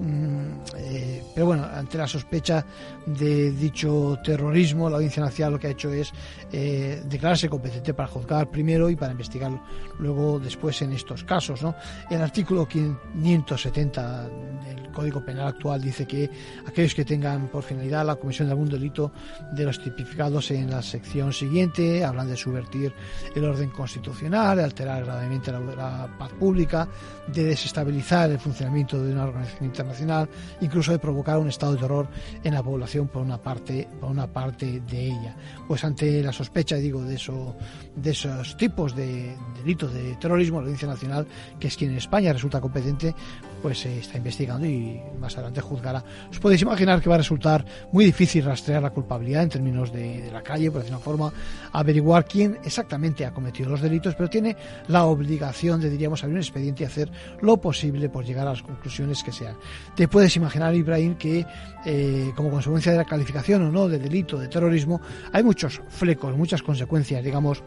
Mm, 0.02 0.64
eh, 0.78 1.24
pero 1.36 1.46
bueno, 1.46 1.64
ante 1.64 1.96
la 1.96 2.08
sospecha 2.08 2.66
de 3.06 3.52
dicho 3.52 4.18
terrorismo, 4.24 4.90
la 4.90 4.96
Audiencia 4.96 5.22
Nacional 5.22 5.54
lo 5.54 5.60
que 5.60 5.68
ha 5.68 5.70
hecho 5.70 5.94
es 5.94 6.12
eh, 6.52 7.04
declararse 7.06 7.48
competente 7.48 7.94
para 7.94 8.08
juzgar 8.08 8.50
primero 8.50 8.90
y 8.90 8.96
para 8.96 9.12
investigar 9.12 9.52
luego 10.00 10.40
después 10.40 10.82
en 10.82 10.94
estos 10.94 11.24
casos. 11.24 11.62
¿no? 11.62 11.76
El 12.10 12.20
artículo 12.20 12.68
570 12.68 14.24
del 14.24 14.92
Código 14.92 15.24
Penal 15.24 15.50
actual 15.50 15.82
dice 15.82 16.08
que 16.08 16.28
aquellos 16.66 16.96
que 16.96 17.06
tengan 17.06 17.48
por 17.50 17.62
finalidad 17.62 18.04
la 18.04 18.11
comisión 18.16 18.48
de 18.48 18.54
algún 18.54 18.70
delito 18.70 19.12
de 19.54 19.66
los 19.66 19.82
tipificados 19.82 20.52
en 20.52 20.70
la 20.70 20.82
sección 20.82 21.34
siguiente 21.34 22.04
hablan 22.04 22.28
de 22.28 22.38
subvertir 22.38 22.94
el 23.36 23.44
orden 23.44 23.70
constitucional, 23.70 24.58
de 24.58 24.64
alterar 24.64 25.04
gravemente 25.04 25.52
la, 25.52 25.60
la 25.60 26.10
paz 26.18 26.32
pública, 26.34 26.88
de 27.28 27.46
desestabilizar 27.46 28.30
el 28.32 28.40
funcionamiento 28.40 29.02
de 29.02 29.14
una 29.14 29.26
organización 29.26 29.66
internacional 29.66 30.30
incluso 30.62 30.92
de 30.92 31.00
provocar 31.00 31.38
un 31.38 31.50
estado 31.50 31.74
de 31.74 31.80
terror 31.80 32.08
en 32.44 32.54
la 32.54 32.64
población 32.64 33.08
por 33.08 33.22
una 33.22 33.38
parte, 33.38 33.88
por 34.00 34.10
una 34.10 34.28
parte 34.28 34.82
de 34.82 35.08
ella. 35.08 35.36
Pues 35.68 35.84
ante 35.84 36.22
la 36.22 36.32
sospecha, 36.32 36.76
digo, 36.76 37.02
de 37.04 37.16
eso, 37.16 37.56
de 37.96 38.12
esos 38.12 38.58
tipos 38.58 38.96
de 38.96 39.36
delitos 39.58 39.94
de 39.94 40.16
terrorismo, 40.16 40.58
la 40.58 40.64
Audiencia 40.64 40.88
Nacional, 40.88 41.28
que 41.60 41.68
es 41.68 41.78
quien 41.78 41.92
en 41.92 41.98
España 41.98 42.34
resulta 42.34 42.62
competente, 42.62 43.14
pues 43.62 43.80
se 43.80 44.00
está 44.00 44.18
investigando 44.18 44.66
y 44.66 45.02
más 45.20 45.34
adelante 45.36 45.62
juzgará. 45.62 46.04
Os 46.30 46.40
podéis 46.40 46.62
imaginar 46.62 47.02
que 47.02 47.10
va 47.10 47.16
a 47.16 47.20
resultar 47.20 47.66
muy 47.92 48.06
difícil 48.06 48.46
rastrear 48.46 48.82
la 48.82 48.90
culpabilidad 48.90 49.44
en 49.44 49.50
términos 49.50 49.92
de, 49.92 50.22
de 50.22 50.32
la 50.32 50.42
calle, 50.42 50.72
por 50.72 50.82
decir 50.82 50.94
una 50.94 51.04
forma, 51.04 51.32
averiguar 51.72 52.26
quién 52.26 52.58
exactamente 52.64 53.26
ha 53.26 53.34
cometido 53.34 53.70
los 53.70 53.82
delitos, 53.82 54.16
pero 54.16 54.30
tiene 54.30 54.56
la 54.88 55.06
obligación 55.06 55.80
de, 55.82 55.90
diríamos, 55.90 56.24
abrir 56.24 56.36
un 56.36 56.42
expediente 56.42 56.84
y 56.84 56.86
hacer 56.86 57.12
lo 57.42 57.58
posible 57.58 58.10
por 58.10 58.26
llegar 58.26 58.48
a 58.48 58.52
las 58.52 58.64
conclusiones 58.64 59.24
que 59.24 59.32
sean. 59.32 59.56
Te 59.96 60.08
puedes 60.08 60.36
imaginar, 60.36 60.74
Ibrahim, 60.76 61.16
que 61.16 61.46
eh, 61.86 62.32
como 62.36 62.50
consecuencia 62.50 62.92
de 62.92 62.98
la 62.98 63.06
calificación 63.06 63.64
o 63.64 63.72
no 63.72 63.88
de 63.88 64.00
delito 64.00 64.38
de 64.38 64.48
terrorismo, 64.48 65.02
hay 65.32 65.44
muchos 65.44 65.82
flecos, 65.90 66.36
muchas 66.36 66.62
consecuencias, 66.62 67.24
digamos, 67.24 67.64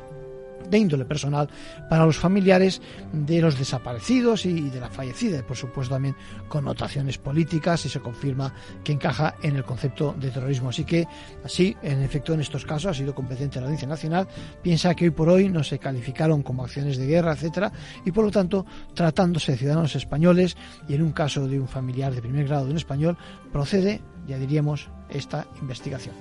de 0.69 0.79
índole 0.79 1.05
personal 1.05 1.49
para 1.89 2.07
los 2.07 2.17
familiares 2.17 2.81
de 3.13 3.41
los 3.41 3.59
desaparecidos 3.59 4.47
y 4.47 4.71
de 4.71 4.81
la 4.81 4.91
fallecida, 4.91 5.39
y 5.39 5.43
por 5.43 5.57
supuesto 5.57 5.95
también 5.95 6.17
connotaciones 6.49 7.19
políticas 7.19 7.85
y 7.87 7.89
se 7.89 8.01
confirma 8.01 8.53
que 8.83 8.93
encaja 8.93 9.35
en 9.43 9.57
el 9.57 9.65
concepto 9.65 10.15
de 10.19 10.31
terrorismo. 10.31 10.71
Así 10.71 10.85
que, 10.85 11.07
así, 11.45 11.77
en 11.83 12.03
efecto, 12.03 12.35
en 12.35 12.41
estos 12.41 12.65
casos 12.65 12.91
ha 12.91 12.95
sido 12.95 13.15
competente 13.15 13.59
la 13.59 13.67
Audiencia 13.67 13.89
Nacional, 13.89 14.29
piensa 14.63 14.95
que 14.95 15.05
hoy 15.05 15.11
por 15.11 15.29
hoy 15.29 15.49
no 15.49 15.63
se 15.63 15.79
calificaron 15.79 16.43
como 16.43 16.65
acciones 16.65 16.97
de 16.97 17.07
guerra, 17.07 17.33
etcétera, 17.33 17.73
y 18.05 18.13
por 18.13 18.25
lo 18.25 18.31
tanto, 18.31 18.67
tratándose 18.95 19.53
de 19.53 19.59
ciudadanos 19.59 19.95
españoles 19.97 20.57
y 20.89 20.95
en 20.95 21.03
un 21.03 21.13
caso 21.13 21.47
de 21.47 21.61
un 21.61 21.69
familiar 21.69 22.15
de 22.15 22.23
primer 22.23 22.47
grado 22.47 22.65
de 22.65 22.73
un 22.73 22.77
español, 22.77 23.17
procede, 23.53 24.01
ya 24.27 24.39
diríamos, 24.39 24.89
esta 25.11 25.47
investigación. 25.61 26.15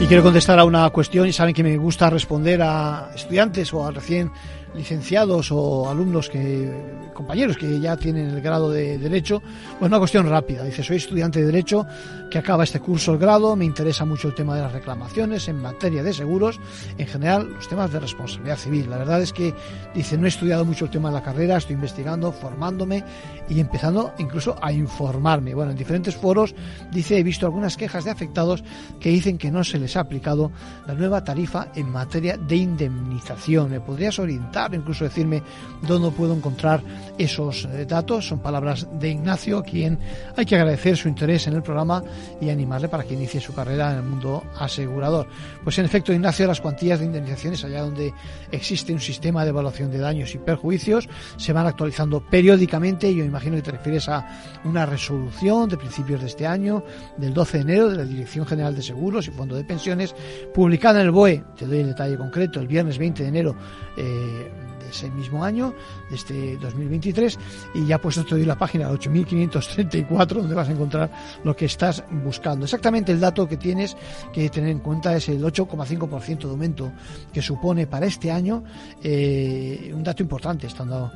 Y 0.00 0.06
quiero 0.06 0.22
contestar 0.22 0.60
a 0.60 0.64
una 0.64 0.88
cuestión 0.90 1.26
y 1.26 1.32
saben 1.32 1.54
que 1.54 1.64
me 1.64 1.76
gusta 1.76 2.08
responder 2.08 2.62
a 2.62 3.10
estudiantes 3.14 3.74
o 3.74 3.84
a 3.84 3.90
recién 3.90 4.30
licenciados 4.74 5.50
o 5.50 5.88
alumnos 5.88 6.28
que 6.28 6.98
compañeros 7.18 7.56
que 7.56 7.80
ya 7.80 7.96
tienen 7.96 8.28
el 8.28 8.40
grado 8.40 8.70
de 8.70 8.96
derecho, 8.96 9.42
pues 9.78 9.88
una 9.88 9.98
cuestión 9.98 10.28
rápida. 10.28 10.62
Dice, 10.62 10.84
soy 10.84 10.98
estudiante 10.98 11.40
de 11.40 11.46
derecho 11.46 11.84
que 12.30 12.38
acaba 12.38 12.62
este 12.62 12.78
curso 12.78 13.12
el 13.12 13.18
grado, 13.18 13.56
me 13.56 13.64
interesa 13.64 14.04
mucho 14.04 14.28
el 14.28 14.34
tema 14.34 14.54
de 14.54 14.62
las 14.62 14.72
reclamaciones 14.72 15.48
en 15.48 15.60
materia 15.60 16.04
de 16.04 16.12
seguros, 16.12 16.60
en 16.96 17.06
general 17.08 17.54
los 17.54 17.68
temas 17.68 17.90
de 17.92 17.98
responsabilidad 17.98 18.56
civil. 18.56 18.88
La 18.88 18.98
verdad 18.98 19.20
es 19.20 19.32
que 19.32 19.52
dice, 19.94 20.16
no 20.16 20.26
he 20.26 20.28
estudiado 20.28 20.64
mucho 20.64 20.84
el 20.84 20.92
tema 20.92 21.08
de 21.08 21.14
la 21.14 21.22
carrera, 21.22 21.56
estoy 21.56 21.74
investigando, 21.74 22.30
formándome 22.30 23.02
y 23.48 23.58
empezando 23.58 24.14
incluso 24.18 24.56
a 24.62 24.70
informarme. 24.70 25.54
Bueno, 25.54 25.72
en 25.72 25.76
diferentes 25.76 26.14
foros 26.14 26.54
dice, 26.92 27.18
he 27.18 27.24
visto 27.24 27.46
algunas 27.46 27.76
quejas 27.76 28.04
de 28.04 28.12
afectados 28.12 28.62
que 29.00 29.10
dicen 29.10 29.38
que 29.38 29.50
no 29.50 29.64
se 29.64 29.80
les 29.80 29.96
ha 29.96 30.00
aplicado 30.00 30.52
la 30.86 30.94
nueva 30.94 31.24
tarifa 31.24 31.72
en 31.74 31.90
materia 31.90 32.36
de 32.36 32.54
indemnización. 32.54 33.70
¿Me 33.70 33.80
podrías 33.80 34.20
orientar? 34.20 34.57
Incluso 34.72 35.04
decirme 35.04 35.42
dónde 35.86 36.10
puedo 36.10 36.34
encontrar 36.34 36.82
esos 37.16 37.64
eh, 37.66 37.86
datos. 37.86 38.26
Son 38.28 38.40
palabras 38.40 38.86
de 38.98 39.10
Ignacio, 39.10 39.58
a 39.58 39.62
quien 39.62 39.98
hay 40.36 40.44
que 40.44 40.56
agradecer 40.56 40.96
su 40.96 41.08
interés 41.08 41.46
en 41.46 41.54
el 41.54 41.62
programa 41.62 42.02
y 42.40 42.50
animarle 42.50 42.88
para 42.88 43.04
que 43.04 43.14
inicie 43.14 43.40
su 43.40 43.54
carrera 43.54 43.92
en 43.92 43.98
el 43.98 44.02
mundo 44.04 44.44
asegurador. 44.58 45.26
Pues 45.62 45.78
en 45.78 45.84
efecto, 45.84 46.12
Ignacio, 46.12 46.46
las 46.46 46.60
cuantías 46.60 46.98
de 47.00 47.06
indemnizaciones 47.06 47.64
allá 47.64 47.82
donde 47.82 48.12
existe 48.50 48.92
un 48.92 49.00
sistema 49.00 49.44
de 49.44 49.50
evaluación 49.50 49.90
de 49.90 49.98
daños 49.98 50.34
y 50.34 50.38
perjuicios 50.38 51.08
se 51.36 51.52
van 51.52 51.66
actualizando 51.66 52.20
periódicamente. 52.20 53.14
Yo 53.14 53.24
imagino 53.24 53.56
que 53.56 53.62
te 53.62 53.72
refieres 53.72 54.08
a 54.08 54.26
una 54.64 54.86
resolución 54.86 55.68
de 55.68 55.76
principios 55.76 56.20
de 56.20 56.26
este 56.26 56.46
año, 56.46 56.82
del 57.16 57.34
12 57.34 57.58
de 57.58 57.62
enero, 57.62 57.90
de 57.90 57.96
la 57.96 58.04
Dirección 58.04 58.46
General 58.46 58.74
de 58.74 58.82
Seguros 58.82 59.28
y 59.28 59.30
Fondo 59.30 59.54
de 59.54 59.64
Pensiones, 59.64 60.14
publicada 60.54 61.00
en 61.00 61.06
el 61.06 61.12
BOE, 61.12 61.44
te 61.56 61.66
doy 61.66 61.78
el 61.78 61.88
detalle 61.88 62.16
concreto, 62.16 62.60
el 62.60 62.66
viernes 62.66 62.98
20 62.98 63.22
de 63.22 63.28
enero. 63.28 63.56
Eh, 63.96 64.47
ese 64.90 65.10
mismo 65.10 65.44
año, 65.44 65.74
de 66.10 66.16
este 66.16 66.56
2023, 66.58 67.38
y 67.74 67.86
ya 67.86 67.98
puesto 67.98 68.24
te 68.24 68.34
doy 68.34 68.44
la 68.44 68.56
página 68.56 68.90
8534 68.90 70.40
donde 70.40 70.54
vas 70.54 70.68
a 70.68 70.72
encontrar 70.72 71.10
lo 71.44 71.54
que 71.54 71.66
estás 71.66 72.04
buscando. 72.10 72.64
Exactamente 72.64 73.12
el 73.12 73.20
dato 73.20 73.48
que 73.48 73.56
tienes 73.56 73.96
que 74.32 74.48
tener 74.50 74.70
en 74.70 74.80
cuenta 74.80 75.16
es 75.16 75.28
el 75.28 75.42
8,5% 75.42 76.38
de 76.38 76.50
aumento 76.50 76.92
que 77.32 77.42
supone 77.42 77.86
para 77.86 78.06
este 78.06 78.30
año, 78.30 78.64
eh, 79.02 79.92
un 79.94 80.02
dato 80.02 80.22
importante 80.22 80.66
estando 80.66 81.10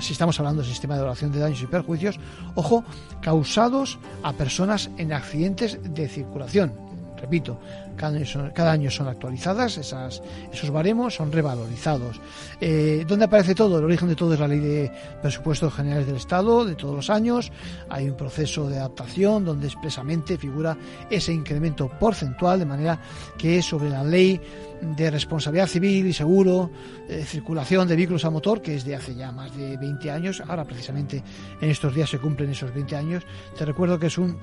si 0.00 0.12
estamos 0.12 0.38
hablando 0.38 0.62
del 0.62 0.70
sistema 0.70 0.94
de 0.94 1.00
evaluación 1.00 1.32
de 1.32 1.40
daños 1.40 1.62
y 1.62 1.66
perjuicios, 1.66 2.20
ojo, 2.54 2.84
causados 3.20 3.98
a 4.22 4.32
personas 4.34 4.90
en 4.98 5.12
accidentes 5.12 5.78
de 5.82 6.08
circulación. 6.08 6.72
Repito, 7.16 7.58
cada 7.96 8.72
año 8.72 8.90
son, 8.90 9.08
actualizadas, 9.08 9.78
esas, 9.78 10.22
esos 10.52 10.70
baremos 10.70 11.14
son 11.14 11.32
revalorizados. 11.32 12.20
Eh, 12.60 13.04
¿Dónde 13.06 13.26
aparece 13.26 13.54
todo? 13.54 13.78
El 13.78 13.84
origen 13.84 14.08
de 14.08 14.16
todo 14.16 14.34
es 14.34 14.40
la 14.40 14.48
ley 14.48 14.60
de 14.60 14.92
presupuestos 15.22 15.72
generales 15.74 16.06
del 16.06 16.16
Estado 16.16 16.64
de 16.64 16.74
todos 16.74 16.94
los 16.94 17.10
años. 17.10 17.52
Hay 17.88 18.08
un 18.08 18.16
proceso 18.16 18.68
de 18.68 18.78
adaptación 18.78 19.44
donde 19.44 19.66
expresamente 19.66 20.38
figura 20.38 20.76
ese 21.10 21.32
incremento 21.32 21.88
porcentual, 21.88 22.58
de 22.58 22.66
manera 22.66 23.00
que 23.38 23.62
sobre 23.62 23.90
la 23.90 24.04
ley 24.04 24.40
de 24.80 25.10
responsabilidad 25.10 25.66
civil 25.66 26.06
y 26.06 26.12
seguro, 26.12 26.70
eh, 27.08 27.24
circulación 27.26 27.88
de 27.88 27.96
vehículos 27.96 28.24
a 28.24 28.30
motor, 28.30 28.60
que 28.60 28.76
es 28.76 28.84
de 28.84 28.94
hace 28.94 29.14
ya 29.14 29.32
más 29.32 29.56
de 29.56 29.76
20 29.76 30.10
años, 30.10 30.42
ahora 30.46 30.64
precisamente 30.64 31.22
en 31.60 31.70
estos 31.70 31.94
días 31.94 32.10
se 32.10 32.18
cumplen 32.18 32.50
esos 32.50 32.74
20 32.74 32.96
años. 32.96 33.24
Te 33.56 33.64
recuerdo 33.64 33.98
que 33.98 34.06
es 34.06 34.18
un 34.18 34.36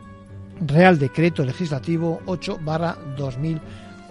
Real 0.67 0.97
Decreto 0.97 1.43
Legislativo 1.43 2.21
8 2.25 2.59
barra 2.61 2.95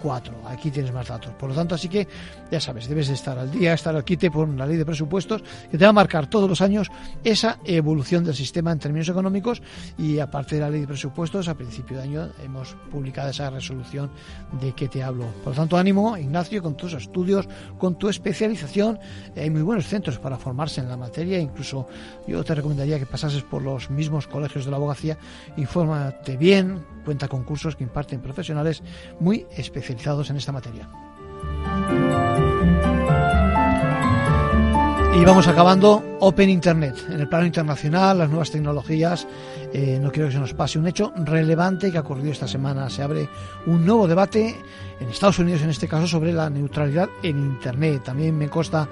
2004. 0.01 0.33
Aquí 0.47 0.71
tienes 0.71 0.91
más 0.91 1.07
datos. 1.07 1.31
Por 1.33 1.49
lo 1.49 1.55
tanto, 1.55 1.75
así 1.75 1.87
que 1.87 2.07
ya 2.51 2.59
sabes, 2.59 2.87
debes 2.87 3.07
de 3.07 3.13
estar 3.13 3.37
al 3.37 3.51
día, 3.51 3.73
estar 3.73 3.95
al 3.95 4.03
quite 4.03 4.31
por 4.31 4.47
una 4.47 4.65
ley 4.65 4.77
de 4.77 4.85
presupuestos 4.85 5.43
que 5.69 5.77
te 5.77 5.85
va 5.85 5.89
a 5.89 5.93
marcar 5.93 6.27
todos 6.27 6.49
los 6.49 6.61
años 6.61 6.89
esa 7.23 7.59
evolución 7.63 8.23
del 8.23 8.35
sistema 8.35 8.71
en 8.71 8.79
términos 8.79 9.07
económicos 9.09 9.61
y 9.97 10.19
aparte 10.19 10.55
de 10.55 10.61
la 10.61 10.69
ley 10.69 10.81
de 10.81 10.87
presupuestos, 10.87 11.47
a 11.47 11.55
principio 11.55 11.97
de 11.97 12.03
año 12.03 12.29
hemos 12.43 12.75
publicado 12.91 13.29
esa 13.29 13.49
resolución 13.49 14.11
de 14.59 14.73
que 14.73 14.87
te 14.87 15.03
hablo. 15.03 15.25
Por 15.43 15.53
lo 15.53 15.61
tanto, 15.61 15.77
ánimo, 15.77 16.17
Ignacio, 16.17 16.61
con 16.61 16.75
tus 16.75 16.93
estudios, 16.93 17.47
con 17.77 17.97
tu 17.97 18.09
especialización. 18.09 18.99
Hay 19.35 19.49
muy 19.49 19.61
buenos 19.61 19.87
centros 19.87 20.19
para 20.19 20.37
formarse 20.37 20.81
en 20.81 20.89
la 20.89 20.97
materia, 20.97 21.39
incluso 21.39 21.87
yo 22.27 22.43
te 22.43 22.55
recomendaría 22.55 22.99
que 22.99 23.05
pasases 23.05 23.43
por 23.43 23.61
los 23.61 23.89
mismos 23.89 24.27
colegios 24.27 24.65
de 24.65 24.71
la 24.71 24.77
abogacía, 24.77 25.17
infórmate 25.57 26.37
bien, 26.37 26.83
cuenta 27.05 27.27
con 27.27 27.43
cursos 27.43 27.75
que 27.75 27.83
imparten 27.83 28.21
profesionales 28.21 28.83
muy 29.19 29.45
especializados 29.55 29.90
en 30.29 30.37
esta 30.37 30.51
materia. 30.51 30.87
Y 35.13 35.25
vamos 35.25 35.47
acabando 35.47 36.03
Open 36.21 36.49
Internet. 36.49 36.95
En 37.09 37.19
el 37.19 37.27
plano 37.27 37.45
internacional, 37.45 38.17
las 38.17 38.29
nuevas 38.29 38.49
tecnologías, 38.49 39.27
eh, 39.73 39.99
no 40.01 40.11
quiero 40.11 40.29
que 40.29 40.33
se 40.33 40.39
nos 40.39 40.53
pase 40.53 40.79
un 40.79 40.87
hecho 40.87 41.11
relevante 41.15 41.91
que 41.91 41.97
ha 41.97 42.01
ocurrido 42.01 42.31
esta 42.31 42.47
semana. 42.47 42.89
Se 42.89 43.03
abre 43.03 43.27
un 43.67 43.85
nuevo 43.85 44.07
debate 44.07 44.55
en 44.99 45.09
Estados 45.09 45.39
Unidos, 45.39 45.61
en 45.61 45.69
este 45.69 45.87
caso, 45.87 46.07
sobre 46.07 46.31
la 46.31 46.49
neutralidad 46.49 47.09
en 47.21 47.37
Internet. 47.37 48.03
También 48.05 48.37
me 48.37 48.49
consta 48.49 48.87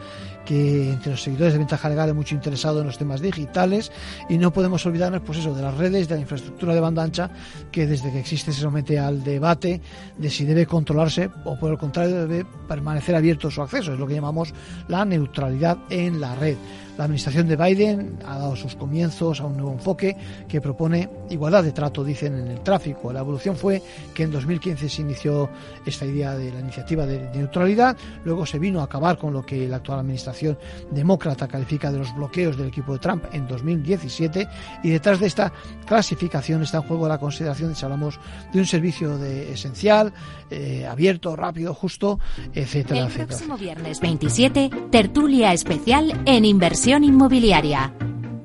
que 0.49 0.93
entre 0.93 1.12
los 1.12 1.21
seguidores 1.21 1.53
de 1.53 1.59
Ventaja 1.59 1.89
Legal 1.89 2.09
hay 2.09 2.15
mucho 2.15 2.33
interesado 2.33 2.81
en 2.81 2.88
los 2.88 2.97
temas 2.97 3.21
digitales 3.21 3.91
y 4.29 4.39
no 4.39 4.51
podemos 4.51 4.83
olvidarnos 4.83 5.21
pues 5.21 5.38
eso 5.38 5.53
de 5.53 5.62
las 5.62 5.77
redes, 5.77 6.07
de 6.07 6.15
la 6.15 6.21
infraestructura 6.21 6.73
de 6.73 6.79
banda 6.79 7.03
ancha 7.03 7.29
que 7.71 7.85
desde 7.85 8.12
que 8.12 8.19
existe 8.19 8.51
se 8.51 8.62
somete 8.62 8.97
al 8.97 9.23
debate 9.23 9.79
de 10.17 10.29
si 10.31 10.45
debe 10.45 10.65
controlarse 10.65 11.29
o 11.45 11.55
por 11.59 11.69
el 11.69 11.77
contrario 11.77 12.25
debe 12.25 12.47
permanecer 12.67 13.13
abierto 13.13 13.51
su 13.51 13.62
acceso, 13.62 13.93
es 13.93 13.99
lo 13.99 14.07
que 14.07 14.15
llamamos 14.15 14.51
la 14.88 15.05
neutralidad 15.05 15.77
en 15.91 16.19
la 16.19 16.33
red. 16.33 16.57
La 16.99 17.05
administración 17.05 17.47
de 17.47 17.55
Biden 17.55 18.19
ha 18.25 18.39
dado 18.39 18.57
sus 18.57 18.75
comienzos 18.75 19.39
a 19.39 19.45
un 19.45 19.55
nuevo 19.55 19.71
enfoque 19.71 20.17
que 20.49 20.59
propone 20.59 21.07
igualdad 21.29 21.63
de 21.63 21.71
trato, 21.71 22.03
dicen, 22.03 22.38
en 22.38 22.47
el 22.49 22.59
tráfico. 22.59 23.13
La 23.13 23.21
evolución 23.21 23.55
fue 23.55 23.81
que 24.13 24.23
en 24.23 24.31
2015 24.31 24.89
se 24.89 25.01
inició 25.01 25.49
esta 25.85 26.05
idea 26.05 26.35
de 26.35 26.51
la 26.51 26.59
iniciativa 26.59 27.05
de 27.05 27.29
neutralidad, 27.33 27.95
luego 28.25 28.45
se 28.45 28.59
vino 28.59 28.81
a 28.81 28.83
acabar 28.83 29.17
con 29.17 29.31
lo 29.31 29.45
que 29.45 29.65
la 29.65 29.77
actual 29.77 29.99
administración 29.99 30.57
demócrata 30.91 31.47
califica 31.47 31.89
de 31.89 31.99
los 31.99 32.13
bloqueos 32.13 32.57
del 32.57 32.67
equipo 32.67 32.91
de 32.91 32.99
Trump 32.99 33.23
en 33.31 33.47
2017 33.47 34.49
y 34.83 34.89
detrás 34.89 35.21
de 35.21 35.27
esta 35.27 35.53
clasificación 35.85 36.63
está 36.63 36.79
en 36.79 36.83
juego 36.83 37.07
la 37.07 37.17
consideración 37.17 37.69
de 37.69 37.75
si 37.75 37.85
hablamos 37.85 38.19
de 38.51 38.59
un 38.59 38.65
servicio 38.65 39.17
de 39.17 39.53
esencial, 39.53 40.12
eh, 40.51 40.85
abierto, 40.85 41.38
rápido, 41.38 41.73
justo, 41.73 42.19
etcétera, 42.53 43.07
El 43.07 43.25
próximo 43.25 43.57
viernes 43.57 44.01
27, 44.01 44.69
tertulia 44.91 45.53
especial 45.53 46.21
en 46.25 46.43
inversión 46.43 46.88
inmobiliaria. 46.97 47.93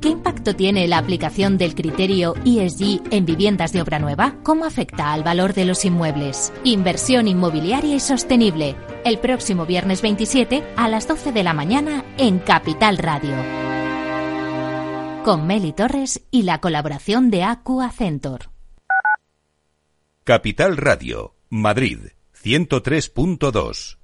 ¿Qué 0.03 0.11
impacto 0.11 0.55
tiene 0.55 0.87
la 0.87 0.99
aplicación 0.99 1.57
del 1.57 1.75
criterio 1.75 2.35
ESG 2.45 3.01
en 3.11 3.25
viviendas 3.25 3.73
de 3.73 3.81
obra 3.81 3.99
nueva? 3.99 4.37
¿Cómo 4.43 4.67
afecta 4.67 5.15
al 5.15 5.23
valor 5.23 5.55
de 5.55 5.65
los 5.65 5.87
inmuebles? 5.87 6.53
Inversión 6.63 7.27
inmobiliaria 7.27 7.95
y 7.95 8.01
sostenible. 8.01 8.77
El 9.07 9.19
próximo 9.19 9.65
viernes 9.65 10.03
27 10.03 10.63
a 10.77 10.89
las 10.89 11.09
12 11.09 11.33
de 11.33 11.43
la 11.43 11.55
mañana 11.55 12.05
en 12.19 12.39
Capital 12.39 12.99
Radio. 12.99 13.35
Con 15.25 15.47
Meli 15.47 15.73
Torres 15.73 16.23
y 16.31 16.43
la 16.43 16.61
colaboración 16.61 17.31
de 17.31 17.45
Aqua 17.45 17.91
Centor. 17.91 18.51
Capital 20.25 20.77
Radio, 20.77 21.35
Madrid, 21.49 21.99
103.2. 22.43 24.04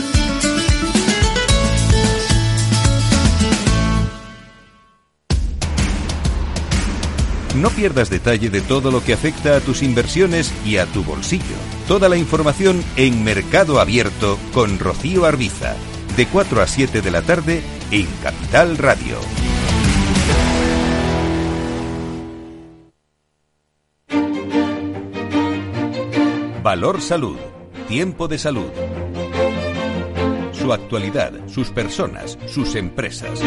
No 7.55 7.69
pierdas 7.69 8.09
detalle 8.09 8.49
de 8.49 8.61
todo 8.61 8.91
lo 8.91 9.03
que 9.03 9.13
afecta 9.13 9.57
a 9.57 9.59
tus 9.59 9.83
inversiones 9.83 10.53
y 10.65 10.77
a 10.77 10.85
tu 10.85 11.03
bolsillo. 11.03 11.43
Toda 11.87 12.07
la 12.07 12.15
información 12.15 12.81
en 12.95 13.23
Mercado 13.23 13.79
Abierto 13.81 14.39
con 14.53 14.79
Rocío 14.79 15.25
Arbiza, 15.25 15.75
de 16.15 16.27
4 16.27 16.61
a 16.61 16.67
7 16.67 17.01
de 17.01 17.11
la 17.11 17.21
tarde 17.21 17.61
en 17.91 18.07
Capital 18.23 18.77
Radio. 18.77 19.17
Valor 26.63 27.01
Salud. 27.01 27.37
Tiempo 27.89 28.29
de 28.29 28.37
salud. 28.37 28.71
Su 30.53 30.71
actualidad, 30.71 31.33
sus 31.47 31.69
personas, 31.71 32.37
sus 32.47 32.75
empresas. 32.75 33.41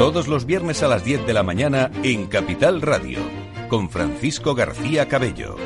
Todos 0.00 0.28
los 0.28 0.46
viernes 0.46 0.82
a 0.82 0.88
las 0.88 1.04
10 1.04 1.26
de 1.26 1.34
la 1.34 1.42
mañana 1.42 1.90
en 2.02 2.26
Capital 2.26 2.80
Radio, 2.80 3.18
con 3.68 3.90
Francisco 3.90 4.54
García 4.54 5.06
Cabello. 5.08 5.56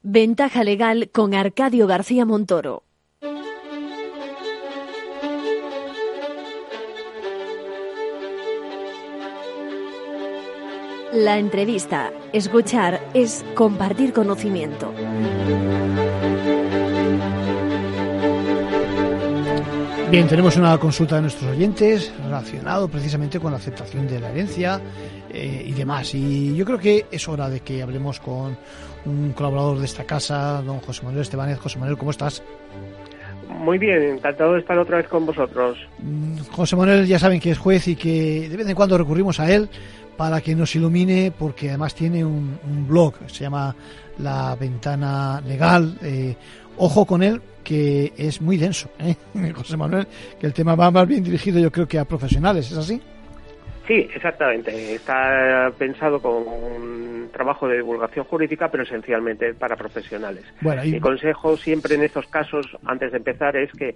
Ventaja 0.00 0.64
legal 0.64 1.10
con 1.12 1.34
Arcadio 1.34 1.86
García 1.86 2.24
Montoro. 2.24 2.84
La 11.12 11.38
entrevista, 11.38 12.12
escuchar, 12.32 13.00
es 13.14 13.44
compartir 13.54 14.12
conocimiento. 14.12 14.94
Bien, 20.08 20.28
tenemos 20.28 20.56
una 20.56 20.78
consulta 20.78 21.16
de 21.16 21.22
nuestros 21.22 21.50
oyentes 21.50 22.14
relacionado 22.24 22.86
precisamente 22.88 23.40
con 23.40 23.50
la 23.50 23.58
aceptación 23.58 24.06
de 24.06 24.20
la 24.20 24.30
herencia 24.30 24.80
eh, 25.28 25.64
y 25.66 25.72
demás. 25.72 26.14
Y 26.14 26.54
yo 26.54 26.64
creo 26.64 26.78
que 26.78 27.06
es 27.10 27.28
hora 27.28 27.48
de 27.48 27.58
que 27.58 27.82
hablemos 27.82 28.20
con 28.20 28.56
un 29.04 29.32
colaborador 29.32 29.80
de 29.80 29.86
esta 29.86 30.04
casa, 30.04 30.62
don 30.62 30.78
José 30.78 31.02
Manuel 31.04 31.22
Estebanez. 31.22 31.58
José 31.58 31.80
Manuel, 31.80 31.98
¿cómo 31.98 32.12
estás? 32.12 32.40
Muy 33.48 33.78
bien, 33.78 34.00
encantado 34.02 34.54
de 34.54 34.60
estar 34.60 34.78
otra 34.78 34.98
vez 34.98 35.08
con 35.08 35.26
vosotros. 35.26 35.76
Mm, 35.98 36.38
José 36.52 36.76
Manuel 36.76 37.06
ya 37.06 37.18
saben 37.18 37.40
que 37.40 37.50
es 37.50 37.58
juez 37.58 37.88
y 37.88 37.96
que 37.96 38.48
de 38.48 38.56
vez 38.56 38.68
en 38.68 38.74
cuando 38.74 38.96
recurrimos 38.96 39.40
a 39.40 39.52
él 39.52 39.68
para 40.20 40.42
que 40.42 40.54
nos 40.54 40.76
ilumine, 40.76 41.32
porque 41.32 41.70
además 41.70 41.94
tiene 41.94 42.22
un, 42.22 42.58
un 42.62 42.86
blog, 42.86 43.14
se 43.28 43.44
llama 43.44 43.74
La 44.18 44.54
Ventana 44.54 45.40
Legal. 45.40 45.96
Eh, 46.02 46.36
ojo 46.76 47.06
con 47.06 47.22
él, 47.22 47.40
que 47.64 48.12
es 48.18 48.42
muy 48.42 48.58
denso, 48.58 48.90
¿eh? 48.98 49.14
José 49.54 49.78
Manuel, 49.78 50.06
que 50.38 50.46
el 50.46 50.52
tema 50.52 50.74
va 50.74 50.90
más 50.90 51.08
bien 51.08 51.24
dirigido 51.24 51.58
yo 51.58 51.72
creo 51.72 51.88
que 51.88 51.98
a 51.98 52.04
profesionales, 52.04 52.70
¿es 52.70 52.76
así? 52.76 53.00
Sí, 53.86 54.10
exactamente. 54.14 54.94
Está 54.94 55.72
pensado 55.78 56.20
con 56.20 56.46
un 56.46 57.30
trabajo 57.32 57.66
de 57.66 57.78
divulgación 57.78 58.26
jurídica, 58.26 58.70
pero 58.70 58.82
esencialmente 58.82 59.54
para 59.54 59.74
profesionales. 59.74 60.44
Bueno, 60.60 60.84
y... 60.84 60.92
Mi 60.92 61.00
consejo 61.00 61.56
siempre 61.56 61.94
en 61.94 62.02
estos 62.02 62.26
casos, 62.26 62.66
antes 62.84 63.10
de 63.12 63.16
empezar, 63.16 63.56
es 63.56 63.72
que 63.72 63.94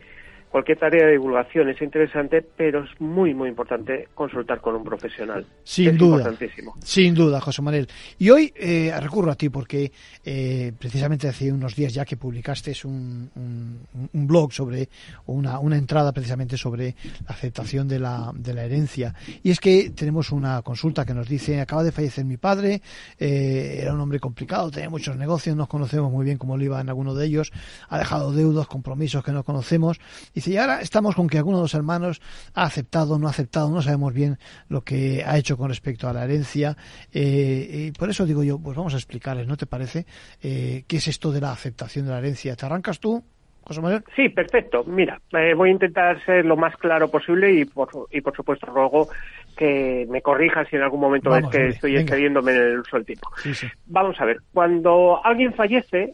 cualquier 0.55 0.79
tarea 0.79 1.07
de 1.07 1.13
divulgación 1.15 1.69
es 1.69 1.83
interesante, 1.83 2.41
pero 2.41 2.85
es 2.85 3.01
muy, 3.01 3.35
muy 3.35 3.49
importante 3.49 4.07
consultar 4.15 4.61
con 4.61 4.77
un 4.77 4.85
profesional. 4.85 5.45
Sin 5.65 5.89
es 5.89 5.99
duda. 5.99 6.19
Importantísimo. 6.19 6.77
Sin 6.79 7.13
duda, 7.13 7.41
José 7.41 7.61
Manuel. 7.61 7.89
Y 8.21 8.31
hoy 8.31 8.53
eh, 8.55 8.93
recurro 9.01 9.33
a 9.33 9.35
ti 9.35 9.49
porque 9.49 9.91
eh, 10.25 10.73
precisamente 10.79 11.27
hace 11.27 11.51
unos 11.51 11.75
días 11.75 11.93
ya 11.93 12.05
que 12.05 12.17
publicaste 12.17 12.73
un, 12.85 13.29
un, 13.35 13.81
un 14.13 14.27
blog 14.29 14.53
sobre 14.53 14.89
una, 15.27 15.59
una, 15.59 15.77
entrada 15.77 16.13
precisamente 16.13 16.57
sobre 16.57 16.95
la 17.27 17.35
aceptación 17.35 17.89
de 17.89 17.99
la, 17.99 18.31
de 18.33 18.55
la 18.55 18.63
herencia. 18.63 19.13
Y 19.43 19.51
es 19.51 19.59
que 19.59 19.91
tenemos 19.91 20.31
una 20.31 20.63
consulta 20.63 21.05
que 21.05 21.15
nos 21.15 21.29
dice, 21.29 21.61
acaba 21.61 21.83
de 21.83 21.91
fallecer 21.91 22.25
mi 22.25 22.37
padre, 22.37 22.81
eh, 23.19 23.81
era 23.81 23.93
un 23.93 23.99
hombre 23.99 24.21
complicado, 24.21 24.71
tenía 24.71 24.89
muchos 24.89 25.17
negocios, 25.17 25.57
nos 25.57 25.67
conocemos 25.67 26.13
muy 26.13 26.25
bien 26.25 26.39
cómo 26.39 26.57
lo 26.57 26.63
iba 26.63 26.81
en 26.81 26.89
alguno 26.91 27.13
de 27.13 27.27
ellos, 27.27 27.51
ha 27.89 27.99
dejado 27.99 28.31
deudos, 28.31 28.69
compromisos 28.69 29.25
que 29.25 29.33
no 29.33 29.43
conocemos. 29.43 29.99
Y 30.33 30.44
y 30.47 30.57
ahora 30.57 30.81
estamos 30.81 31.15
con 31.15 31.29
que 31.29 31.39
alguno 31.39 31.59
de 31.59 31.65
los 31.65 31.75
hermanos 31.75 32.21
ha 32.55 32.65
aceptado, 32.65 33.19
no 33.19 33.27
ha 33.27 33.31
aceptado, 33.31 33.71
no 33.71 33.83
sabemos 33.83 34.13
bien 34.13 34.39
lo 34.69 34.83
que 34.83 35.23
ha 35.25 35.37
hecho 35.39 35.57
con 35.57 35.69
respecto 35.69 36.09
a 36.09 36.13
la 36.13 36.25
herencia. 36.25 36.77
Eh, 37.13 37.89
y 37.89 37.93
por 37.93 38.11
eso 38.11 38.27
digo 38.27 38.43
yo, 38.43 38.59
pues 38.59 38.77
vamos 38.77 38.95
a 38.95 38.97
explicarles, 38.97 39.47
¿no 39.47 39.57
te 39.57 39.67
parece? 39.67 40.07
Eh, 40.43 40.85
¿Qué 40.87 40.97
es 40.97 41.09
esto 41.09 41.31
de 41.33 41.41
la 41.41 41.53
aceptación 41.53 42.07
de 42.07 42.13
la 42.13 42.19
herencia? 42.19 42.57
¿Te 42.57 42.67
arrancas 42.67 43.01
tú? 43.01 43.23
José 43.63 43.81
Manuel. 43.81 44.05
Sí, 44.15 44.29
perfecto. 44.29 44.85
Mira, 44.85 45.19
eh, 45.33 45.55
voy 45.55 45.71
a 45.71 45.73
intentar 45.73 46.23
ser 46.25 46.45
lo 46.45 46.57
más 46.57 46.77
claro 46.77 47.09
posible 47.09 47.51
y 47.53 47.65
por, 47.65 47.89
y 48.11 48.21
por 48.21 48.37
supuesto 48.37 48.67
ruego 48.67 49.09
que 49.57 50.07
me 50.11 50.21
corrijas 50.21 50.69
si 50.69 50.77
en 50.77 50.83
algún 50.83 51.01
momento 51.01 51.31
Vamos, 51.31 51.51
ves 51.51 51.61
que 51.61 51.69
estoy 51.69 51.97
excediéndome 51.97 52.53
en 52.53 52.59
el 52.59 52.79
uso 52.81 52.97
del 52.97 53.07
tiempo. 53.07 53.31
Sí, 53.43 53.55
sí. 53.55 53.67
Vamos 53.87 54.21
a 54.21 54.27
ver, 54.27 54.39
cuando 54.53 55.25
alguien 55.25 55.55
fallece, 55.55 56.13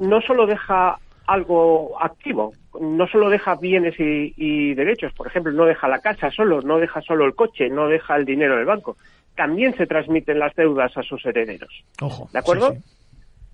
no 0.00 0.20
solo 0.20 0.46
deja 0.46 0.98
algo 1.26 2.00
activo, 2.00 2.52
no 2.80 3.06
solo 3.08 3.28
deja 3.28 3.56
bienes 3.56 3.98
y, 3.98 4.34
y, 4.36 4.74
derechos, 4.74 5.12
por 5.12 5.26
ejemplo, 5.26 5.52
no 5.52 5.64
deja 5.64 5.88
la 5.88 6.00
casa 6.00 6.30
solo, 6.30 6.62
no 6.62 6.78
deja 6.78 7.00
solo 7.02 7.24
el 7.24 7.34
coche, 7.34 7.68
no 7.68 7.88
deja 7.88 8.16
el 8.16 8.24
dinero 8.24 8.54
en 8.54 8.60
el 8.60 8.66
banco, 8.66 8.96
también 9.34 9.76
se 9.76 9.86
transmiten 9.86 10.38
las 10.38 10.54
deudas 10.54 10.96
a 10.96 11.02
sus 11.02 11.24
herederos. 11.26 11.84
Ojo. 12.00 12.28
¿De 12.32 12.38
acuerdo? 12.38 12.72
Sí, 12.72 12.78
sí. 12.78 12.96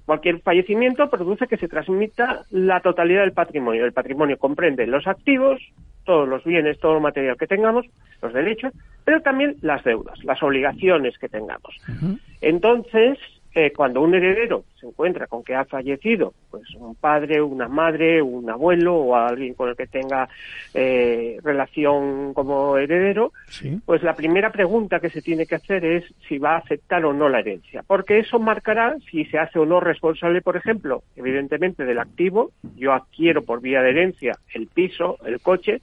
Cualquier 0.04 0.40
fallecimiento 0.40 1.08
produce 1.08 1.46
que 1.46 1.56
se 1.56 1.68
transmita 1.68 2.44
la 2.50 2.80
totalidad 2.80 3.20
del 3.20 3.32
patrimonio. 3.32 3.84
El 3.84 3.92
patrimonio 3.92 4.36
comprende 4.36 4.86
los 4.86 5.06
activos, 5.06 5.60
todos 6.04 6.28
los 6.28 6.42
bienes, 6.42 6.80
todo 6.80 6.96
el 6.96 7.02
material 7.02 7.36
que 7.38 7.46
tengamos, 7.46 7.86
los 8.20 8.32
derechos, 8.32 8.72
pero 9.04 9.20
también 9.20 9.56
las 9.62 9.84
deudas, 9.84 10.18
las 10.24 10.42
obligaciones 10.42 11.16
que 11.18 11.28
tengamos. 11.28 11.76
Uh 11.88 11.92
-huh. 11.92 12.18
Entonces, 12.40 13.18
eh, 13.54 13.72
cuando 13.76 14.00
un 14.00 14.14
heredero 14.14 14.64
se 14.80 14.86
encuentra 14.86 15.26
con 15.26 15.44
que 15.44 15.54
ha 15.54 15.64
fallecido, 15.66 16.32
pues 16.50 16.62
un 16.74 16.94
padre, 16.94 17.42
una 17.42 17.68
madre, 17.68 18.22
un 18.22 18.48
abuelo 18.48 18.96
o 18.96 19.14
alguien 19.14 19.52
con 19.54 19.68
el 19.68 19.76
que 19.76 19.86
tenga 19.86 20.28
eh, 20.72 21.38
relación 21.42 22.32
como 22.32 22.78
heredero, 22.78 23.32
sí. 23.48 23.78
pues 23.84 24.02
la 24.02 24.14
primera 24.14 24.50
pregunta 24.50 25.00
que 25.00 25.10
se 25.10 25.20
tiene 25.20 25.46
que 25.46 25.56
hacer 25.56 25.84
es 25.84 26.04
si 26.26 26.38
va 26.38 26.54
a 26.54 26.58
aceptar 26.58 27.04
o 27.04 27.12
no 27.12 27.28
la 27.28 27.40
herencia, 27.40 27.82
porque 27.86 28.20
eso 28.20 28.38
marcará 28.38 28.96
si 29.10 29.26
se 29.26 29.38
hace 29.38 29.58
o 29.58 29.66
no 29.66 29.80
responsable, 29.80 30.40
por 30.40 30.56
ejemplo, 30.56 31.02
evidentemente 31.16 31.84
del 31.84 31.98
activo. 31.98 32.52
Yo 32.76 32.92
adquiero 32.92 33.42
por 33.42 33.60
vía 33.60 33.82
de 33.82 33.90
herencia 33.90 34.38
el 34.54 34.66
piso, 34.66 35.18
el 35.26 35.40
coche, 35.40 35.82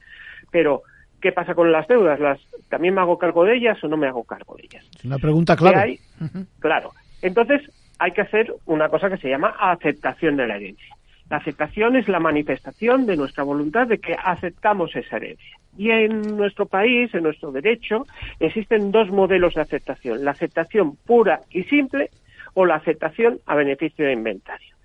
pero 0.52 0.82
¿qué 1.22 1.32
pasa 1.32 1.54
con 1.54 1.72
las 1.72 1.88
deudas? 1.88 2.20
¿Las, 2.20 2.40
¿También 2.68 2.96
me 2.96 3.02
hago 3.02 3.18
cargo 3.18 3.46
de 3.46 3.58
ellas 3.58 3.84
o 3.84 3.88
no 3.88 3.98
me 3.98 4.08
hago 4.08 4.24
cargo 4.24 4.56
de 4.56 4.64
ellas? 4.64 4.86
Es 4.98 5.06
una 5.06 5.20
pregunta 5.20 5.56
clave. 5.56 5.78
Hay. 5.78 6.00
Claro. 6.60 6.92
Entonces, 7.22 7.62
hay 8.00 8.12
que 8.12 8.22
hacer 8.22 8.54
una 8.66 8.90
cosa 8.90 9.10
que 9.10 9.18
se 9.18 9.30
llama 9.30 9.56
aceptación 9.60 10.38
de 10.38 10.48
la 10.48 10.56
herencia. 10.56 10.96
La 11.30 11.38
aceptación 11.38 11.96
es 11.96 12.08
la 12.08 12.20
manifestación 12.20 13.06
de 13.06 13.16
nuestra 13.16 13.44
voluntad 13.44 13.88
de 13.88 14.00
que 14.00 14.16
aceptamos 14.16 14.96
esa 14.96 15.18
herencia. 15.18 15.58
Y 15.78 15.92
en 15.92 16.36
nuestro 16.36 16.66
país, 16.66 17.14
en 17.14 17.24
nuestro 17.24 17.52
derecho, 17.52 18.08
existen 18.40 18.92
dos 18.92 19.10
modelos 19.10 19.54
de 19.54 19.62
aceptación. 19.62 20.26
La 20.26 20.32
aceptación 20.32 20.96
pura 20.96 21.42
y 21.52 21.64
simple 21.64 22.10
o 22.56 22.66
la 22.66 22.76
aceptación 22.76 23.40
a 23.46 23.56
beneficio 23.56 24.06
de 24.06 24.14
inventario. 24.14 24.79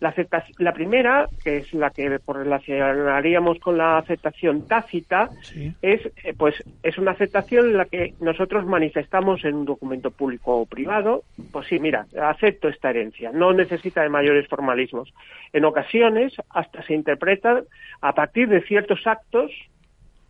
La, 0.00 0.14
la 0.58 0.72
primera, 0.72 1.28
que 1.44 1.58
es 1.58 1.74
la 1.74 1.90
que 1.90 2.18
relacionaríamos 2.26 3.58
con 3.60 3.76
la 3.76 3.98
aceptación 3.98 4.66
tácita, 4.66 5.28
sí. 5.42 5.72
es 5.82 6.06
eh, 6.24 6.34
pues 6.36 6.54
es 6.82 6.98
una 6.98 7.12
aceptación 7.12 7.66
en 7.66 7.76
la 7.76 7.84
que 7.84 8.14
nosotros 8.20 8.64
manifestamos 8.66 9.44
en 9.44 9.56
un 9.56 9.64
documento 9.66 10.10
público 10.10 10.56
o 10.56 10.66
privado, 10.66 11.22
pues 11.52 11.66
sí, 11.68 11.78
mira, 11.78 12.06
acepto 12.20 12.68
esta 12.68 12.90
herencia, 12.90 13.30
no 13.32 13.52
necesita 13.52 14.02
de 14.02 14.08
mayores 14.08 14.48
formalismos. 14.48 15.12
En 15.52 15.64
ocasiones 15.64 16.32
hasta 16.48 16.82
se 16.82 16.94
interpreta 16.94 17.62
a 18.00 18.12
partir 18.14 18.48
de 18.48 18.62
ciertos 18.62 19.06
actos 19.06 19.50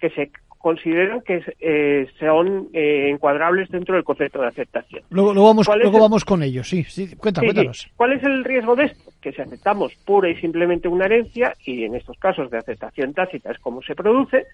que 0.00 0.10
se 0.10 0.30
consideran 0.60 1.22
que 1.22 1.42
eh, 1.58 2.06
son 2.18 2.68
eh, 2.74 3.08
encuadrables 3.08 3.70
dentro 3.70 3.94
del 3.94 4.04
concepto 4.04 4.42
de 4.42 4.48
aceptación. 4.48 5.02
Luego, 5.08 5.32
luego 5.32 5.48
vamos, 5.48 5.66
luego 5.66 5.96
el... 5.96 6.02
vamos 6.02 6.24
con 6.24 6.42
ellos, 6.42 6.68
sí, 6.68 6.84
sí, 6.84 7.16
cuenta, 7.16 7.40
sí, 7.40 7.46
cuéntanos. 7.46 7.78
Sí. 7.78 7.90
¿Cuál 7.96 8.12
es 8.12 8.22
el 8.22 8.44
riesgo 8.44 8.76
de 8.76 8.84
esto? 8.84 9.10
Que 9.22 9.32
si 9.32 9.40
aceptamos 9.40 9.94
pura 10.04 10.28
y 10.28 10.36
simplemente 10.36 10.86
una 10.86 11.06
herencia, 11.06 11.54
y 11.64 11.84
en 11.84 11.94
estos 11.94 12.18
casos 12.18 12.50
de 12.50 12.58
aceptación 12.58 13.14
tácita 13.14 13.50
es 13.52 13.58
como 13.58 13.80
se 13.80 13.94
produce, 13.94 14.44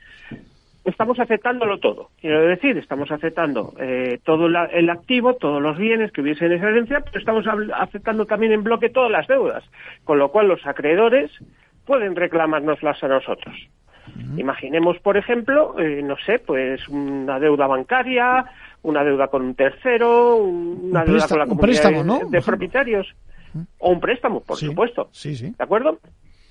estamos 0.85 1.19
aceptándolo 1.19 1.79
todo. 1.79 2.11
Quiero 2.21 2.47
decir, 2.47 2.79
estamos 2.79 3.11
aceptando 3.11 3.75
eh, 3.81 4.21
todo 4.25 4.49
la, 4.49 4.66
el 4.66 4.88
activo, 4.88 5.35
todos 5.35 5.61
los 5.61 5.77
bienes 5.77 6.12
que 6.12 6.21
hubiese 6.21 6.47
en 6.47 6.53
esa 6.53 6.69
herencia, 6.69 7.01
pero 7.01 7.19
estamos 7.19 7.45
aceptando 7.75 8.27
también 8.27 8.53
en 8.53 8.62
bloque 8.62 8.90
todas 8.90 9.11
las 9.11 9.27
deudas, 9.27 9.64
con 10.05 10.21
lo 10.21 10.31
cual 10.31 10.47
los 10.47 10.64
acreedores 10.64 11.33
pueden 11.85 12.14
reclamárnoslas 12.14 13.03
a 13.03 13.09
nosotros. 13.09 13.57
Imaginemos, 14.37 14.99
por 14.99 15.16
ejemplo, 15.16 15.79
eh, 15.79 16.03
no 16.03 16.16
sé, 16.25 16.38
pues 16.38 16.87
una 16.88 17.38
deuda 17.38 17.66
bancaria, 17.66 18.45
una 18.83 19.03
deuda 19.03 19.29
con 19.29 19.42
un 19.42 19.55
tercero, 19.55 20.37
una 20.37 21.01
un 21.01 21.07
deuda 21.07 21.29
con 21.29 21.38
la 21.38 21.45
un 21.45 21.51
comunidad 21.51 21.83
préstamo, 21.83 22.05
¿no? 22.05 22.19
de, 22.19 22.38
de 22.38 22.42
propietarios, 22.42 23.14
o 23.79 23.90
un 23.90 24.01
préstamo, 24.01 24.40
por 24.40 24.57
sí, 24.57 24.66
supuesto. 24.66 25.09
Sí, 25.12 25.35
sí. 25.35 25.55
¿De 25.57 25.64
acuerdo? 25.64 25.99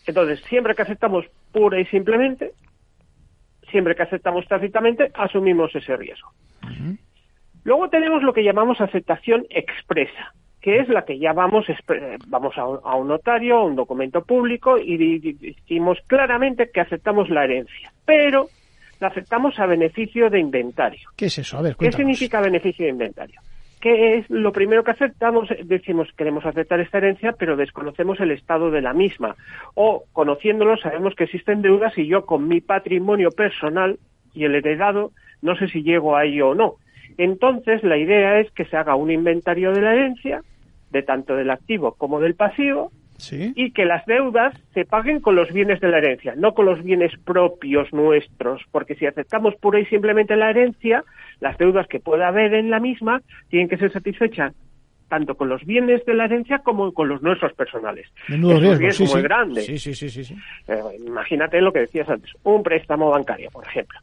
Entonces, 0.08 0.42
siempre 0.48 0.76
que 0.76 0.82
aceptamos 0.82 1.26
pura 1.52 1.80
y 1.80 1.86
simplemente, 1.86 2.54
siempre 3.72 3.96
que 3.96 4.04
aceptamos 4.04 4.48
tácitamente, 4.48 5.12
asumimos 5.14 5.76
ese 5.76 5.96
riesgo. 5.96 6.32
Luego 7.64 7.90
tenemos 7.90 8.22
lo 8.22 8.34
que 8.34 8.44
llamamos 8.44 8.80
aceptación 8.80 9.46
expresa. 9.50 10.34
Que 10.66 10.80
es 10.80 10.90
la 10.90 11.06
que 11.06 11.20
ya 11.20 11.32
vamos, 11.32 11.68
vamos 12.26 12.58
a, 12.58 12.96
un 12.96 13.08
notario, 13.08 13.58
a 13.58 13.64
un 13.66 13.76
documento 13.76 14.24
público 14.24 14.80
y 14.80 15.20
decimos 15.20 16.00
claramente 16.08 16.72
que 16.74 16.82
aceptamos 16.82 17.30
la 17.30 17.44
herencia, 17.44 17.94
pero 18.04 18.48
la 19.00 19.10
aceptamos 19.10 19.60
a 19.60 19.68
beneficio 19.68 20.28
de 20.32 20.40
inventario. 20.40 21.08
¿Qué 21.16 21.28
es 21.28 21.38
eso? 21.38 21.60
A 21.60 21.62
ver, 21.62 21.76
¿Qué 21.76 21.92
significa 21.92 22.42
beneficio 22.42 22.84
de 22.84 22.94
inventario? 22.94 23.40
¿Qué 23.80 24.18
es 24.18 24.28
lo 24.32 24.52
primero 24.52 24.84
que 24.84 24.90
aceptamos? 24.90 25.50
Decimos, 25.66 26.10
queremos 26.18 26.44
aceptar 26.48 26.80
esta 26.80 26.98
herencia, 26.98 27.34
pero 27.38 27.56
desconocemos 27.56 28.20
el 28.20 28.32
estado 28.32 28.72
de 28.72 28.82
la 28.82 28.94
misma. 28.94 29.36
O, 29.76 30.06
conociéndolo, 30.14 30.78
sabemos 30.78 31.14
que 31.14 31.26
existen 31.26 31.62
deudas 31.62 31.96
y 31.96 32.08
yo 32.08 32.26
con 32.26 32.48
mi 32.48 32.60
patrimonio 32.60 33.30
personal 33.30 34.00
y 34.34 34.46
el 34.46 34.56
heredado, 34.56 35.12
no 35.44 35.56
sé 35.58 35.68
si 35.68 35.84
llego 35.84 36.16
a 36.16 36.26
ello 36.26 36.50
o 36.50 36.56
no. 36.56 36.74
Entonces, 37.20 37.84
la 37.84 37.98
idea 37.98 38.40
es 38.40 38.50
que 38.50 38.66
se 38.66 38.76
haga 38.76 38.96
un 38.96 39.12
inventario 39.12 39.72
de 39.72 39.82
la 39.82 39.94
herencia, 39.94 40.42
de 40.92 41.04
tanto 41.04 41.36
del 41.36 41.50
activo 41.50 41.94
como 41.94 42.20
del 42.20 42.36
pasivo, 42.36 42.92
y 43.30 43.72
que 43.72 43.86
las 43.86 44.06
deudas 44.06 44.54
se 44.74 44.86
paguen 44.86 45.22
con 45.22 45.36
los 45.36 45.52
bienes 45.52 45.80
de 45.80 45.88
la 45.88 46.00
herencia, 46.00 46.36
no 46.36 46.54
con 46.54 46.66
los 46.66 46.84
bienes 46.84 47.14
propios 47.24 47.92
nuestros, 47.94 48.62
porque 48.72 48.96
si 48.96 49.06
aceptamos 49.06 49.56
pura 49.56 49.80
y 49.80 49.86
simplemente 49.86 50.36
la 50.36 50.50
herencia, 50.50 51.04
las 51.40 51.58
deudas 51.58 51.88
que 51.88 52.00
pueda 52.00 52.28
haber 52.28 52.54
en 52.54 52.70
la 52.70 52.80
misma 52.80 53.22
tienen 53.50 53.70
que 53.70 53.78
ser 53.78 53.92
satisfechas 53.92 54.54
tanto 55.08 55.36
con 55.36 55.50
los 55.50 55.64
bienes 55.66 56.04
de 56.06 56.16
la 56.16 56.26
herencia 56.26 56.60
como 56.60 56.92
con 56.92 57.08
los 57.08 57.22
nuestros 57.22 57.54
personales. 57.54 58.08
Menudo 58.28 58.74
es 58.74 58.80
riesgo, 58.80 59.06
muy 59.06 59.22
grande. 59.22 59.62
Sí, 59.62 59.78
sí, 59.78 59.94
sí, 59.94 60.10
sí. 60.10 60.36
Eh, 60.68 60.82
imagínate 61.06 61.62
lo 61.62 61.72
que 61.72 61.82
decías 61.82 62.10
antes, 62.10 62.32
un 62.44 62.64
préstamo 62.64 63.12
bancario, 63.12 63.50
por 63.52 63.66
ejemplo 63.66 64.00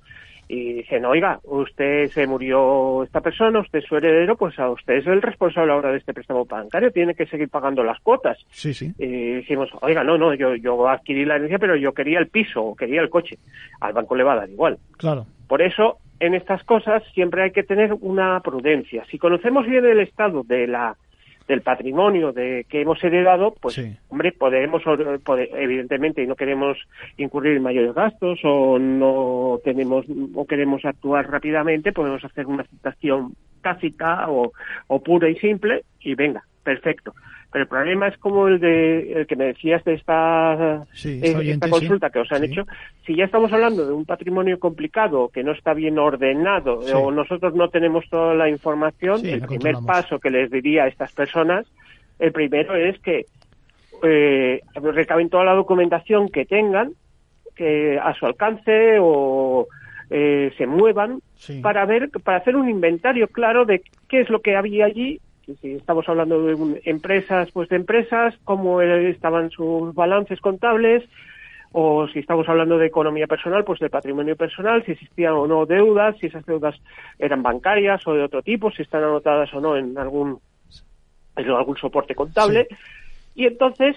y 0.52 0.74
dicen, 0.74 1.06
oiga, 1.06 1.40
usted 1.44 2.08
se 2.08 2.26
murió 2.26 3.02
esta 3.04 3.22
persona, 3.22 3.60
usted 3.60 3.78
es 3.78 3.86
su 3.86 3.96
heredero, 3.96 4.36
pues 4.36 4.58
a 4.58 4.68
usted 4.68 4.96
es 4.96 5.06
el 5.06 5.22
responsable 5.22 5.72
ahora 5.72 5.90
de 5.90 5.96
este 5.96 6.12
préstamo 6.12 6.44
bancario, 6.44 6.90
tiene 6.90 7.14
que 7.14 7.24
seguir 7.24 7.48
pagando 7.48 7.82
las 7.82 7.98
cuotas. 8.00 8.36
Sí, 8.50 8.74
sí. 8.74 8.92
Y 8.98 9.32
decimos, 9.36 9.70
oiga, 9.80 10.04
no, 10.04 10.18
no, 10.18 10.34
yo, 10.34 10.54
yo 10.56 10.90
adquirí 10.90 11.24
la 11.24 11.36
herencia, 11.36 11.58
pero 11.58 11.74
yo 11.74 11.94
quería 11.94 12.18
el 12.18 12.28
piso 12.28 12.62
o 12.62 12.76
quería 12.76 13.00
el 13.00 13.08
coche. 13.08 13.38
Al 13.80 13.94
banco 13.94 14.14
le 14.14 14.24
va 14.24 14.34
a 14.34 14.40
dar 14.40 14.50
igual. 14.50 14.76
Claro. 14.98 15.24
Por 15.48 15.62
eso, 15.62 15.96
en 16.20 16.34
estas 16.34 16.62
cosas 16.64 17.02
siempre 17.14 17.44
hay 17.44 17.52
que 17.52 17.62
tener 17.62 17.94
una 18.02 18.38
prudencia. 18.40 19.06
Si 19.10 19.16
conocemos 19.16 19.64
bien 19.66 19.86
el 19.86 20.00
estado 20.00 20.42
de 20.42 20.66
la 20.66 20.96
del 21.46 21.62
patrimonio 21.62 22.32
de 22.32 22.66
que 22.68 22.82
hemos 22.82 23.02
heredado, 23.02 23.54
pues 23.60 23.80
hombre, 24.08 24.32
podemos 24.32 24.82
evidentemente 25.54 26.22
y 26.22 26.26
no 26.26 26.36
queremos 26.36 26.78
incurrir 27.16 27.56
en 27.56 27.62
mayores 27.62 27.94
gastos 27.94 28.40
o 28.44 28.78
no 28.78 29.58
tenemos 29.64 30.06
o 30.34 30.46
queremos 30.46 30.84
actuar 30.84 31.30
rápidamente, 31.30 31.92
podemos 31.92 32.24
hacer 32.24 32.46
una 32.46 32.62
aceptación 32.62 33.34
tácita 33.62 34.30
o, 34.30 34.52
o 34.88 35.02
pura 35.02 35.28
y 35.28 35.36
simple 35.36 35.84
y 36.00 36.14
venga, 36.14 36.42
perfecto. 36.62 37.14
Pero 37.52 37.64
el 37.64 37.68
problema 37.68 38.08
es 38.08 38.16
como 38.16 38.48
el 38.48 38.58
de 38.58 39.12
el 39.12 39.26
que 39.26 39.36
me 39.36 39.44
decías 39.44 39.84
de 39.84 39.92
esta, 39.94 40.86
eh, 41.04 41.58
consulta 41.68 42.08
que 42.08 42.20
os 42.20 42.32
han 42.32 42.44
hecho. 42.44 42.66
Si 43.06 43.14
ya 43.14 43.26
estamos 43.26 43.52
hablando 43.52 43.86
de 43.86 43.92
un 43.92 44.06
patrimonio 44.06 44.58
complicado 44.58 45.28
que 45.28 45.44
no 45.44 45.52
está 45.52 45.74
bien 45.74 45.98
ordenado 45.98 46.78
o 46.78 47.10
nosotros 47.10 47.54
no 47.54 47.68
tenemos 47.68 48.08
toda 48.08 48.34
la 48.34 48.48
información, 48.48 49.24
el 49.26 49.42
primer 49.42 49.76
paso 49.86 50.18
que 50.18 50.30
les 50.30 50.50
diría 50.50 50.84
a 50.84 50.88
estas 50.88 51.12
personas, 51.12 51.66
el 52.18 52.32
primero 52.32 52.74
es 52.74 52.98
que 53.00 53.26
eh, 54.02 54.60
recaben 54.74 55.28
toda 55.28 55.44
la 55.44 55.54
documentación 55.54 56.30
que 56.30 56.46
tengan 56.46 56.92
que 57.54 57.98
a 57.98 58.14
su 58.14 58.24
alcance 58.24 58.96
o 58.98 59.66
eh, 60.08 60.52
se 60.56 60.66
muevan 60.66 61.20
para 61.60 61.84
ver 61.84 62.08
para 62.24 62.38
hacer 62.38 62.56
un 62.56 62.70
inventario 62.70 63.28
claro 63.28 63.66
de 63.66 63.82
qué 64.08 64.20
es 64.20 64.30
lo 64.30 64.40
que 64.40 64.56
había 64.56 64.86
allí 64.86 65.20
si 65.60 65.72
estamos 65.72 66.08
hablando 66.08 66.42
de 66.42 66.82
empresas, 66.84 67.50
pues 67.52 67.68
de 67.68 67.76
empresas, 67.76 68.34
cómo 68.44 68.80
estaban 68.80 69.50
sus 69.50 69.94
balances 69.94 70.40
contables, 70.40 71.04
o 71.72 72.06
si 72.08 72.18
estamos 72.18 72.48
hablando 72.48 72.76
de 72.78 72.86
economía 72.86 73.26
personal, 73.26 73.64
pues 73.64 73.80
de 73.80 73.88
patrimonio 73.88 74.36
personal, 74.36 74.84
si 74.84 74.92
existían 74.92 75.32
o 75.32 75.46
no 75.46 75.64
deudas, 75.64 76.16
si 76.18 76.26
esas 76.26 76.44
deudas 76.44 76.76
eran 77.18 77.42
bancarias 77.42 78.06
o 78.06 78.14
de 78.14 78.22
otro 78.22 78.42
tipo, 78.42 78.70
si 78.70 78.82
están 78.82 79.02
anotadas 79.02 79.52
o 79.54 79.60
no 79.60 79.76
en 79.76 79.96
algún 79.96 80.38
en 81.36 81.50
algún 81.50 81.76
soporte 81.78 82.14
contable. 82.14 82.68
Y 83.34 83.46
entonces 83.46 83.96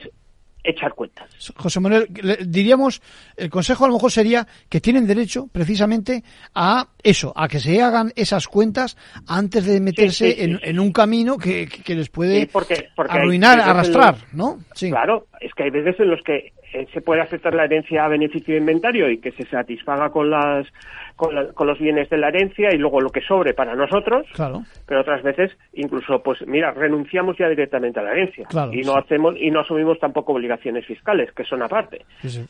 echar 0.65 0.93
cuentas. 0.93 1.54
José 1.56 1.80
Manuel, 1.80 2.08
diríamos, 2.45 3.01
el 3.38 3.49
consejo 3.49 3.86
a 3.86 3.88
lo 3.88 3.93
mejor 3.93 4.12
sería 4.12 4.47
que 4.69 4.82
tienen 4.82 5.08
derecho 5.08 5.47
precisamente 5.51 6.23
a 6.54 6.88
eso, 7.04 7.34
a 7.36 7.47
que 7.47 7.60
se 7.60 7.82
hagan 7.82 8.12
esas 8.15 8.47
cuentas 8.47 8.97
antes 9.28 9.65
de 9.65 9.80
meterse 9.80 10.43
en, 10.43 10.80
un 10.80 10.91
camino 10.91 11.38
que, 11.38 11.67
les 11.88 12.10
puede 12.10 12.49
arruinar, 12.97 13.60
arrastrar, 13.60 14.15
¿no? 14.34 14.60
Claro, 14.78 15.28
es 15.39 15.54
que 15.54 15.63
hay 15.63 15.69
veces 15.69 15.99
en 15.99 16.10
los 16.10 16.21
que 16.23 16.54
eh, 16.73 16.88
se 16.93 17.01
puede 17.01 17.21
aceptar 17.21 17.54
la 17.54 17.65
herencia 17.65 18.06
a 18.06 18.08
beneficio 18.08 18.54
de 18.54 18.60
inventario 18.60 19.10
y 19.10 19.19
que 19.19 19.32
se 19.32 19.45
satisfaga 19.45 20.10
con 20.10 20.30
las 20.30 20.67
con, 21.15 21.34
los 21.34 21.80
bienes 21.80 22.10
de 22.10 22.17
la 22.17 22.28
herencia 22.28 22.69
y 22.73 22.78
luego 22.78 22.99
lo 22.99 23.10
que 23.10 23.21
sobre 23.21 23.54
para 23.54 23.75
nosotros. 23.75 24.28
Claro. 24.34 24.63
Pero 24.86 25.01
otras 25.01 25.23
veces 25.23 25.51
incluso 25.73 26.21
pues 26.21 26.45
mira, 26.47 26.71
renunciamos 26.71 27.38
ya 27.38 27.47
directamente 27.47 27.99
a 27.99 28.04
la 28.04 28.12
herencia 28.12 28.47
y 28.71 28.82
no 28.82 28.95
hacemos 28.97 29.36
y 29.38 29.51
no 29.51 29.62
asumimos 29.62 29.99
tampoco 29.99 30.34
obligaciones 30.34 30.86
fiscales, 30.86 31.32
que 31.34 31.43
son 31.43 31.63
aparte. 31.63 32.06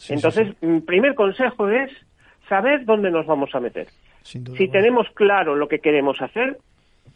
Entonces, 0.09 0.55
mi 0.61 0.81
primer 0.81 1.15
consejo 1.15 1.69
es 1.69 1.91
saber 2.49 2.85
dónde 2.85 3.11
nos 3.11 3.25
vamos 3.25 3.49
a 3.53 3.59
meter. 3.59 3.87
si 4.23 4.67
tenemos 4.69 5.07
claro 5.13 5.55
lo 5.55 5.67
que 5.67 5.79
queremos 5.79 6.21
hacer, 6.21 6.57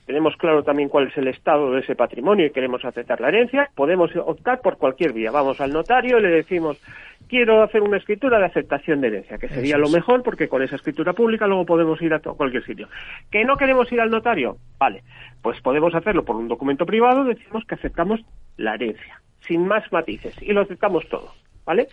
tenemos 0.10 0.36
claro 0.38 0.64
también 0.64 0.90
cuál 0.90 1.10
es 1.10 1.18
el 1.20 1.28
estado 1.28 1.72
de 1.72 1.82
ese 1.82 1.96
patrimonio 1.96 2.48
y 2.48 2.50
queremos 2.50 2.84
aceptar 2.84 3.22
la 3.22 3.28
herencia, 3.28 3.70
podemos 3.76 4.10
optar 4.16 4.60
por 4.60 4.80
cualquier 4.80 5.14
vía. 5.14 5.30
Vamos 5.30 5.62
al 5.62 5.72
notario 5.72 6.18
y 6.18 6.22
le 6.24 6.30
decimos, 6.30 6.82
quiero 7.28 7.62
hacer 7.62 7.84
una 7.84 7.98
escritura 7.98 8.40
de 8.40 8.46
aceptación 8.46 9.02
de 9.02 9.10
herencia, 9.10 9.38
que 9.38 9.50
sería 9.50 9.78
lo 9.78 9.88
mejor 9.88 10.24
porque 10.24 10.50
con 10.50 10.64
esa 10.64 10.78
escritura 10.78 11.14
pública 11.14 11.46
luego 11.46 11.64
podemos 11.64 12.02
ir 12.02 12.12
a 12.16 12.22
cualquier 12.22 12.66
sitio. 12.66 12.88
¿Que 13.30 13.46
no 13.46 13.56
queremos 13.56 13.92
ir 13.92 14.02
al 14.02 14.10
notario? 14.10 14.58
Vale, 14.80 15.04
pues 15.44 15.62
podemos 15.62 15.94
hacerlo 15.94 16.26
por 16.26 16.38
un 16.38 16.48
documento 16.48 16.88
privado, 16.88 17.24
decimos 17.24 17.64
que 17.66 17.76
aceptamos 17.76 18.20
la 18.58 18.74
herencia, 18.74 19.22
sin 19.42 19.68
más 19.68 19.84
matices, 19.92 20.34
y 20.42 20.54
lo 20.54 20.62
aceptamos 20.62 21.08
todo. 21.08 21.34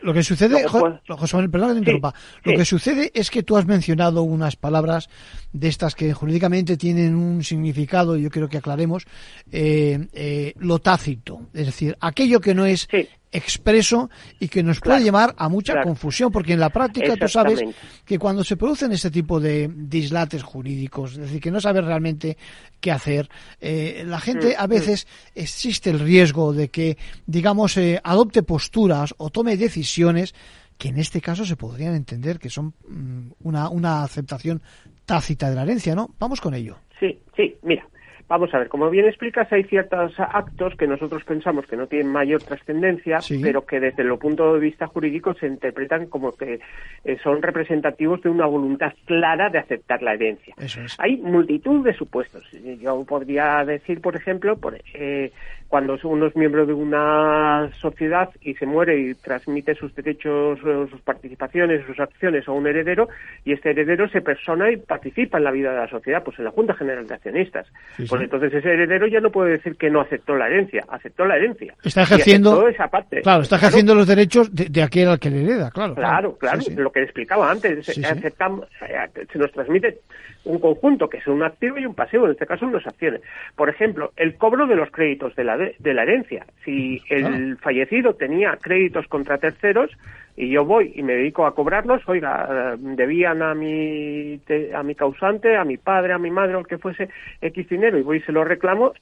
Lo 0.02 0.14
que 0.14 0.22
sucede, 0.22 0.66
José 0.66 1.36
Manuel, 1.36 1.50
perdón 1.50 1.68
que 1.68 1.74
te 1.74 1.78
interrumpa. 1.80 2.14
Lo 2.44 2.52
que 2.54 2.64
sucede 2.64 3.10
es 3.14 3.30
que 3.30 3.42
tú 3.42 3.56
has 3.56 3.66
mencionado 3.66 4.22
unas 4.22 4.56
palabras 4.56 5.08
de 5.52 5.68
estas 5.68 5.94
que 5.94 6.12
jurídicamente 6.12 6.76
tienen 6.76 7.14
un 7.14 7.44
significado, 7.44 8.16
y 8.16 8.22
yo 8.22 8.30
quiero 8.30 8.48
que 8.48 8.58
aclaremos, 8.58 9.06
eh, 9.52 10.06
eh, 10.12 10.54
lo 10.58 10.78
tácito, 10.78 11.42
es 11.52 11.66
decir, 11.66 11.96
aquello 12.00 12.40
que 12.40 12.54
no 12.54 12.64
es 12.64 12.88
expreso 13.36 14.10
y 14.40 14.48
que 14.48 14.62
nos 14.62 14.80
puede 14.80 15.02
llevar 15.02 15.34
a 15.36 15.48
mucha 15.48 15.82
confusión, 15.82 16.32
porque 16.32 16.54
en 16.54 16.60
la 16.60 16.70
práctica 16.70 17.16
tú 17.16 17.28
sabes 17.28 17.60
que 18.04 18.18
cuando 18.18 18.42
se 18.42 18.56
producen 18.56 18.92
este 18.92 19.10
tipo 19.10 19.38
de 19.38 19.70
dislates 19.72 20.42
jurídicos, 20.42 21.12
es 21.12 21.18
decir, 21.18 21.40
que 21.40 21.50
no 21.50 21.60
sabes 21.60 21.84
realmente 21.84 22.36
qué 22.80 22.90
hacer, 22.90 23.28
eh, 23.60 24.04
la 24.06 24.20
gente 24.20 24.54
mm, 24.56 24.60
a 24.60 24.66
mm. 24.66 24.70
veces 24.70 25.06
existe 25.34 25.90
el 25.90 26.00
riesgo 26.00 26.52
de 26.52 26.68
que, 26.68 26.96
digamos, 27.26 27.76
eh, 27.76 28.00
adopte 28.02 28.42
posturas 28.42 29.14
o 29.18 29.30
tome 29.30 29.56
decisiones 29.56 30.34
que 30.78 30.88
en 30.88 30.98
este 30.98 31.20
caso 31.20 31.44
se 31.44 31.56
podrían 31.56 31.94
entender 31.94 32.38
que 32.38 32.50
son 32.50 32.74
mm, 32.88 33.32
una, 33.44 33.68
una 33.68 34.02
aceptación 34.02 34.62
tácita 35.04 35.48
de 35.48 35.56
la 35.56 35.62
herencia, 35.62 35.94
¿no? 35.94 36.10
Vamos 36.18 36.40
con 36.40 36.54
ello. 36.54 36.78
Sí, 36.98 37.18
sí, 37.36 37.54
mira. 37.62 37.86
Vamos 38.28 38.52
a 38.52 38.58
ver, 38.58 38.68
como 38.68 38.90
bien 38.90 39.06
explicas, 39.06 39.52
hay 39.52 39.62
ciertos 39.64 40.18
actos 40.18 40.74
que 40.76 40.88
nosotros 40.88 41.22
pensamos 41.22 41.64
que 41.66 41.76
no 41.76 41.86
tienen 41.86 42.10
mayor 42.10 42.42
trascendencia, 42.42 43.20
pero 43.40 43.64
que 43.64 43.78
desde 43.78 44.02
el 44.02 44.18
punto 44.18 44.54
de 44.54 44.60
vista 44.60 44.88
jurídico 44.88 45.34
se 45.34 45.46
interpretan 45.46 46.06
como 46.06 46.32
que 46.32 46.58
eh, 47.04 47.18
son 47.22 47.40
representativos 47.40 48.20
de 48.22 48.30
una 48.30 48.46
voluntad 48.46 48.92
clara 49.04 49.48
de 49.48 49.58
aceptar 49.58 50.02
la 50.02 50.14
herencia. 50.14 50.56
Hay 50.98 51.18
multitud 51.18 51.84
de 51.84 51.94
supuestos. 51.94 52.42
Yo 52.80 53.04
podría 53.04 53.64
decir, 53.64 54.00
por 54.00 54.16
ejemplo, 54.16 54.56
por, 54.56 54.76
eh, 54.94 55.30
cuando 55.68 55.98
uno 56.04 56.26
es 56.26 56.36
miembro 56.36 56.64
de 56.64 56.72
una 56.72 57.70
sociedad 57.80 58.30
y 58.40 58.54
se 58.54 58.66
muere 58.66 58.98
y 58.98 59.14
transmite 59.14 59.74
sus 59.74 59.94
derechos, 59.94 60.58
sus 60.60 61.00
participaciones, 61.00 61.84
sus 61.86 61.98
acciones 61.98 62.46
a 62.46 62.52
un 62.52 62.66
heredero, 62.66 63.08
y 63.44 63.52
este 63.52 63.70
heredero 63.70 64.08
se 64.08 64.20
persona 64.20 64.70
y 64.70 64.76
participa 64.76 65.38
en 65.38 65.44
la 65.44 65.50
vida 65.50 65.72
de 65.72 65.78
la 65.78 65.88
sociedad, 65.88 66.22
pues 66.22 66.38
en 66.38 66.44
la 66.44 66.52
Junta 66.52 66.74
General 66.74 67.06
de 67.06 67.14
Accionistas. 67.14 67.66
pues 67.96 68.22
entonces 68.22 68.54
ese 68.54 68.68
heredero 68.68 69.06
ya 69.08 69.20
no 69.20 69.30
puede 69.30 69.52
decir 69.52 69.76
que 69.76 69.90
no 69.90 70.00
aceptó 70.00 70.36
la 70.36 70.46
herencia, 70.46 70.84
aceptó 70.88 71.24
la 71.24 71.36
herencia. 71.36 71.74
Está 71.82 72.02
ejerciendo, 72.02 72.68
esa 72.68 72.88
parte. 72.88 73.22
Claro, 73.22 73.42
está 73.42 73.56
ejerciendo 73.56 73.94
los 73.94 74.06
derechos 74.06 74.54
de, 74.54 74.82
aquel 74.82 75.08
al 75.08 75.18
que 75.18 75.30
le 75.30 75.42
hereda, 75.42 75.70
claro. 75.70 75.94
Claro, 75.94 76.36
claro, 76.36 76.60
lo 76.76 76.92
que 76.92 77.02
explicaba 77.02 77.50
antes, 77.50 77.88
aceptamos, 77.88 78.66
eh, 78.82 79.26
se 79.32 79.38
nos 79.38 79.50
transmite 79.52 79.98
un 80.46 80.58
conjunto 80.60 81.08
que 81.08 81.18
es 81.18 81.26
un 81.26 81.42
activo 81.42 81.78
y 81.78 81.86
un 81.86 81.94
pasivo, 81.94 82.26
en 82.26 82.32
este 82.32 82.46
caso 82.46 82.66
unas 82.66 82.86
acciones. 82.86 83.20
Por 83.56 83.68
ejemplo, 83.68 84.12
el 84.16 84.36
cobro 84.36 84.66
de 84.66 84.76
los 84.76 84.90
créditos 84.90 85.34
de 85.34 85.44
la, 85.44 85.55
de, 85.56 85.94
la 85.94 86.02
herencia. 86.02 86.46
Si 86.64 87.02
el 87.08 87.56
fallecido 87.58 88.14
tenía 88.14 88.56
créditos 88.60 89.06
contra 89.08 89.38
terceros 89.38 89.90
y 90.36 90.50
yo 90.50 90.64
voy 90.64 90.92
y 90.94 91.02
me 91.02 91.14
dedico 91.14 91.46
a 91.46 91.54
cobrarlos, 91.54 92.02
oiga, 92.08 92.76
debían 92.78 93.42
a 93.42 93.54
mi, 93.54 94.40
a 94.74 94.82
mi 94.82 94.94
causante, 94.94 95.56
a 95.56 95.64
mi 95.64 95.76
padre, 95.76 96.12
a 96.12 96.18
mi 96.18 96.30
madre, 96.30 96.56
o 96.56 96.60
el 96.60 96.66
que 96.66 96.78
fuese 96.78 97.08
X 97.40 97.68
dinero, 97.68 97.98
y 97.98 98.02
voy 98.02 98.18
y 98.18 98.22
se 98.22 98.32
lo 98.32 98.44
reclamo, 98.44 98.92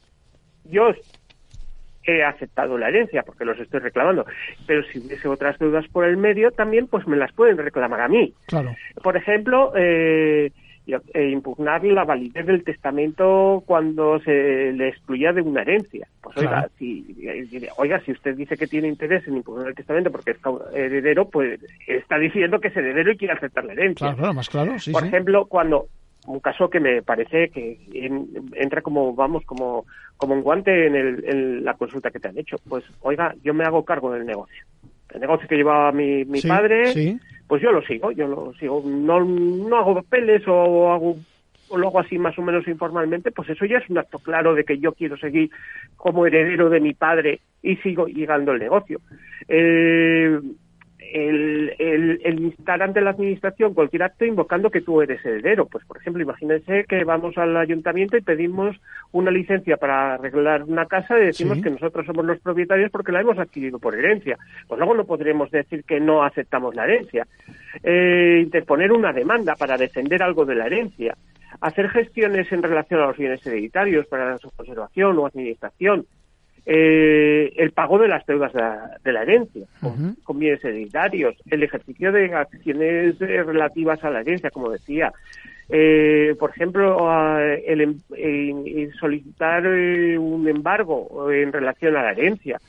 yo 0.65 0.93
he 2.07 2.23
aceptado 2.23 2.77
la 2.77 2.89
herencia 2.89 3.23
porque 3.23 3.45
los 3.45 3.59
estoy 3.59 3.81
reclamando. 3.81 4.27
Pero 4.67 4.83
si 4.85 4.99
hubiese 4.99 5.29
otras 5.29 5.59
deudas 5.59 5.87
por 5.89 6.05
el 6.05 6.17
medio, 6.17 6.51
también 6.51 6.87
pues 6.87 7.07
me 7.07 7.17
las 7.17 7.33
pueden 7.33 7.57
reclamar 7.57 8.01
a 8.01 8.09
mí. 8.09 8.35
Claro. 8.47 8.75
Por 9.03 9.17
ejemplo, 9.17 9.73
eh, 9.77 10.53
e 10.87 11.31
impugnar 11.31 11.83
la 11.85 12.05
validez 12.05 12.45
del 12.47 12.63
testamento 12.63 13.63
cuando 13.67 14.21
se 14.21 14.73
le 14.73 14.89
excluya 14.89 15.33
de 15.33 15.41
una 15.41 15.63
herencia. 15.63 16.07
Pues 16.23 16.37
oiga, 16.37 16.69
si, 16.79 17.17
oiga, 17.79 18.01
si 18.01 18.13
usted 18.13 18.37
dice 18.37 18.57
que 18.57 18.67
tiene 18.67 18.89
interés 18.89 19.27
en 19.27 19.37
impugnar 19.37 19.69
el 19.69 19.75
testamento 19.75 20.11
porque 20.11 20.33
es 20.33 20.39
heredero, 20.75 21.29
pues 21.29 21.61
está 21.87 22.19
diciendo 22.19 22.61
que 22.61 22.69
es 22.69 22.77
heredero 22.77 23.13
y 23.13 23.17
quiere 23.17 23.35
aceptar 23.35 23.65
la 23.65 23.73
herencia. 23.73 24.15
Claro, 24.15 24.35
más 24.35 24.49
claro, 24.49 24.79
sí, 24.79 24.93
Por 24.93 25.07
ejemplo, 25.07 25.47
cuando 25.47 25.87
un 26.27 26.41
caso 26.41 26.69
que 26.69 26.81
me 26.81 27.03
parece 27.03 27.49
que 27.51 27.79
entra 28.55 28.81
como 28.83 29.15
vamos 29.15 29.45
como 29.45 29.85
como 30.17 30.35
un 30.35 30.43
guante 30.43 30.87
en, 30.87 30.95
el, 30.95 31.25
en 31.27 31.65
la 31.65 31.75
consulta 31.75 32.11
que 32.11 32.19
te 32.19 32.29
han 32.29 32.39
hecho 32.39 32.57
pues 32.67 32.83
oiga 33.03 33.35
yo 33.43 33.53
me 33.53 33.65
hago 33.65 33.85
cargo 33.85 34.11
del 34.11 34.25
negocio 34.25 34.65
el 35.15 35.21
negocio 35.21 35.49
que 35.49 35.57
llevaba 35.57 35.93
mi, 35.93 36.25
mi 36.25 36.41
padre 36.43 37.19
pues 37.47 37.63
yo 37.63 37.73
lo 37.73 37.83
sigo 37.83 38.13
yo 38.13 38.27
lo 38.27 38.53
sigo 38.55 38.83
no, 38.85 39.25
no 39.25 39.77
hago 39.77 39.95
papeles 39.95 40.43
o 40.47 40.93
hago 40.93 41.17
o 41.69 41.79
lo 41.79 41.89
hago 41.89 42.01
así 42.01 42.19
más 42.19 42.39
o 42.39 42.43
menos 42.43 42.67
informalmente, 42.69 43.31
pues 43.31 43.49
eso 43.49 43.65
ya 43.65 43.79
es 43.79 43.89
un 43.89 43.99
acto 43.99 44.19
claro 44.19 44.55
de 44.55 44.65
que 44.65 44.79
yo 44.79 44.93
quiero 44.93 45.17
seguir 45.17 45.51
como 45.97 46.27
heredero 46.27 46.69
de 46.71 46.81
mi 46.81 46.95
padre 46.95 47.41
y 47.63 47.77
sigo 47.77 48.07
llegando 48.07 48.53
el 48.53 48.61
negocio. 48.61 49.01
Eh, 49.49 50.39
el, 51.13 51.75
el, 51.79 52.41
instar 52.41 52.83
ante 52.83 53.01
la 53.01 53.11
administración 53.11 53.75
cualquier 53.75 54.05
acto 54.05 54.25
invocando 54.25 54.71
que 54.71 54.81
tú 54.81 55.03
eres 55.03 55.25
heredero. 55.25 55.67
Pues, 55.67 55.85
por 55.85 55.97
ejemplo, 55.99 56.23
imagínense 56.23 56.85
que 56.89 57.05
vamos 57.05 57.37
al 57.39 57.57
ayuntamiento 57.57 58.17
y 58.17 58.23
pedimos 58.23 58.77
una 59.13 59.31
licencia 59.31 59.77
para 59.77 60.15
arreglar 60.15 60.65
una 60.65 60.87
casa 60.87 61.19
y 61.19 61.27
decimos 61.27 61.59
que 61.61 61.71
nosotros 61.71 62.07
somos 62.07 62.25
los 62.25 62.39
propietarios 62.41 62.91
porque 62.91 63.13
la 63.13 63.21
hemos 63.21 63.39
adquirido 63.39 63.79
por 63.79 63.95
herencia. 63.95 64.39
Pues 64.67 64.79
luego 64.79 64.95
no 64.95 65.05
podremos 65.05 65.51
decir 65.51 65.85
que 65.85 66.01
no 66.01 66.23
aceptamos 66.23 66.75
la 66.75 66.85
herencia. 66.85 67.27
Eh, 67.83 68.41
interponer 68.43 68.93
una 68.93 69.13
demanda 69.13 69.55
para 69.57 69.77
defender 69.77 70.23
algo 70.23 70.45
de 70.45 70.55
la 70.55 70.67
herencia. 70.67 71.17
Hacer 71.61 71.89
gestiones 71.91 72.51
en 72.53 72.63
relación 72.63 73.01
a 73.01 73.07
los 73.07 73.17
bienes 73.17 73.47
hereditarios 73.47 74.07
para 74.07 74.39
su 74.39 74.51
conservación 74.51 75.19
o 75.19 75.27
administración 75.27 76.07
eh, 76.67 77.53
el 77.57 77.73
pago 77.73 77.99
de 77.99 78.09
las 78.09 78.25
deudas 78.27 78.53
de 78.53 79.13
la, 79.13 79.23
herencia, 79.23 79.67
con, 79.81 80.39
bienes 80.39 80.65
hereditarios, 80.65 81.37
el 81.51 81.63
ejercicio 81.63 82.11
de 82.11 82.35
acciones 82.35 83.21
eh, 83.21 83.43
relativas 83.43 84.03
a 84.03 84.11
la 84.11 84.21
herencia, 84.21 84.51
como 84.51 84.71
decía. 84.71 85.13
Eh, 85.69 86.35
por 86.39 86.51
ejemplo, 86.51 87.11
el, 87.67 87.81
em, 87.81 88.91
solicitar 88.99 89.65
eh, 89.67 90.19
un 90.19 90.47
embargo 90.47 91.31
en 91.31 91.53
relación 91.53 91.97
a 91.97 92.03
la 92.03 92.13
herencia, 92.13 92.61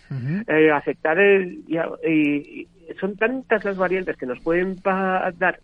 aceptar 0.73 1.19
el, 1.19 1.59
y, 2.05 2.67
son 2.99 3.17
tantas 3.17 3.65
las 3.65 3.77
variantes 3.77 4.15
que 4.15 4.25
nos 4.25 4.39
pueden 4.41 4.75
dar 4.83 5.59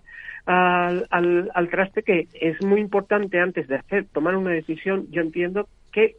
al, 0.46 1.08
al, 1.10 1.52
al, 1.54 1.70
traste 1.70 2.02
que 2.02 2.28
es 2.34 2.62
muy 2.64 2.82
importante 2.82 3.40
antes 3.40 3.68
de 3.68 3.76
hacer 3.76 4.06
tomar 4.12 4.36
una 4.36 4.52
decisión. 4.52 5.08
Yo 5.12 5.22
entiendo 5.22 5.70
que 5.92 6.16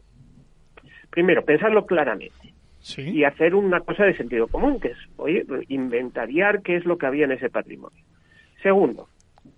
primero, 1.13 1.45
pensarlo 1.45 1.85
claramente. 1.85 2.53
Y 2.97 3.23
hacer 3.23 3.55
una 3.55 3.79
cosa 3.79 4.03
de 4.03 4.17
sentido 4.17 4.47
común, 4.47 4.79
que 4.79 4.89
es, 4.89 4.97
oye, 5.15 5.45
inventariar 5.69 6.61
qué 6.61 6.75
es 6.75 6.85
lo 6.85 6.97
que 6.97 7.05
había 7.05 7.23
en 7.23 7.31
ese 7.31 7.49
patrimonio. 7.49 8.03
Segundo, 8.61 9.07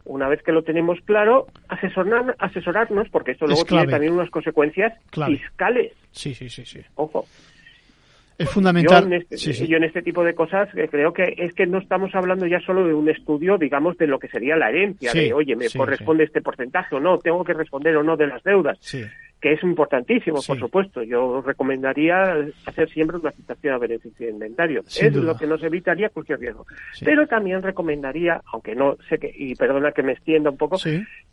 una 0.03 0.27
vez 0.27 0.43
que 0.43 0.51
lo 0.51 0.61
tenemos 0.61 0.99
claro, 1.05 1.47
asesorar, 1.67 2.35
asesorarnos, 2.37 3.09
porque 3.09 3.31
esto 3.31 3.47
luego 3.47 3.65
tiene 3.65 3.87
también 3.87 4.13
unas 4.13 4.29
consecuencias 4.29 4.93
fiscales. 5.11 5.93
Sí, 6.11 6.35
sí, 6.35 6.49
sí, 6.49 6.65
sí. 6.65 6.81
Ojo. 6.95 7.25
Es 8.37 8.49
fundamental. 8.49 9.03
Yo 9.03 9.07
en, 9.07 9.13
este, 9.13 9.65
yo 9.65 9.77
en 9.77 9.85
este 9.85 10.01
tipo 10.01 10.23
de 10.23 10.35
cosas 10.35 10.67
eh, 10.75 10.89
creo 10.91 11.13
que 11.13 11.35
es 11.37 11.53
que 11.55 11.65
no 11.65 11.79
estamos 11.79 12.13
hablando 12.13 12.45
ya 12.45 12.59
solo 12.59 12.85
de 12.85 12.93
un 12.93 13.09
estudio, 13.09 13.57
digamos, 13.57 13.97
de 13.97 14.07
lo 14.07 14.19
que 14.19 14.27
sería 14.27 14.57
la 14.57 14.69
herencia, 14.69 15.13
de, 15.13 15.33
oye, 15.33 15.55
me 15.55 15.69
corresponde 15.69 16.25
este 16.25 16.41
porcentaje 16.41 16.95
o 16.95 16.99
no, 16.99 17.17
tengo 17.17 17.43
que 17.45 17.53
responder 17.53 17.95
o 17.95 18.03
no 18.03 18.17
de 18.17 18.27
las 18.27 18.43
deudas 18.43 18.77
que 19.45 19.53
es 19.53 19.61
importantísimo, 19.61 20.39
por 20.41 20.57
supuesto. 20.57 21.03
Yo 21.03 21.39
recomendaría 21.39 22.35
hacer 22.65 22.89
siempre 22.89 23.17
una 23.17 23.29
citación 23.29 23.75
a 23.75 23.77
beneficio 23.77 24.25
de 24.25 24.31
inventario. 24.31 24.81
es 24.87 25.13
lo 25.13 25.37
que 25.37 25.45
nos 25.45 25.61
evitaría 25.61 26.09
cualquier 26.09 26.39
riesgo. 26.39 26.65
Pero 27.01 27.27
también 27.27 27.61
recomendaría, 27.61 28.41
aunque 28.51 28.73
no 28.73 28.97
sé 29.07 29.19
que, 29.19 29.31
y 29.31 29.53
perdona 29.53 29.91
que 29.91 30.01
me 30.01 30.13
extienda 30.13 30.49
un 30.49 30.57
poco, 30.57 30.77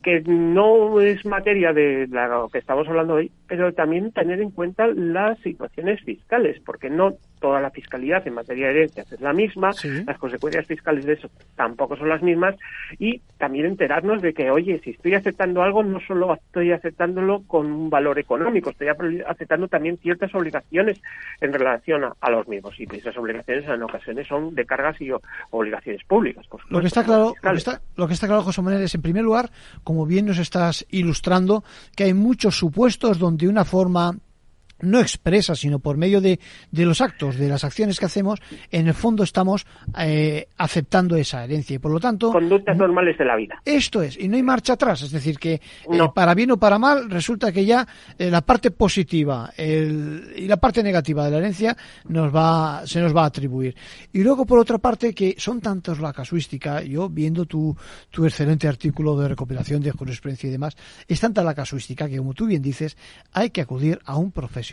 que 0.03 0.21
no 0.27 1.01
es 1.01 1.25
materia 1.25 1.73
de 1.73 2.07
lo 2.07 2.51
que 2.51 2.59
estamos 2.59 2.87
hablando 2.87 3.15
hoy, 3.15 3.33
pero 3.49 3.73
también 3.73 4.13
tener 4.13 4.43
en 4.43 4.51
cuenta 4.51 4.89
las 4.89 5.39
situaciones 5.39 6.03
fiscales, 6.05 6.61
porque 6.67 6.91
no 6.91 7.15
toda 7.43 7.61
la 7.61 7.71
fiscalidad 7.71 8.27
en 8.27 8.35
materia 8.35 8.69
de 8.69 8.73
herencias 8.73 9.13
es 9.13 9.21
la 9.21 9.33
misma, 9.33 9.73
las 10.07 10.19
consecuencias 10.19 10.65
fiscales 10.65 11.05
de 11.05 11.15
eso 11.15 11.29
tampoco 11.57 11.97
son 11.97 12.09
las 12.09 12.23
mismas 12.23 12.55
y 13.01 13.21
también 13.37 13.67
enterarnos 13.67 14.23
de 14.23 14.33
que, 14.33 14.49
oye, 14.49 14.81
si 14.85 14.91
estoy 14.91 15.15
aceptando 15.15 15.61
algo, 15.61 15.83
no 15.83 15.99
solo 16.07 16.33
estoy 16.35 16.71
aceptándolo 16.71 17.43
con 17.49 17.67
un 17.67 17.91
valor 17.91 18.21
económico, 18.21 18.71
estoy 18.71 18.87
aceptando 19.27 19.67
también 19.67 19.99
ciertas 19.99 20.33
obligaciones 20.37 21.03
en 21.41 21.53
relación 21.53 22.05
a, 22.05 22.31
los 22.31 22.47
mismos 22.47 22.79
y 22.79 22.85
esas 22.95 23.17
obligaciones 23.19 23.69
en 23.69 23.83
ocasiones 23.83 24.29
son 24.29 24.55
de 24.55 24.65
cargas 24.65 25.01
y 25.01 25.11
obligaciones 25.51 26.05
públicas. 26.05 26.47
lo 26.69 26.81
que 26.81 26.87
está 26.87 27.03
claro, 27.03 27.35
lo 27.43 27.51
que 27.51 27.59
está, 27.59 27.81
lo 27.97 28.07
que 28.07 28.15
está 28.15 28.27
claro, 28.29 28.43
José 28.43 28.63
Manuel, 28.63 28.85
es 28.85 28.95
en 28.95 29.03
primer 29.03 29.25
lugar, 29.25 29.51
como 29.83 30.07
bien 30.07 30.27
nos 30.27 30.39
estás 30.39 30.87
ilustrando, 30.91 31.65
que 31.97 32.05
hay 32.05 32.15
muchos 32.15 32.57
supuestos 32.57 33.19
donde 33.19 33.49
una 33.49 33.65
forma 33.65 34.15
no 34.83 35.01
expresa, 35.01 35.55
sino 35.55 35.79
por 35.79 35.97
medio 35.97 36.21
de, 36.21 36.39
de, 36.71 36.85
los 36.85 37.01
actos, 37.01 37.37
de 37.37 37.49
las 37.49 37.65
acciones 37.65 37.99
que 37.99 38.07
hacemos, 38.07 38.41
en 38.71 38.89
el 38.89 38.95
fondo 38.95 39.23
estamos 39.23 39.67
eh, 39.99 40.49
aceptando 40.59 41.17
esa 41.17 41.45
herencia. 41.45 41.77
Y 41.77 41.79
por 41.79 41.93
lo 41.93 42.01
tanto. 42.01 42.33
Conductas 42.33 42.77
normales 42.77 43.17
de 43.17 43.25
la 43.25 43.37
vida. 43.37 43.61
Esto 43.65 44.03
es, 44.03 44.19
y 44.19 44.29
no 44.29 44.37
hay 44.37 44.43
marcha 44.43 44.75
atrás. 44.75 45.03
Es 45.03 45.13
decir, 45.13 45.39
que 45.39 45.55
eh, 45.55 45.61
para 46.15 46.35
bien 46.35 46.51
o 46.51 46.57
para 46.59 46.79
mal, 46.79 47.09
resulta 47.09 47.53
que 47.53 47.65
ya 47.65 47.87
eh, 48.19 48.31
la 48.31 48.43
parte 48.43 48.71
positiva 48.71 49.51
y 49.57 50.47
la 50.47 50.57
parte 50.57 50.83
negativa 50.83 51.25
de 51.25 51.31
la 51.31 51.39
herencia 51.39 51.77
nos 52.09 52.35
va, 52.35 52.83
se 52.87 53.01
nos 53.01 53.15
va 53.17 53.23
a 53.23 53.27
atribuir. 53.27 53.75
Y 54.13 54.23
luego, 54.23 54.45
por 54.45 54.59
otra 54.59 54.79
parte, 54.79 55.15
que 55.15 55.37
son 55.39 55.61
tantos 55.61 56.01
la 56.01 56.13
casuística, 56.13 56.83
yo 56.83 57.09
viendo 57.09 57.47
tu, 57.47 57.77
tu 58.11 58.25
excelente 58.25 58.67
artículo 58.67 59.17
de 59.17 59.29
recopilación 59.29 59.83
de 59.83 59.93
jurisprudencia 59.93 60.49
y 60.49 60.53
demás, 60.53 60.77
es 61.07 61.21
tanta 61.21 61.45
la 61.45 61.55
casuística 61.55 62.09
que, 62.09 62.19
como 62.19 62.35
tú 62.35 62.47
bien 62.47 62.63
dices, 62.63 62.97
hay 63.33 63.51
que 63.51 63.61
acudir 63.61 64.01
a 64.05 64.17
un 64.17 64.33
profesional 64.33 64.72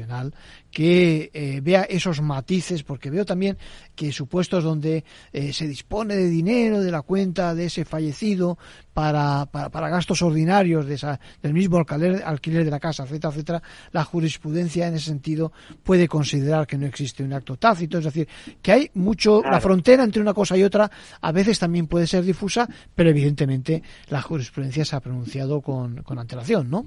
que 0.72 1.32
eh, 1.34 1.60
vea 1.62 1.84
esos 1.84 2.22
matices, 2.22 2.84
porque 2.84 3.10
veo 3.10 3.26
también 3.26 3.58
que 3.96 4.12
supuestos 4.12 4.64
donde 4.64 5.04
eh, 5.34 5.54
se 5.54 5.68
dispone 5.68 6.16
de 6.16 6.30
dinero 6.30 6.82
de 6.82 6.92
la 6.92 7.02
cuenta 7.02 7.56
de 7.56 7.66
ese 7.66 7.86
fallecido 7.86 8.58
para, 8.94 9.46
para, 9.46 9.90
gastos 9.90 10.22
ordinarios 10.22 10.86
de 10.86 10.96
esa, 10.96 11.20
del 11.42 11.54
mismo 11.54 11.78
alquiler, 11.78 12.22
alquiler 12.24 12.66
de 12.66 12.72
la 12.72 12.80
casa, 12.80 13.04
etcétera, 13.04 13.32
etcétera, 13.34 13.64
la 13.92 14.04
jurisprudencia 14.04 14.88
en 14.88 14.96
ese 14.96 15.06
sentido 15.06 15.52
puede 15.84 16.08
considerar 16.08 16.68
que 16.68 16.78
no 16.78 16.86
existe 16.86 17.24
un 17.24 17.34
acto 17.34 17.56
tácito, 17.56 17.98
es 17.98 18.06
decir, 18.06 18.28
que 18.62 18.72
hay 18.72 18.92
mucho, 18.96 19.42
la 19.42 19.62
frontera 19.62 20.04
entre 20.04 20.22
una 20.22 20.34
cosa 20.34 20.58
y 20.58 20.64
otra 20.64 20.92
a 21.22 21.32
veces 21.32 21.60
también 21.60 21.88
puede 21.88 22.08
ser 22.08 22.24
difusa, 22.24 22.68
pero 22.94 23.10
evidentemente 23.10 23.82
la 24.10 24.22
jurisprudencia 24.22 24.84
se 24.84 24.96
ha 24.96 25.00
pronunciado 25.00 25.62
con, 25.62 26.04
con 26.04 26.20
antelación, 26.20 26.70
¿no? 26.70 26.86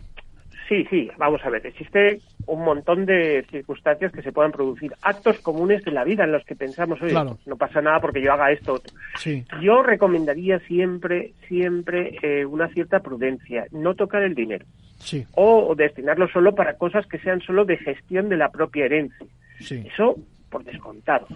Sí, 0.73 0.87
sí, 0.89 1.11
vamos 1.19 1.45
a 1.45 1.51
ver, 1.51 1.67
existe 1.67 2.21
un 2.47 2.65
montón 2.65 3.05
de 3.05 3.45
circunstancias 3.51 4.11
que 4.11 4.23
se 4.23 4.33
puedan 4.33 4.53
producir, 4.53 4.95
actos 5.03 5.39
comunes 5.41 5.85
de 5.85 5.91
la 5.91 6.03
vida 6.03 6.25
en 6.25 6.33
los 6.33 6.47
que 6.47 6.57
pensamos, 6.57 7.03
oye, 7.03 7.13
no 7.13 7.57
pasa 7.57 7.83
nada 7.83 8.01
porque 8.01 8.23
yo 8.23 8.33
haga 8.33 8.51
esto. 8.51 8.81
Sí. 9.19 9.45
Yo 9.61 9.83
recomendaría 9.83 10.61
siempre, 10.61 11.35
siempre 11.47 12.17
eh, 12.23 12.47
una 12.47 12.69
cierta 12.69 13.01
prudencia, 13.01 13.67
no 13.71 13.95
tocar 13.95 14.23
el 14.23 14.35
dinero. 14.35 14.65
Sí. 14.97 15.27
O, 15.35 15.75
destinarlo 15.75 16.27
solo 16.29 16.55
para 16.55 16.79
cosas 16.79 17.07
que 17.07 17.19
sean 17.19 17.43
solo 17.43 17.67
de 17.67 17.77
gestión 17.77 18.31
de 18.31 18.39
la 18.39 18.51
propia 18.51 18.87
herencia. 18.87 19.27
Sí. 19.61 19.85
Eso 19.93 20.17
por 20.49 20.65
descontado 20.65 21.27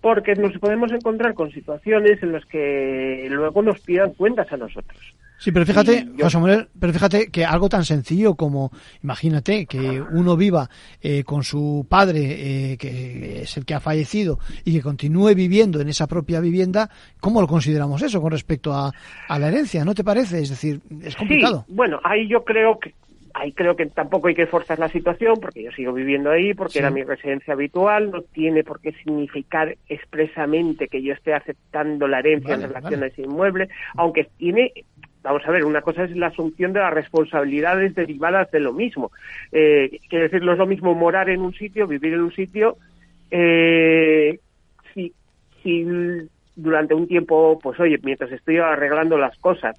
porque 0.00 0.34
nos 0.34 0.58
podemos 0.58 0.90
encontrar 0.90 1.34
con 1.34 1.52
situaciones 1.52 2.20
en 2.22 2.32
las 2.32 2.44
que 2.46 3.28
luego 3.30 3.60
nos 3.62 3.78
pidan 3.80 4.14
cuentas 4.14 4.50
a 4.50 4.56
nosotros. 4.56 5.14
Sí, 5.38 5.52
pero 5.52 5.66
fíjate, 5.66 6.08
José 6.18 6.38
Manuel, 6.38 6.68
pero 6.78 6.92
fíjate 6.92 7.30
que 7.30 7.44
algo 7.44 7.68
tan 7.68 7.84
sencillo 7.84 8.34
como, 8.34 8.70
imagínate, 9.02 9.66
que 9.66 10.00
uno 10.00 10.36
viva 10.36 10.68
eh, 11.00 11.24
con 11.24 11.42
su 11.42 11.86
padre, 11.88 12.72
eh, 12.72 12.76
que 12.78 13.42
es 13.42 13.56
el 13.56 13.64
que 13.64 13.74
ha 13.74 13.80
fallecido, 13.80 14.38
y 14.64 14.72
que 14.72 14.82
continúe 14.82 15.34
viviendo 15.34 15.80
en 15.80 15.88
esa 15.88 16.06
propia 16.06 16.40
vivienda, 16.40 16.88
¿cómo 17.20 17.40
lo 17.40 17.46
consideramos 17.46 18.02
eso 18.02 18.20
con 18.20 18.30
respecto 18.30 18.72
a, 18.72 18.92
la 19.28 19.48
herencia? 19.48 19.84
¿No 19.84 19.94
te 19.94 20.04
parece? 20.04 20.40
Es 20.40 20.50
decir, 20.50 20.80
es 21.02 21.14
complicado. 21.16 21.64
Sí, 21.66 21.74
bueno, 21.74 22.00
ahí 22.02 22.28
yo 22.28 22.42
creo 22.42 22.78
que 22.78 22.94
ahí 23.36 23.52
creo 23.52 23.76
que 23.76 23.86
tampoco 23.86 24.28
hay 24.28 24.34
que 24.34 24.46
forzar 24.46 24.78
la 24.78 24.88
situación 24.88 25.36
porque 25.40 25.62
yo 25.62 25.70
sigo 25.72 25.92
viviendo 25.92 26.30
ahí, 26.30 26.54
porque 26.54 26.78
era 26.78 26.90
mi 26.90 27.02
residencia 27.02 27.52
habitual, 27.52 28.10
no 28.10 28.22
tiene 28.22 28.64
por 28.64 28.80
qué 28.80 28.92
significar 28.92 29.76
expresamente 29.88 30.88
que 30.88 31.02
yo 31.02 31.12
esté 31.12 31.34
aceptando 31.34 32.08
la 32.08 32.20
herencia 32.20 32.54
en 32.54 32.62
relación 32.62 33.02
a 33.02 33.06
ese 33.06 33.22
inmueble, 33.22 33.68
aunque 33.96 34.28
tiene 34.38 34.72
vamos 35.22 35.42
a 35.44 35.50
ver, 35.50 35.64
una 35.64 35.82
cosa 35.82 36.04
es 36.04 36.16
la 36.16 36.28
asunción 36.28 36.72
de 36.72 36.78
las 36.78 36.94
responsabilidades 36.94 37.96
derivadas 37.96 38.48
de 38.52 38.60
lo 38.60 38.72
mismo. 38.72 39.10
Eh, 39.50 39.98
quiere 40.08 40.28
decir, 40.28 40.42
no 40.42 40.52
es 40.52 40.58
lo 40.58 40.66
mismo 40.66 40.94
morar 40.94 41.28
en 41.28 41.40
un 41.40 41.52
sitio, 41.52 41.88
vivir 41.88 42.14
en 42.14 42.20
un 42.20 42.32
sitio, 42.32 42.76
eh, 43.32 44.38
si, 44.94 45.12
si 45.64 45.84
durante 46.56 46.94
un 46.94 47.06
tiempo, 47.06 47.58
pues 47.62 47.78
oye, 47.78 47.98
mientras 48.02 48.32
estoy 48.32 48.56
arreglando 48.56 49.18
las 49.18 49.36
cosas. 49.38 49.78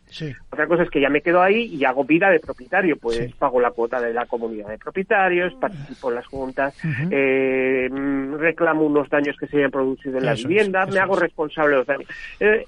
Otra 0.51 0.67
cosa 0.67 0.83
es 0.83 0.89
que 0.89 1.01
ya 1.01 1.09
me 1.09 1.21
quedo 1.21 1.41
ahí 1.41 1.65
y 1.65 1.83
hago 1.83 2.05
vida 2.05 2.29
de 2.29 2.39
propietario, 2.39 2.97
pues 2.97 3.33
pago 3.35 3.59
la 3.59 3.71
cuota 3.71 3.99
de 3.99 4.13
la 4.13 4.25
comunidad 4.27 4.69
de 4.69 4.77
propietarios, 4.77 5.53
participo 5.55 6.09
en 6.09 6.15
las 6.15 6.27
juntas, 6.27 6.77
eh, 7.11 7.89
reclamo 8.37 8.85
unos 8.85 9.09
daños 9.09 9.35
que 9.37 9.47
se 9.47 9.57
hayan 9.57 9.71
producido 9.71 10.19
en 10.19 10.25
la 10.25 10.35
vivienda, 10.35 10.85
me 10.85 10.99
hago 10.99 11.15
responsable 11.15 11.71
de 11.71 11.77
los 11.77 11.87
daños. 11.87 12.09
Eh, 12.39 12.65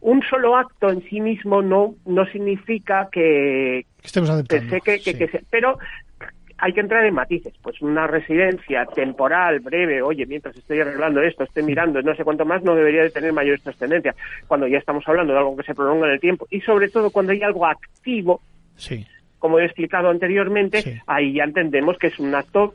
un 0.00 0.20
solo 0.22 0.56
acto 0.56 0.90
en 0.90 1.02
sí 1.08 1.20
mismo 1.20 1.62
no 1.62 1.94
no 2.06 2.26
significa 2.26 3.08
que, 3.12 3.86
estemos 4.02 4.30
que, 4.48 4.82
que, 4.82 5.00
que, 5.00 5.44
pero 5.48 5.78
hay 6.62 6.72
que 6.72 6.80
entrar 6.80 7.04
en 7.04 7.14
matices. 7.14 7.52
Pues 7.60 7.82
una 7.82 8.06
residencia 8.06 8.86
temporal, 8.86 9.58
breve, 9.58 10.00
oye, 10.00 10.24
mientras 10.26 10.56
estoy 10.56 10.78
arreglando 10.78 11.20
esto, 11.20 11.42
estoy 11.42 11.64
mirando, 11.64 12.00
no 12.02 12.14
sé 12.14 12.22
cuánto 12.22 12.44
más, 12.44 12.62
no 12.62 12.76
debería 12.76 13.02
de 13.02 13.10
tener 13.10 13.32
mayor 13.32 13.58
trascendencia. 13.58 14.14
Cuando 14.46 14.68
ya 14.68 14.78
estamos 14.78 15.02
hablando 15.08 15.32
de 15.32 15.40
algo 15.40 15.56
que 15.56 15.64
se 15.64 15.74
prolonga 15.74 16.06
en 16.06 16.12
el 16.12 16.20
tiempo 16.20 16.46
y 16.50 16.60
sobre 16.60 16.88
todo 16.88 17.10
cuando 17.10 17.32
hay 17.32 17.42
algo 17.42 17.66
activo, 17.66 18.40
sí. 18.76 19.04
como 19.40 19.58
he 19.58 19.64
explicado 19.64 20.08
anteriormente, 20.08 21.02
ahí 21.08 21.34
ya 21.34 21.42
entendemos 21.42 21.98
que 21.98 22.06
es 22.06 22.18
un 22.20 22.32
acto 22.32 22.74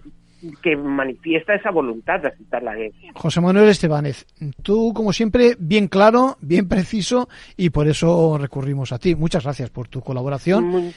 que 0.61 0.75
manifiesta 0.75 1.55
esa 1.55 1.71
voluntad 1.71 2.19
de 2.19 2.27
aceptar 2.27 2.63
la 2.63 2.73
herencia. 2.73 3.13
José 3.15 3.39
Manuel 3.39 3.69
Estebanez, 3.69 4.25
tú 4.63 4.91
como 4.93 5.13
siempre 5.13 5.55
bien 5.57 5.87
claro, 5.87 6.35
bien 6.41 6.67
preciso 6.67 7.29
y 7.55 7.69
por 7.69 7.87
eso 7.87 8.37
recurrimos 8.37 8.91
a 8.91 8.99
ti. 8.99 9.15
Muchas 9.15 9.45
gracias 9.45 9.69
por 9.69 9.87
tu 9.87 10.01
colaboración 10.01 10.93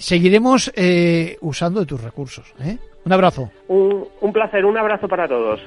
seguiremos 0.00 0.72
eh, 0.74 1.36
usando 1.42 1.80
de 1.80 1.86
tus 1.86 2.02
recursos. 2.02 2.52
¿eh? 2.60 2.78
Un 3.04 3.12
abrazo. 3.12 3.50
Un, 3.68 4.08
un 4.20 4.32
placer, 4.32 4.64
un 4.64 4.76
abrazo 4.76 5.06
para 5.06 5.28
todos. 5.28 5.60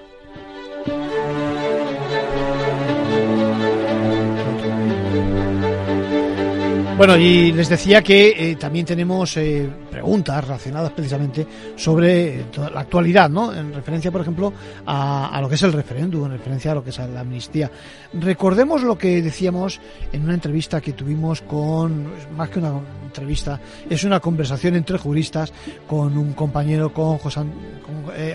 Bueno, 6.97 7.17
y 7.17 7.51
les 7.51 7.69
decía 7.69 8.01
que 8.01 8.51
eh, 8.51 8.55
también 8.55 8.85
tenemos 8.85 9.35
eh, 9.37 9.67
preguntas 9.93 10.43
relacionadas 10.43 10.91
precisamente 10.91 11.45
sobre 11.75 12.39
eh, 12.39 12.45
la 12.73 12.81
actualidad, 12.81 13.29
¿no? 13.29 13.53
En 13.53 13.71
referencia, 13.71 14.11
por 14.11 14.21
ejemplo, 14.21 14.51
a, 14.87 15.39
lo 15.39 15.47
que 15.47 15.55
es 15.55 15.61
el 15.61 15.71
referéndum, 15.71 16.25
en 16.25 16.31
referencia 16.31 16.71
a 16.71 16.75
lo 16.75 16.83
que 16.83 16.89
es 16.89 16.97
la 16.97 17.19
amnistía. 17.19 17.69
Recordemos 18.13 18.81
lo 18.81 18.97
que 18.97 19.21
decíamos 19.21 19.79
en 20.11 20.23
una 20.23 20.33
entrevista 20.33 20.81
que 20.81 20.93
tuvimos 20.93 21.41
con, 21.43 22.07
más 22.35 22.49
que 22.49 22.57
una 22.57 22.79
entrevista, 23.05 23.59
es 23.87 24.03
una 24.03 24.19
conversación 24.19 24.75
entre 24.75 24.97
juristas 24.97 25.53
con 25.87 26.17
un 26.17 26.33
compañero, 26.33 26.91
con 26.91 27.19
José 27.19 27.41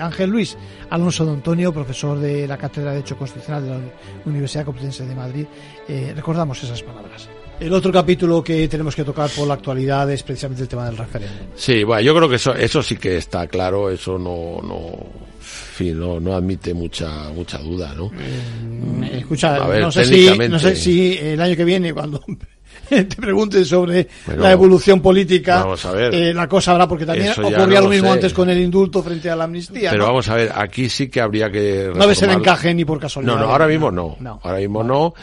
Ángel 0.01 0.31
Luis 0.31 0.57
Alonso 0.91 1.27
de 1.27 1.33
Antonio, 1.33 1.73
profesor 1.73 2.21
de 2.21 2.47
la 2.47 2.57
Cátedra 2.57 2.91
de 2.91 2.99
Derecho 2.99 3.19
Constitucional 3.19 3.65
de 3.65 3.71
la 3.71 3.81
Universidad 4.27 4.65
Complutense 4.65 5.05
de 5.05 5.15
Madrid. 5.15 5.47
recordamos 6.15 6.63
esas 6.63 6.83
palabras. 6.83 7.29
El 7.61 7.73
otro 7.73 7.93
capítulo 7.93 8.43
que 8.43 8.69
tenemos 8.69 8.95
que 8.95 9.05
tocar 9.05 9.29
por 9.31 9.47
la 9.47 9.55
actualidad 9.55 10.11
es 10.11 10.23
precisamente 10.23 10.63
el 10.63 10.69
tema 10.69 10.87
del 10.87 10.97
referéndum. 10.97 11.49
Sí, 11.57 11.83
bueno, 11.83 12.03
yo 12.03 12.15
creo 12.15 12.29
que 12.29 12.37
eso, 12.37 12.55
eso 12.55 12.83
sí 12.83 12.97
que 12.97 13.17
está 13.17 13.49
claro, 13.49 13.91
eso 13.91 14.17
no, 14.17 14.61
no, 14.63 16.21
no, 16.21 16.37
admite 16.37 16.73
mucha, 16.73 17.31
mucha 17.31 17.59
duda, 17.59 17.95
¿no? 17.97 18.11
Mm, 18.11 19.03
escucha, 19.05 19.59
no, 19.59 19.91
sé 19.91 20.05
si, 20.05 20.39
no 20.49 20.59
sé 20.59 20.77
si 20.77 21.19
el 21.19 21.41
año 21.41 21.57
que 21.57 21.65
viene, 21.65 21.93
cuando 21.93 22.23
te 22.89 23.05
pregunten 23.05 23.65
sobre 23.65 24.07
la 24.37 24.53
evolución 24.53 25.01
política, 25.01 25.67
eh, 26.13 26.33
la 26.33 26.49
cosa 26.49 26.73
habrá, 26.73 26.87
porque 26.87 27.07
también 27.07 27.33
ocurría 27.33 27.81
lo 27.81 27.89
mismo 27.89 28.13
antes 28.13 28.33
con 28.33 28.49
el 28.51 28.59
indulto 28.59 29.03
frente 29.03 29.31
a 29.31 29.37
la 29.37 29.45
amnistía. 29.45 29.91
Pero 29.91 30.07
vamos 30.07 30.29
a 30.29 30.37
ver, 30.37 30.53
aquí 30.55 30.89
sí 30.89 31.09
que 31.09 31.21
habría 31.21 31.51
que. 31.51 31.91
No 31.93 32.07
ves 32.07 32.23
el 32.23 32.31
encaje 32.31 32.73
ni 32.73 32.85
por 32.85 33.01
casualidad. 33.01 33.35
No, 33.35 33.41
no, 33.41 33.51
ahora 33.51 33.67
mismo 33.67 33.91
no. 33.91 34.17
Ahora 34.43 34.59
mismo 34.59 34.85
no 34.85 35.15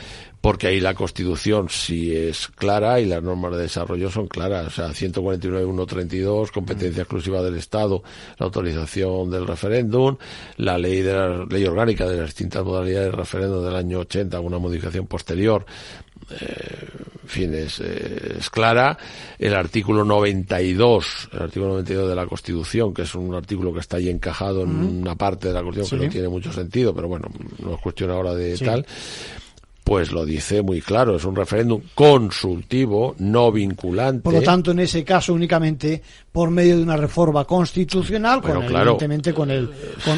porque 0.45 0.67
ahí 0.67 0.79
la 0.79 0.93
Constitución 0.93 1.69
sí 1.71 2.15
es 2.15 2.49
clara 2.49 2.99
y 2.99 3.07
las 3.07 3.23
normas 3.23 3.53
de 3.53 3.63
desarrollo 3.63 4.11
son 4.11 4.27
claras. 4.27 4.67
O 4.67 4.69
sea, 4.69 4.89
149.132, 4.89 6.51
competencia 6.51 7.01
exclusiva 7.01 7.41
del 7.41 7.55
Estado, 7.55 8.03
la 8.37 8.45
autorización 8.45 9.31
del 9.31 9.47
referéndum, 9.47 10.17
la 10.57 10.77
ley 10.77 11.01
de 11.01 11.13
la 11.13 11.45
ley 11.45 11.65
orgánica 11.65 12.07
de 12.07 12.17
las 12.17 12.27
distintas 12.27 12.63
modalidades 12.63 13.09
de 13.09 13.17
referéndum 13.17 13.65
del 13.65 13.75
año 13.75 13.99
80, 14.01 14.39
una 14.39 14.59
modificación 14.59 15.07
posterior, 15.07 15.65
eh, 16.29 16.89
en 17.23 17.27
fin, 17.27 17.53
es, 17.55 17.81
clara. 18.51 18.99
El 19.39 19.55
artículo 19.55 20.05
92, 20.05 21.29
el 21.33 21.41
artículo 21.41 21.69
92 21.69 22.07
de 22.07 22.15
la 22.15 22.27
Constitución, 22.27 22.93
que 22.93 23.01
es 23.01 23.15
un 23.15 23.33
artículo 23.33 23.73
que 23.73 23.79
está 23.79 23.97
ahí 23.97 24.09
encajado 24.09 24.61
en 24.61 24.69
una 24.69 25.15
parte 25.15 25.47
de 25.47 25.55
la 25.55 25.63
Constitución 25.63 26.01
que 26.01 26.05
no 26.05 26.11
tiene 26.11 26.29
mucho 26.29 26.53
sentido, 26.53 26.93
pero 26.93 27.07
bueno, 27.07 27.29
no 27.63 27.73
es 27.73 27.81
cuestión 27.81 28.11
ahora 28.11 28.35
de 28.35 28.55
tal 28.59 28.85
pues 29.85 30.11
lo 30.11 30.25
dice 30.25 30.63
muy 30.63 30.81
claro, 30.81 31.15
es 31.15 31.25
un 31.25 31.35
referéndum 31.35 31.79
consultivo, 31.93 33.13
no 33.19 33.51
vinculante. 33.51 34.23
Por 34.23 34.33
lo 34.33 34.41
tanto, 34.41 34.71
en 34.71 34.79
ese 34.79 35.03
caso 35.03 35.31
únicamente 35.31 36.01
por 36.31 36.49
medio 36.49 36.77
de 36.77 36.81
una 36.81 36.97
reforma 36.97 37.45
constitucional, 37.45 38.41
con 38.41 38.63
evidentemente 38.63 39.31
con 39.31 39.51
el 39.51 39.69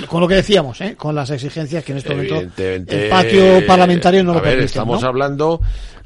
con, 0.08 0.22
lo 0.22 0.28
que 0.28 0.36
decíamos, 0.36 0.80
¿eh? 0.80 0.96
con 0.96 1.14
las 1.14 1.32
exigencias 1.32 1.84
que 1.84 1.92
en 1.92 1.98
este 1.98 2.16
momento 2.16 2.40
el 2.58 3.10
patio 3.10 3.68
parlamentario 3.68 4.24
no 4.24 4.36
lo 4.36 4.42
ver, 4.42 4.62
Estamos 4.62 5.04
hablando 5.04 5.60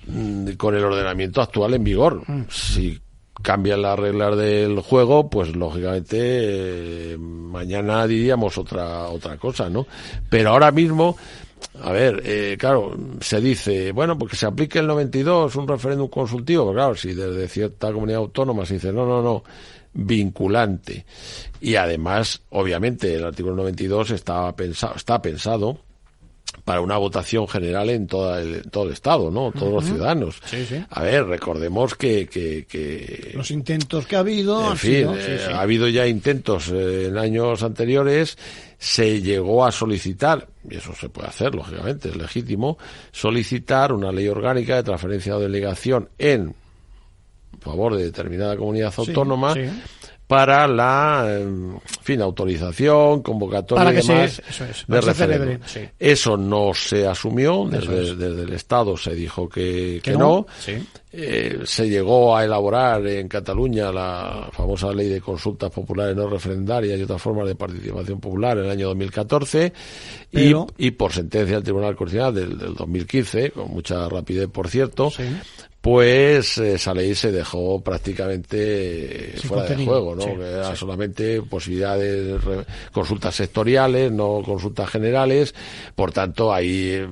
mm, 0.07 0.53
con 0.53 0.75
el 0.75 0.83
ordenamiento 0.83 1.39
actual 1.39 1.75
en 1.75 1.83
vigor. 1.83 2.23
Mm. 2.25 2.45
Si 2.49 2.99
cambian 3.43 3.83
las 3.83 3.99
reglas 3.99 4.37
del 4.37 4.79
juego, 4.79 5.29
pues 5.29 5.55
lógicamente 5.55 6.17
eh, 6.19 7.17
mañana 7.19 8.07
diríamos 8.07 8.57
otra 8.57 9.05
otra 9.09 9.37
cosa, 9.37 9.69
¿no? 9.69 9.85
Pero 10.31 10.49
ahora 10.49 10.71
mismo 10.71 11.15
a 11.81 11.91
ver, 11.91 12.21
eh, 12.25 12.57
claro, 12.59 12.95
se 13.21 13.39
dice, 13.39 13.91
bueno, 13.91 14.17
porque 14.17 14.35
se 14.35 14.45
aplique 14.45 14.79
el 14.79 14.87
92, 14.87 15.55
un 15.55 15.67
referéndum 15.67 16.09
consultivo, 16.09 16.65
pero 16.65 16.75
claro, 16.75 16.95
si 16.95 17.13
desde 17.13 17.47
cierta 17.47 17.91
comunidad 17.91 18.19
autónoma 18.19 18.65
se 18.65 18.75
dice, 18.75 18.91
no, 18.91 19.05
no, 19.05 19.21
no, 19.21 19.43
vinculante. 19.93 21.05
Y 21.59 21.75
además, 21.75 22.41
obviamente, 22.49 23.15
el 23.15 23.25
artículo 23.25 23.55
92 23.55 24.11
está 24.11 24.55
pensado, 24.55 24.95
está 24.95 25.21
pensado 25.21 25.79
para 26.63 26.81
una 26.81 26.97
votación 26.97 27.47
general 27.47 27.89
en 27.89 28.07
todo 28.07 28.37
el, 28.37 28.69
todo 28.69 28.85
el 28.85 28.93
Estado, 28.93 29.31
¿no? 29.31 29.51
Todos 29.51 29.73
los 29.73 29.85
ciudadanos. 29.85 30.41
A 30.89 31.01
ver, 31.01 31.25
recordemos 31.25 31.95
que, 31.95 32.27
que, 32.27 33.31
Los 33.33 33.51
intentos 33.51 34.05
que 34.05 34.15
ha 34.15 34.19
habido... 34.19 34.71
En 34.71 34.77
fin, 34.77 35.07
eh, 35.15 35.39
ha 35.51 35.61
habido 35.61 35.87
ya 35.87 36.07
intentos 36.07 36.69
eh, 36.69 37.07
en 37.07 37.17
años 37.17 37.63
anteriores, 37.63 38.37
se 38.77 39.21
llegó 39.21 39.65
a 39.65 39.71
solicitar, 39.71 40.47
y 40.69 40.75
eso 40.75 40.93
se 40.93 41.09
puede 41.09 41.29
hacer, 41.29 41.55
lógicamente, 41.55 42.09
es 42.09 42.15
legítimo, 42.15 42.77
solicitar 43.11 43.93
una 43.93 44.11
ley 44.11 44.27
orgánica 44.27 44.75
de 44.75 44.83
transferencia 44.83 45.35
o 45.35 45.39
delegación 45.39 46.09
en 46.17 46.55
favor 47.59 47.95
de 47.95 48.03
determinada 48.03 48.57
comunidad 48.57 48.93
autónoma 48.97 49.53
para 50.31 50.65
la 50.65 51.41
fin, 52.03 52.21
autorización, 52.21 53.21
convocatoria 53.21 53.91
y 53.91 54.07
demás 54.07 54.41
de 54.87 55.01
referéndum. 55.01 55.57
Eso 55.99 56.37
no 56.37 56.73
se 56.73 57.05
asumió, 57.05 57.67
desde, 57.69 58.27
el 58.27 58.53
Estado 58.53 58.95
se 58.95 59.13
dijo 59.13 59.49
que, 59.49 59.99
que, 60.01 60.13
no. 60.15 60.45
Eh, 61.11 61.59
se 61.65 61.89
llegó 61.89 62.37
a 62.37 62.45
elaborar 62.45 63.05
en 63.05 63.27
Cataluña 63.27 63.91
la 63.91 64.47
famosa 64.53 64.93
ley 64.93 65.09
de 65.09 65.19
consultas 65.19 65.69
populares 65.69 66.15
no 66.15 66.29
referendarias 66.29 66.97
y 66.97 67.03
otras 67.03 67.21
formas 67.21 67.45
de 67.45 67.55
participación 67.55 68.21
popular 68.21 68.57
en 68.57 68.63
el 68.63 68.71
año 68.71 68.87
2014 68.87 69.73
y, 70.31 70.53
y, 70.77 70.91
por 70.91 71.11
sentencia 71.11 71.55
del 71.57 71.63
Tribunal 71.65 71.97
Constitucional 71.97 72.33
del, 72.33 72.57
del 72.57 72.73
2015, 72.75 73.51
con 73.51 73.69
mucha 73.71 74.07
rapidez 74.07 74.47
por 74.47 74.69
cierto, 74.69 75.11
pues 75.81 76.59
eh, 76.59 76.75
esa 76.75 76.93
ley 76.93 77.15
se 77.15 77.31
dejó 77.31 77.81
prácticamente 77.83 79.33
fuera 79.43 79.65
de 79.65 79.83
juego, 79.83 80.15
¿no? 80.15 80.25
que 80.25 80.33
era 80.33 80.75
solamente 80.75 81.41
posibilidades 81.41 82.43
de 82.43 82.65
consultas 82.91 83.35
sectoriales, 83.35 84.11
no 84.11 84.43
consultas 84.45 84.89
generales. 84.91 85.55
Por 85.95 86.11
tanto, 86.11 86.53
ahí, 86.53 87.03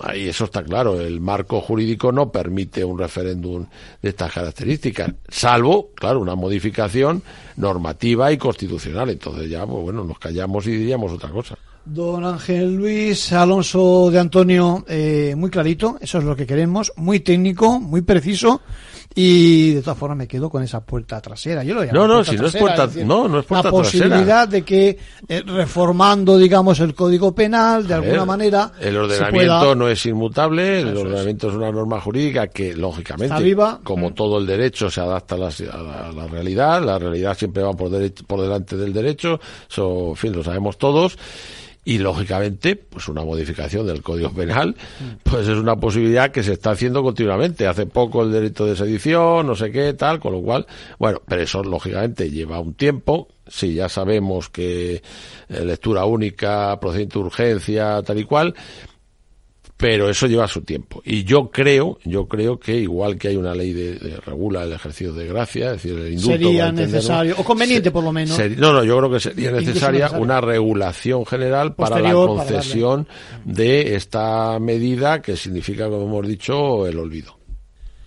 ahí 0.00 0.28
eso 0.28 0.44
está 0.44 0.62
claro. 0.62 1.00
El 1.00 1.20
marco 1.20 1.60
jurídico 1.60 2.12
no 2.12 2.30
permite 2.30 2.84
un 2.84 2.96
referéndum 2.96 3.66
de 4.00 4.08
estas 4.08 4.32
características, 4.32 5.12
salvo, 5.28 5.90
claro, 5.94 6.20
una 6.20 6.36
modificación 6.36 7.24
normativa 7.56 8.30
y 8.30 8.38
constitucional. 8.38 9.10
Entonces 9.10 9.50
ya, 9.50 9.66
pues 9.66 9.82
bueno, 9.82 10.04
nos 10.04 10.18
callamos 10.20 10.64
y 10.68 10.76
diríamos 10.76 11.10
otra 11.10 11.30
cosa. 11.30 11.58
Don 11.86 12.24
Ángel 12.24 12.74
Luis 12.74 13.32
Alonso 13.32 14.10
de 14.10 14.18
Antonio, 14.18 14.84
eh, 14.88 15.34
muy 15.36 15.50
clarito, 15.50 15.96
eso 16.00 16.18
es 16.18 16.24
lo 16.24 16.34
que 16.34 16.46
queremos, 16.46 16.92
muy 16.96 17.20
técnico, 17.20 17.78
muy 17.80 18.02
preciso 18.02 18.60
Y 19.18 19.72
de 19.72 19.80
todas 19.80 19.96
formas 19.96 20.18
me 20.18 20.28
quedo 20.28 20.50
con 20.50 20.62
esa 20.62 20.84
puerta 20.84 21.22
trasera. 21.22 21.64
Yo 21.64 21.74
lo 21.74 21.82
llamo 21.84 21.94
No, 21.94 22.06
no, 22.06 22.24
si 22.24 22.32
no 22.36 22.46
es 22.48 22.52
trasera, 22.52 22.60
puerta, 22.60 22.86
decir, 22.86 23.06
no, 23.06 23.26
no 23.28 23.38
es 23.38 23.46
puerta 23.46 23.68
La 23.68 23.70
posibilidad 23.70 24.16
trasera. 24.18 24.46
de 24.46 24.62
que 24.62 24.98
eh, 25.28 25.42
reformando, 25.46 26.36
digamos, 26.36 26.80
el 26.80 26.94
Código 26.94 27.34
Penal 27.34 27.86
de 27.86 27.94
A 27.94 27.96
alguna 27.98 28.18
ver, 28.18 28.26
manera 28.26 28.72
El 28.78 28.94
ordenamiento 28.96 29.58
pueda- 29.60 29.74
no 29.74 29.88
es 29.88 30.04
inmutable, 30.04 30.80
el 30.82 30.88
Eso 30.88 30.98
es. 30.98 31.02
ordenamiento 31.04 31.48
es. 31.48 31.54
una 31.54 31.72
norma 31.72 31.98
jurídica 32.00 32.48
que, 32.48 32.74
lógicamente, 32.74 33.42
viva. 33.42 33.80
como 33.84 34.10
Mm. 34.10 34.14
todo 34.14 34.38
el 34.38 34.46
derecho, 34.46 34.90
se 34.90 35.00
adapta 35.00 35.36
a 35.36 35.38
la, 35.38 35.46
a 35.48 35.78
la- 35.82 36.08
a 36.08 36.12
la 36.12 36.26
realidad. 36.26 36.82
La 36.84 36.98
realidad 36.98 37.38
siempre 37.38 37.62
va 37.62 37.72
por, 37.72 37.88
dere- 37.88 38.12
por 38.26 38.42
delante 38.42 38.76
del 38.76 38.92
derecho, 38.92 39.40
eso, 39.70 40.08
en 40.10 40.16
fin, 40.16 40.32
lo 40.34 40.44
sabemos 40.44 40.76
todos. 40.76 41.16
Y, 41.88 41.98
lógicamente, 41.98 42.74
pues 42.74 43.06
una 43.06 43.24
modificación 43.24 43.86
del 43.86 44.02
Código 44.02 44.30
Penal, 44.30 44.74
pues 45.22 45.46
es 45.46 45.56
una 45.56 45.76
posibilidad 45.76 46.32
que 46.32 46.42
se 46.42 46.54
está 46.54 46.72
haciendo 46.72 47.00
continuamente. 47.00 47.68
Hace 47.68 47.86
poco 47.86 48.24
el 48.24 48.32
delito 48.32 48.66
de 48.66 48.74
sedición, 48.74 49.46
no 49.46 49.54
sé 49.54 49.70
qué, 49.70 49.92
tal, 49.92 50.18
con 50.18 50.32
lo 50.32 50.42
cual, 50.42 50.66
bueno, 50.98 51.22
pero 51.28 51.42
eso, 51.42 51.62
lógicamente, 51.62 52.28
lleva 52.28 52.58
un 52.58 52.74
tiempo. 52.74 53.28
Sí, 53.46 53.74
ya 53.74 53.88
sabemos 53.88 54.48
que 54.48 54.96
eh, 54.96 55.64
lectura 55.64 56.04
única, 56.06 56.76
procedimiento 56.80 57.20
de 57.20 57.24
urgencia, 57.26 58.02
tal 58.02 58.18
y 58.18 58.24
cual, 58.24 58.56
pero 59.78 60.08
eso 60.08 60.26
lleva 60.26 60.48
su 60.48 60.62
tiempo. 60.62 61.02
Y 61.04 61.24
yo 61.24 61.50
creo, 61.50 61.98
yo 62.04 62.26
creo 62.26 62.58
que 62.58 62.76
igual 62.80 63.18
que 63.18 63.28
hay 63.28 63.36
una 63.36 63.54
ley 63.54 63.72
de, 63.74 63.96
de 63.98 64.16
regula 64.16 64.62
el 64.64 64.72
ejercicio 64.72 65.12
de 65.12 65.26
gracia, 65.26 65.66
es 65.72 65.82
decir, 65.82 65.98
el 65.98 66.12
indulto 66.14 66.30
Sería 66.32 66.72
necesario, 66.72 67.34
o 67.38 67.44
conveniente 67.44 67.88
se- 67.88 67.90
por 67.92 68.02
lo 68.02 68.10
menos. 68.12 68.38
no, 68.56 68.72
no, 68.72 68.84
yo 68.84 68.96
creo 68.96 69.10
que 69.10 69.20
sería 69.20 69.50
necesaria 69.52 70.10
una 70.12 70.40
regulación 70.40 71.26
general 71.26 71.74
para 71.74 71.96
la 71.98 72.02
para 72.04 72.14
concesión 72.14 73.06
de 73.44 73.94
esta 73.96 74.58
medida 74.60 75.20
que 75.20 75.36
significa, 75.36 75.90
como 75.90 76.04
hemos 76.06 76.26
dicho, 76.26 76.86
el 76.86 76.98
olvido. 76.98 77.38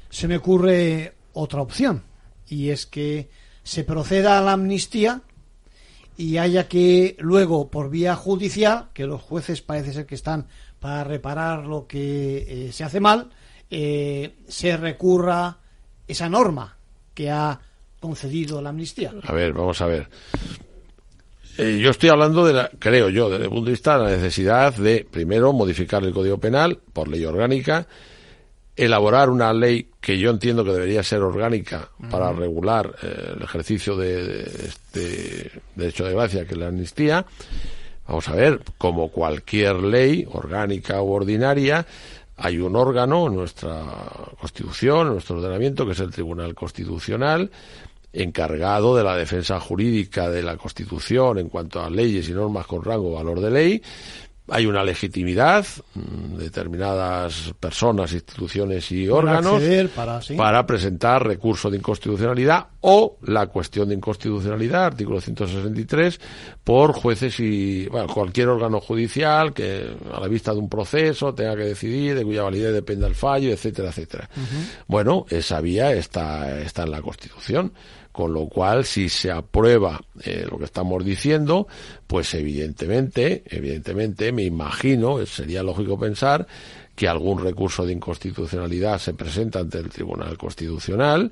se 0.10 0.28
me 0.28 0.38
ocurre 0.38 1.14
otra 1.34 1.62
opción 1.62 2.04
y 2.48 2.70
es 2.70 2.88
que 2.88 3.30
se 3.62 3.84
proceda 3.84 4.40
a 4.40 4.42
la 4.42 4.54
amnistía 4.54 5.22
y 6.18 6.38
haya 6.38 6.68
que 6.68 7.16
luego 7.20 7.70
por 7.70 7.90
vía 7.92 8.16
judicial 8.16 8.90
que 8.94 9.06
los 9.06 9.22
jueces 9.22 9.62
parece 9.62 9.94
ser 9.94 10.06
que 10.08 10.16
están 10.16 10.48
para 10.80 11.04
reparar 11.04 11.66
lo 11.66 11.88
que 11.88 12.68
eh, 12.68 12.72
se 12.72 12.84
hace 12.84 13.00
mal 13.00 13.30
eh, 13.70 14.36
se 14.48 14.78
recurra 14.78 15.58
esa 16.08 16.28
norma 16.28 16.76
que 17.14 17.30
ha 17.30 17.60
concedido 18.00 18.62
la 18.62 18.70
amnistía 18.70 19.14
A 19.24 19.34
ver, 19.34 19.54
vamos 19.54 19.80
a 19.82 19.86
ver. 19.86 20.08
Eh, 21.58 21.80
yo 21.80 21.90
estoy 21.90 22.10
hablando 22.10 22.46
de 22.46 22.54
la, 22.54 22.72
creo 22.80 23.10
yo, 23.10 23.30
desde 23.30 23.44
el 23.44 23.50
punto 23.50 23.66
de 23.66 23.72
vista 23.72 23.98
de 23.98 24.04
la 24.06 24.10
necesidad 24.12 24.74
de, 24.74 25.06
primero, 25.10 25.52
modificar 25.52 26.04
el 26.04 26.14
Código 26.14 26.38
Penal 26.38 26.80
por 26.94 27.10
ley 27.10 27.26
orgánica, 27.26 27.86
elaborar 28.78 29.30
una 29.30 29.52
ley 29.52 29.90
que 30.00 30.18
yo 30.18 30.30
entiendo 30.32 30.64
que 30.64 30.72
debería 30.72 31.04
ser 31.04 31.22
orgánica 31.22 31.90
para 32.10 32.32
regular 32.32 32.96
eh, 33.04 33.34
el 33.36 33.44
ejercicio 33.44 33.98
de, 33.98 34.26
de 34.26 34.68
este 34.68 35.52
derecho 35.76 36.06
de 36.06 36.14
gracia, 36.14 36.46
que 36.46 36.54
es 36.54 36.58
la 36.58 36.68
amnistía. 36.68 37.26
Vamos 38.10 38.28
a 38.28 38.34
ver, 38.34 38.60
como 38.80 39.10
cualquier 39.10 39.76
ley 39.84 40.26
orgánica 40.32 41.00
u 41.00 41.12
ordinaria, 41.12 41.86
hay 42.38 42.58
un 42.58 42.76
órgano 42.76 43.28
en 43.28 43.36
nuestra 43.36 43.86
Constitución, 44.42 45.06
en 45.06 45.14
nuestro 45.14 45.38
ordenamiento, 45.38 45.86
que 45.86 45.92
es 45.92 46.00
el 46.00 46.10
Tribunal 46.10 46.56
Constitucional, 46.56 47.52
encargado 48.12 48.96
de 48.96 49.04
la 49.04 49.16
defensa 49.16 49.60
jurídica 49.60 50.28
de 50.28 50.42
la 50.42 50.58
Constitución 50.58 51.38
en 51.38 51.50
cuanto 51.50 51.84
a 51.84 51.90
leyes 51.92 52.28
y 52.30 52.32
normas 52.32 52.66
con 52.66 52.84
rango 52.84 53.12
o 53.12 53.18
valor 53.18 53.42
de 53.42 53.52
ley. 53.52 53.84
Hay 54.52 54.66
una 54.66 54.84
legitimidad, 54.84 55.66
mm, 55.94 56.38
determinadas 56.38 57.54
personas, 57.60 58.14
instituciones 58.14 58.92
y 58.92 59.08
órganos 59.08 59.56
acceder, 59.56 59.90
para, 59.90 60.22
sí. 60.22 60.36
para 60.36 60.66
presentar 60.66 61.26
recurso 61.26 61.70
de 61.70 61.78
inconstitucionalidad 61.78 62.68
o 62.82 63.18
la 63.24 63.48
cuestión 63.48 63.90
de 63.90 63.96
inconstitucionalidad, 63.96 64.86
artículo 64.86 65.20
163, 65.20 66.20
por 66.64 66.94
jueces 66.94 67.40
y 67.40 67.88
bueno, 67.88 68.08
cualquier 68.08 68.48
órgano 68.50 68.80
judicial 68.80 69.54
que 69.54 69.96
a 70.14 70.20
la 70.20 70.28
vista 70.28 70.54
de 70.54 70.60
un 70.60 70.70
proceso 70.70 71.34
tenga 71.34 71.56
que 71.56 71.64
decidir, 71.64 72.16
de 72.16 72.24
cuya 72.24 72.44
validez 72.44 72.74
dependa 72.74 73.08
el 73.08 73.16
fallo, 73.16 73.52
etcétera, 73.52 73.90
etcétera. 73.90 74.30
Bueno, 74.88 75.26
esa 75.30 75.62
vía 75.62 75.92
está, 75.92 76.60
está 76.62 76.84
en 76.84 76.92
la 76.92 77.02
Constitución. 77.02 77.74
Con 78.20 78.34
lo 78.34 78.48
cual, 78.48 78.84
si 78.84 79.08
se 79.08 79.32
aprueba 79.32 80.02
eh, 80.26 80.46
lo 80.52 80.58
que 80.58 80.66
estamos 80.66 81.06
diciendo, 81.06 81.70
pues 82.06 82.34
evidentemente, 82.34 83.44
evidentemente, 83.46 84.34
me 84.34 84.44
imagino, 84.44 85.22
eh, 85.22 85.26
sería 85.26 85.64
lógico 85.64 85.98
pensar 85.98 86.46
que 86.98 87.08
algún 87.08 87.42
recurso 87.42 87.86
de 87.86 87.94
inconstitucionalidad 87.94 89.00
se 89.00 89.14
presenta 89.14 89.60
ante 89.60 89.78
el 89.78 89.88
Tribunal 89.88 90.38
Constitucional 90.38 91.32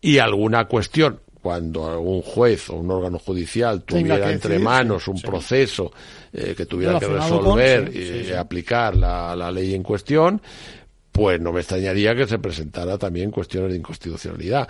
y 0.00 0.16
alguna 0.16 0.64
cuestión 0.64 1.20
cuando 1.42 1.90
algún 1.90 2.22
juez 2.22 2.70
o 2.70 2.76
un 2.76 2.90
órgano 2.90 3.18
judicial 3.18 3.82
tuviera 3.82 4.24
que 4.24 4.32
entre 4.32 4.54
decidir, 4.54 4.64
manos 4.64 5.06
un 5.06 5.18
sí. 5.18 5.26
proceso 5.26 5.92
eh, 6.32 6.54
que 6.56 6.64
tuviera 6.64 6.98
que 6.98 7.04
con, 7.04 7.16
resolver 7.16 7.92
sí, 7.92 7.98
y 7.98 8.24
sí, 8.24 8.32
aplicar 8.32 8.96
la, 8.96 9.36
la 9.36 9.52
ley 9.52 9.74
en 9.74 9.82
cuestión, 9.82 10.40
pues 11.12 11.38
no 11.38 11.52
me 11.52 11.60
extrañaría 11.60 12.14
que 12.14 12.26
se 12.26 12.38
presentara 12.38 12.96
también 12.96 13.30
cuestiones 13.30 13.72
de 13.72 13.76
inconstitucionalidad. 13.76 14.66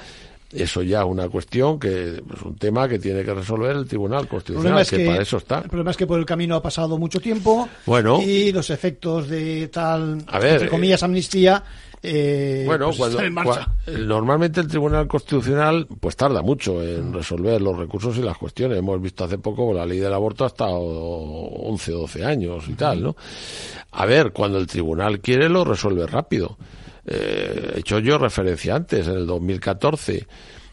Eso 0.52 0.82
ya 0.82 1.00
es 1.00 1.06
una 1.06 1.28
cuestión 1.28 1.78
que 1.78 2.08
es 2.16 2.42
un 2.44 2.56
tema 2.56 2.88
que 2.88 2.98
tiene 2.98 3.22
que 3.22 3.32
resolver 3.32 3.76
el 3.76 3.86
Tribunal 3.86 4.26
Constitucional, 4.26 4.80
es 4.80 4.90
que, 4.90 4.96
que, 4.96 5.06
para 5.06 5.22
eso 5.22 5.36
está. 5.36 5.58
el 5.60 5.68
problema 5.68 5.92
es 5.92 5.96
que 5.96 6.06
por 6.08 6.18
el 6.18 6.26
camino 6.26 6.56
ha 6.56 6.62
pasado 6.62 6.98
mucho 6.98 7.20
tiempo 7.20 7.68
Bueno. 7.86 8.20
y 8.20 8.50
los 8.50 8.68
efectos 8.70 9.28
de 9.28 9.68
tal, 9.68 10.24
A 10.26 10.38
ver, 10.40 10.54
entre 10.54 10.68
comillas, 10.68 11.02
amnistía, 11.04 11.62
eh, 12.02 12.64
Bueno, 12.66 12.86
pues 12.86 12.96
cuando, 12.98 13.20
en 13.20 13.32
marcha. 13.34 13.68
normalmente 13.86 14.60
el 14.60 14.66
Tribunal 14.66 15.06
Constitucional 15.06 15.86
pues 16.00 16.16
tarda 16.16 16.42
mucho 16.42 16.82
en 16.82 17.12
resolver 17.12 17.60
los 17.60 17.76
recursos 17.78 18.16
y 18.18 18.22
las 18.22 18.36
cuestiones. 18.38 18.78
Hemos 18.78 19.00
visto 19.00 19.22
hace 19.24 19.38
poco 19.38 19.72
la 19.72 19.86
ley 19.86 19.98
del 20.00 20.12
aborto 20.14 20.44
hasta 20.44 20.66
o- 20.66 21.68
11 21.70 21.92
o 21.94 21.98
12 22.00 22.24
años 22.24 22.64
y 22.68 22.72
tal, 22.72 23.02
¿no? 23.02 23.16
A 23.92 24.04
ver, 24.06 24.32
cuando 24.32 24.58
el 24.58 24.66
Tribunal 24.66 25.20
quiere 25.20 25.48
lo 25.48 25.62
resuelve 25.64 26.06
rápido. 26.06 26.56
Eh, 27.06 27.72
he 27.76 27.80
hecho 27.80 27.98
yo 27.98 28.18
referencia 28.18 28.76
antes, 28.76 29.06
en 29.06 29.16
el 29.16 29.26
2014. 29.26 30.26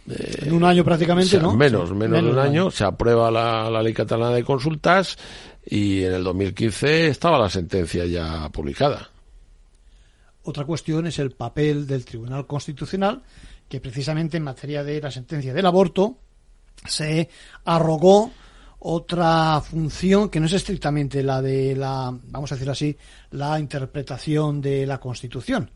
en 0.08 0.54
un 0.54 0.64
año 0.64 0.84
prácticamente, 0.84 1.38
o 1.38 1.40
sea, 1.40 1.42
¿no? 1.42 1.54
Menos, 1.54 1.94
menos, 1.94 2.24
de 2.24 2.30
un 2.30 2.40
año, 2.40 2.72
se 2.72 2.84
aprueba 2.84 3.32
la, 3.32 3.70
la 3.70 3.82
ley 3.82 3.94
catalana 3.94 4.36
de 4.36 4.44
consultas 4.44 5.18
y 5.66 6.04
en 6.04 6.14
el 6.14 6.24
2015 6.24 7.08
estaba 7.08 7.38
la 7.38 7.50
sentencia 7.50 8.06
ya 8.06 8.50
publicada. 8.50 9.10
Otra 10.44 10.64
cuestión 10.64 11.08
es 11.08 11.20
el 11.20 11.32
papel 11.32 11.86
del 11.86 12.06
Tribunal 12.06 12.48
Constitucional, 12.48 13.22
que 13.68 13.82
precisamente 13.82 14.38
en 14.38 14.44
materia 14.44 14.84
de 14.84 15.02
la 15.02 15.12
sentencia 15.12 15.54
del 15.54 15.66
aborto 15.66 16.18
se 16.86 17.30
arrogó 17.66 18.32
otra 18.80 19.60
función 19.62 20.30
que 20.30 20.40
no 20.40 20.46
es 20.46 20.54
estrictamente 20.54 21.24
la 21.24 21.42
de 21.42 21.76
la, 21.76 22.18
vamos 22.28 22.52
a 22.52 22.56
decir 22.56 22.70
así, 22.70 22.98
la 23.32 23.60
interpretación 23.60 24.62
de 24.62 24.86
la 24.86 25.00
Constitución. 25.00 25.70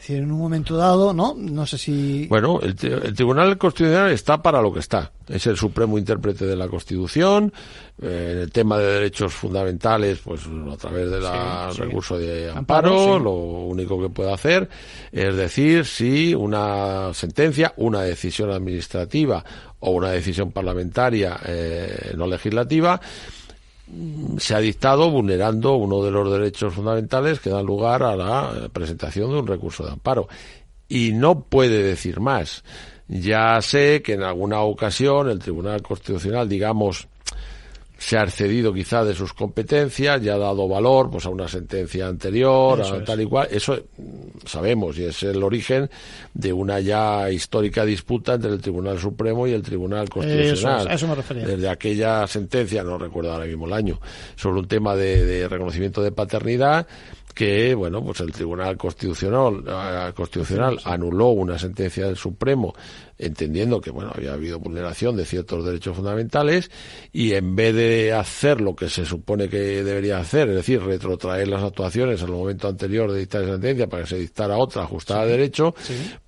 Es 0.00 0.08
decir, 0.08 0.22
en 0.22 0.32
un 0.32 0.38
momento 0.38 0.78
dado, 0.78 1.12
¿no? 1.12 1.34
No 1.36 1.66
sé 1.66 1.76
si... 1.76 2.26
Bueno, 2.28 2.58
el, 2.62 2.74
tri- 2.74 3.04
el 3.04 3.14
Tribunal 3.14 3.58
Constitucional 3.58 4.10
está 4.12 4.40
para 4.40 4.62
lo 4.62 4.72
que 4.72 4.80
está. 4.80 5.12
Es 5.28 5.46
el 5.46 5.58
supremo 5.58 5.98
intérprete 5.98 6.46
de 6.46 6.56
la 6.56 6.68
Constitución. 6.68 7.52
eh, 8.00 8.30
en 8.32 8.38
el 8.38 8.50
tema 8.50 8.78
de 8.78 8.86
derechos 8.94 9.34
fundamentales, 9.34 10.20
pues 10.24 10.40
a 10.46 10.76
través 10.78 11.10
del 11.10 11.22
Sí, 11.22 11.28
sí. 11.76 11.82
recurso 11.82 12.16
de 12.18 12.50
Amparo, 12.50 12.88
amparo, 12.92 13.18
sí. 13.18 13.24
lo 13.24 13.32
único 13.66 14.00
que 14.00 14.08
puede 14.08 14.32
hacer 14.32 14.70
es 15.12 15.36
decir 15.36 15.84
si 15.84 16.34
una 16.34 17.12
sentencia, 17.12 17.74
una 17.76 18.00
decisión 18.00 18.50
administrativa 18.52 19.44
o 19.80 19.90
una 19.90 20.10
decisión 20.12 20.50
parlamentaria 20.50 21.38
eh, 21.44 22.12
no 22.16 22.26
legislativa 22.26 22.98
se 24.38 24.54
ha 24.54 24.58
dictado 24.58 25.10
vulnerando 25.10 25.74
uno 25.74 26.02
de 26.02 26.10
los 26.10 26.30
derechos 26.30 26.74
fundamentales 26.74 27.40
que 27.40 27.50
dan 27.50 27.66
lugar 27.66 28.02
a 28.02 28.16
la 28.16 28.68
presentación 28.72 29.30
de 29.30 29.38
un 29.38 29.46
recurso 29.46 29.84
de 29.84 29.92
amparo. 29.92 30.28
Y 30.88 31.12
no 31.12 31.42
puede 31.42 31.82
decir 31.82 32.20
más. 32.20 32.64
Ya 33.08 33.60
sé 33.60 34.02
que 34.02 34.14
en 34.14 34.22
alguna 34.22 34.60
ocasión 34.60 35.28
el 35.28 35.38
Tribunal 35.38 35.82
Constitucional, 35.82 36.48
digamos, 36.48 37.08
se 38.00 38.16
ha 38.16 38.22
excedido 38.22 38.72
quizá 38.72 39.04
de 39.04 39.14
sus 39.14 39.34
competencias, 39.34 40.22
ya 40.22 40.34
ha 40.34 40.38
dado 40.38 40.66
valor 40.66 41.10
pues 41.10 41.26
a 41.26 41.28
una 41.28 41.46
sentencia 41.46 42.06
anterior, 42.06 42.80
a 42.80 43.04
tal 43.04 43.20
y 43.20 43.26
cual. 43.26 43.48
Eso 43.50 43.74
mm, 43.74 44.46
sabemos 44.46 44.96
y 44.98 45.04
es 45.04 45.22
el 45.22 45.42
origen 45.42 45.90
de 46.32 46.50
una 46.50 46.80
ya 46.80 47.30
histórica 47.30 47.84
disputa 47.84 48.34
entre 48.34 48.52
el 48.52 48.60
Tribunal 48.62 48.98
Supremo 48.98 49.46
y 49.46 49.52
el 49.52 49.60
Tribunal 49.60 50.08
Constitucional. 50.08 50.76
Eso 50.76 50.86
es, 50.86 50.86
a 50.86 50.94
eso 50.94 51.08
me 51.08 51.14
refería. 51.14 51.46
Desde 51.46 51.68
aquella 51.68 52.26
sentencia, 52.26 52.82
no 52.82 52.96
recuerdo 52.96 53.32
ahora 53.32 53.44
mismo 53.44 53.66
el 53.66 53.74
año, 53.74 54.00
sobre 54.34 54.60
un 54.60 54.66
tema 54.66 54.96
de, 54.96 55.26
de 55.26 55.46
reconocimiento 55.46 56.02
de 56.02 56.10
paternidad, 56.10 56.86
que 57.32 57.74
bueno 57.74 58.04
pues 58.04 58.20
el 58.20 58.32
Tribunal 58.32 58.76
Constitucional 58.76 59.64
eh, 59.66 60.12
Constitucional 60.14 60.78
anuló 60.84 61.28
una 61.28 61.58
sentencia 61.58 62.06
del 62.06 62.16
Supremo 62.16 62.74
entendiendo 63.18 63.80
que 63.80 63.90
bueno 63.90 64.10
había 64.14 64.32
habido 64.32 64.58
vulneración 64.58 65.16
de 65.16 65.24
ciertos 65.24 65.64
derechos 65.64 65.96
fundamentales 65.96 66.70
y 67.12 67.34
en 67.34 67.54
vez 67.56 67.74
de 67.74 68.12
hacer 68.12 68.60
lo 68.60 68.74
que 68.74 68.88
se 68.88 69.04
supone 69.04 69.48
que 69.48 69.82
debería 69.82 70.18
hacer 70.18 70.48
es 70.48 70.56
decir 70.56 70.82
retrotraer 70.82 71.48
las 71.48 71.62
actuaciones 71.62 72.22
al 72.22 72.30
momento 72.30 72.68
anterior 72.68 73.12
de 73.12 73.20
dictar 73.20 73.42
esa 73.42 73.52
sentencia 73.52 73.88
para 73.88 74.02
que 74.02 74.08
se 74.08 74.18
dictara 74.18 74.56
otra 74.56 74.82
ajustada 74.82 75.22
a 75.22 75.26
derecho 75.26 75.74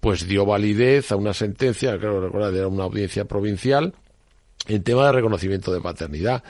pues 0.01 0.27
dio 0.27 0.47
validez 0.47 1.13
a 1.13 1.17
una 1.17 1.35
sentencia 1.35 1.99
creo 1.99 2.21
recordar 2.21 2.55
era 2.55 2.69
una 2.69 2.85
audiencia 2.85 3.25
provincial 3.25 3.95
en 4.69 4.83
tema 4.83 5.07
de 5.07 5.13
reconocimiento 5.13 5.73
de 5.73 5.81
paternidad 5.81 6.45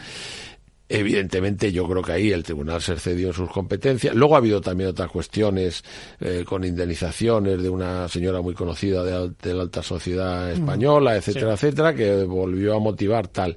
Evidentemente, 0.94 1.72
yo 1.72 1.88
creo 1.88 2.02
que 2.02 2.12
ahí 2.12 2.32
el 2.32 2.42
tribunal 2.42 2.82
se 2.82 2.92
excedió 2.92 3.28
en 3.28 3.32
sus 3.32 3.48
competencias. 3.48 4.14
Luego 4.14 4.34
ha 4.34 4.38
habido 4.38 4.60
también 4.60 4.90
otras 4.90 5.10
cuestiones 5.10 5.82
eh, 6.20 6.44
con 6.46 6.64
indemnizaciones 6.64 7.62
de 7.62 7.70
una 7.70 8.08
señora 8.08 8.42
muy 8.42 8.52
conocida 8.52 9.02
de, 9.02 9.54
la 9.54 9.62
alta 9.62 9.82
sociedad 9.82 10.52
española, 10.52 11.16
etcétera, 11.16 11.54
etcétera, 11.54 11.94
que 11.94 12.24
volvió 12.24 12.76
a 12.76 12.78
motivar 12.78 13.26
tal. 13.28 13.56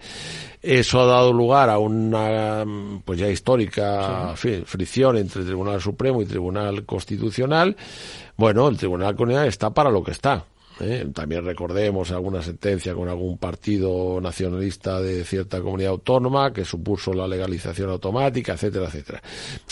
Eso 0.61 1.01
ha 1.01 1.05
dado 1.07 1.33
lugar 1.33 1.69
a 1.69 1.77
una, 1.77 2.63
pues 3.03 3.19
ya 3.19 3.27
histórica 3.27 4.33
fricción 4.37 5.17
entre 5.17 5.41
el 5.41 5.47
Tribunal 5.47 5.81
Supremo 5.81 6.21
y 6.21 6.25
Tribunal 6.25 6.85
Constitucional. 6.85 7.75
Bueno, 8.37 8.69
el 8.69 8.77
Tribunal 8.77 9.13
Constitucional 9.13 9.49
está 9.49 9.71
para 9.71 9.89
lo 9.89 10.01
que 10.05 10.11
está 10.11 10.45
¿eh? 10.79 11.07
También 11.13 11.45
recordemos 11.45 12.11
alguna 12.11 12.41
sentencia 12.41 12.93
con 12.93 13.07
algún 13.09 13.37
partido 13.37 14.19
nacionalista 14.21 15.01
de 15.01 15.23
cierta 15.23 15.61
comunidad 15.61 15.91
autónoma 15.91 16.53
que 16.53 16.65
supuso 16.65 17.13
la 17.13 17.27
legalización 17.27 17.89
automática, 17.89 18.53
etcétera, 18.53 18.85
etcétera. 18.87 19.21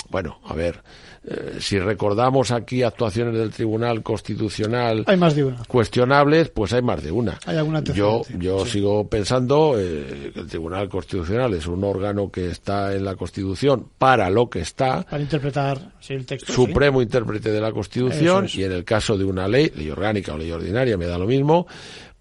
Bueno, 0.09 0.39
a 0.45 0.53
ver, 0.53 0.81
eh, 1.25 1.55
si 1.59 1.79
recordamos 1.79 2.51
aquí 2.51 2.83
actuaciones 2.83 3.33
del 3.35 3.51
Tribunal 3.51 4.03
Constitucional 4.03 5.05
hay 5.07 5.15
más 5.15 5.35
de 5.35 5.45
una. 5.45 5.63
cuestionables, 5.65 6.49
pues 6.49 6.73
hay 6.73 6.81
más 6.81 7.01
de 7.01 7.11
una. 7.11 7.39
Hay 7.45 7.55
alguna 7.55 7.81
yo 7.81 8.23
yo 8.37 8.65
sigo 8.65 9.07
pensando 9.07 9.75
eh, 9.79 10.31
que 10.33 10.41
el 10.41 10.47
Tribunal 10.47 10.89
Constitucional 10.89 11.53
es 11.53 11.65
un 11.65 11.83
órgano 11.83 12.29
que 12.29 12.49
está 12.49 12.93
en 12.93 13.05
la 13.05 13.15
Constitución 13.15 13.87
para 13.97 14.29
lo 14.29 14.49
que 14.49 14.59
está. 14.59 15.03
Para 15.03 15.23
interpretar 15.23 15.93
el 16.09 16.25
texto. 16.25 16.51
Supremo 16.51 17.01
intérprete 17.01 17.51
de 17.51 17.61
la 17.61 17.71
Constitución 17.71 18.47
y 18.53 18.63
en 18.63 18.73
el 18.73 18.83
caso 18.83 19.17
de 19.17 19.23
una 19.23 19.47
ley, 19.47 19.71
ley 19.75 19.89
orgánica 19.89 20.33
o 20.33 20.37
ley 20.37 20.51
ordinaria, 20.51 20.97
me 20.97 21.05
da 21.05 21.17
lo 21.17 21.25
mismo, 21.25 21.67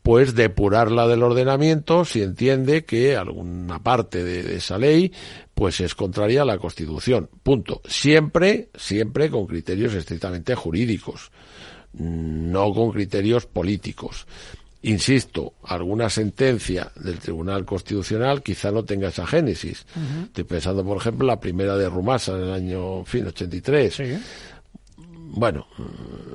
pues 0.03 0.35
depurarla 0.35 1.07
del 1.07 1.23
ordenamiento 1.23 2.05
si 2.05 2.23
entiende 2.23 2.85
que 2.85 3.17
alguna 3.17 3.83
parte 3.83 4.25
de, 4.25 4.57
esa 4.57 4.79
ley 4.79 5.13
pues 5.55 5.81
es 5.81 5.95
contraria 5.95 6.43
a 6.43 6.45
la 6.45 6.59
Constitución. 6.59 7.31
Punto. 7.43 7.81
Siempre, 7.87 8.71
siempre 8.75 9.31
con 9.31 9.47
criterios 9.47 9.95
estrictamente 9.95 10.55
jurídicos, 10.55 11.31
no 11.93 12.73
con 12.73 12.91
criterios 12.91 13.47
políticos. 13.47 14.27
Insisto, 14.85 15.55
alguna 15.63 16.11
sentencia 16.11 16.91
del 16.97 17.21
Tribunal 17.21 17.65
Constitucional 17.65 18.43
quizá 18.43 18.73
no 18.73 18.85
tenga 18.85 19.09
esa 19.09 19.25
génesis. 19.25 19.87
Estoy 20.25 20.43
pensando, 20.43 20.85
por 20.85 20.97
ejemplo, 20.97 21.25
la 21.25 21.39
primera 21.39 21.77
de 21.77 21.89
Rumasa 21.89 22.33
en 22.33 22.43
el 22.43 22.53
año 22.53 23.05
fin 23.05 23.29
83. 23.29 23.95
Sí 23.95 24.19
bueno, 25.35 25.67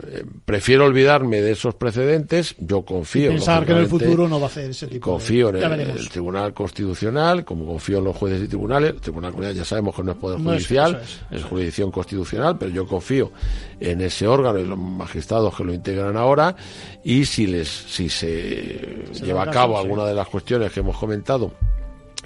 eh, 0.07 0.25
prefiero 0.43 0.85
olvidarme 0.85 1.39
de 1.39 1.51
esos 1.51 1.75
precedentes. 1.75 2.55
Yo 2.57 2.83
confío. 2.83 3.29
pensar 3.29 3.63
que 3.63 3.73
en 3.73 3.77
el 3.77 3.87
futuro 3.87 4.27
no 4.27 4.39
va 4.39 4.47
a 4.47 4.49
hacer 4.49 4.71
ese 4.71 4.87
tipo 4.87 5.11
Confío 5.11 5.49
en 5.49 5.57
el, 5.57 6.09
Tribunal 6.09 6.53
Constitucional, 6.53 7.45
como 7.45 7.67
confío 7.67 7.99
en 7.99 8.05
los 8.05 8.15
jueces 8.15 8.43
y 8.43 8.47
tribunales. 8.47 8.93
El 8.93 9.01
Tribunal 9.01 9.33
Constitucional 9.33 9.55
ya 9.55 9.69
sabemos 9.69 9.95
que 9.95 10.03
no 10.03 10.11
es 10.13 10.17
poder 10.17 10.39
judicial, 10.39 11.01
es, 11.29 11.43
jurisdicción 11.43 11.91
constitucional, 11.91 12.57
pero 12.57 12.71
yo 12.71 12.87
confío 12.87 13.31
en 13.79 14.01
ese 14.01 14.27
órgano 14.27 14.57
y 14.57 14.65
los 14.65 14.79
magistrados 14.79 15.55
que 15.55 15.63
lo 15.63 15.73
integran 15.73 16.17
ahora. 16.17 16.55
Y 17.03 17.25
si 17.25 17.45
les, 17.45 17.67
si 17.67 18.09
se, 18.09 19.05
lleva 19.21 19.43
a 19.43 19.51
cabo 19.51 19.77
alguna 19.77 20.05
de 20.05 20.15
las 20.15 20.27
cuestiones 20.27 20.71
que 20.71 20.79
hemos 20.79 20.97
comentado 20.97 21.53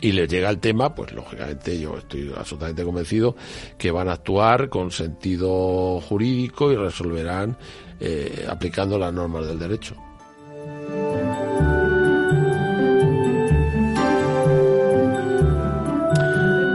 y 0.01 0.11
les 0.11 0.27
llega 0.27 0.49
el 0.49 0.59
tema, 0.59 0.93
pues 0.93 1.13
lógicamente 1.13 1.79
yo 1.79 1.97
estoy 1.97 2.33
absolutamente 2.35 2.83
convencido 2.83 3.35
que 3.77 3.91
van 3.91 4.09
a 4.09 4.13
actuar 4.13 4.67
con 4.67 4.91
sentido 4.91 6.01
jurídico 6.01 6.71
y 6.71 6.75
resolverán 6.75 7.55
eh, 7.99 8.45
aplicando 8.49 8.97
las 8.97 9.13
normas 9.13 9.47
del 9.47 9.59
derecho. 9.59 9.95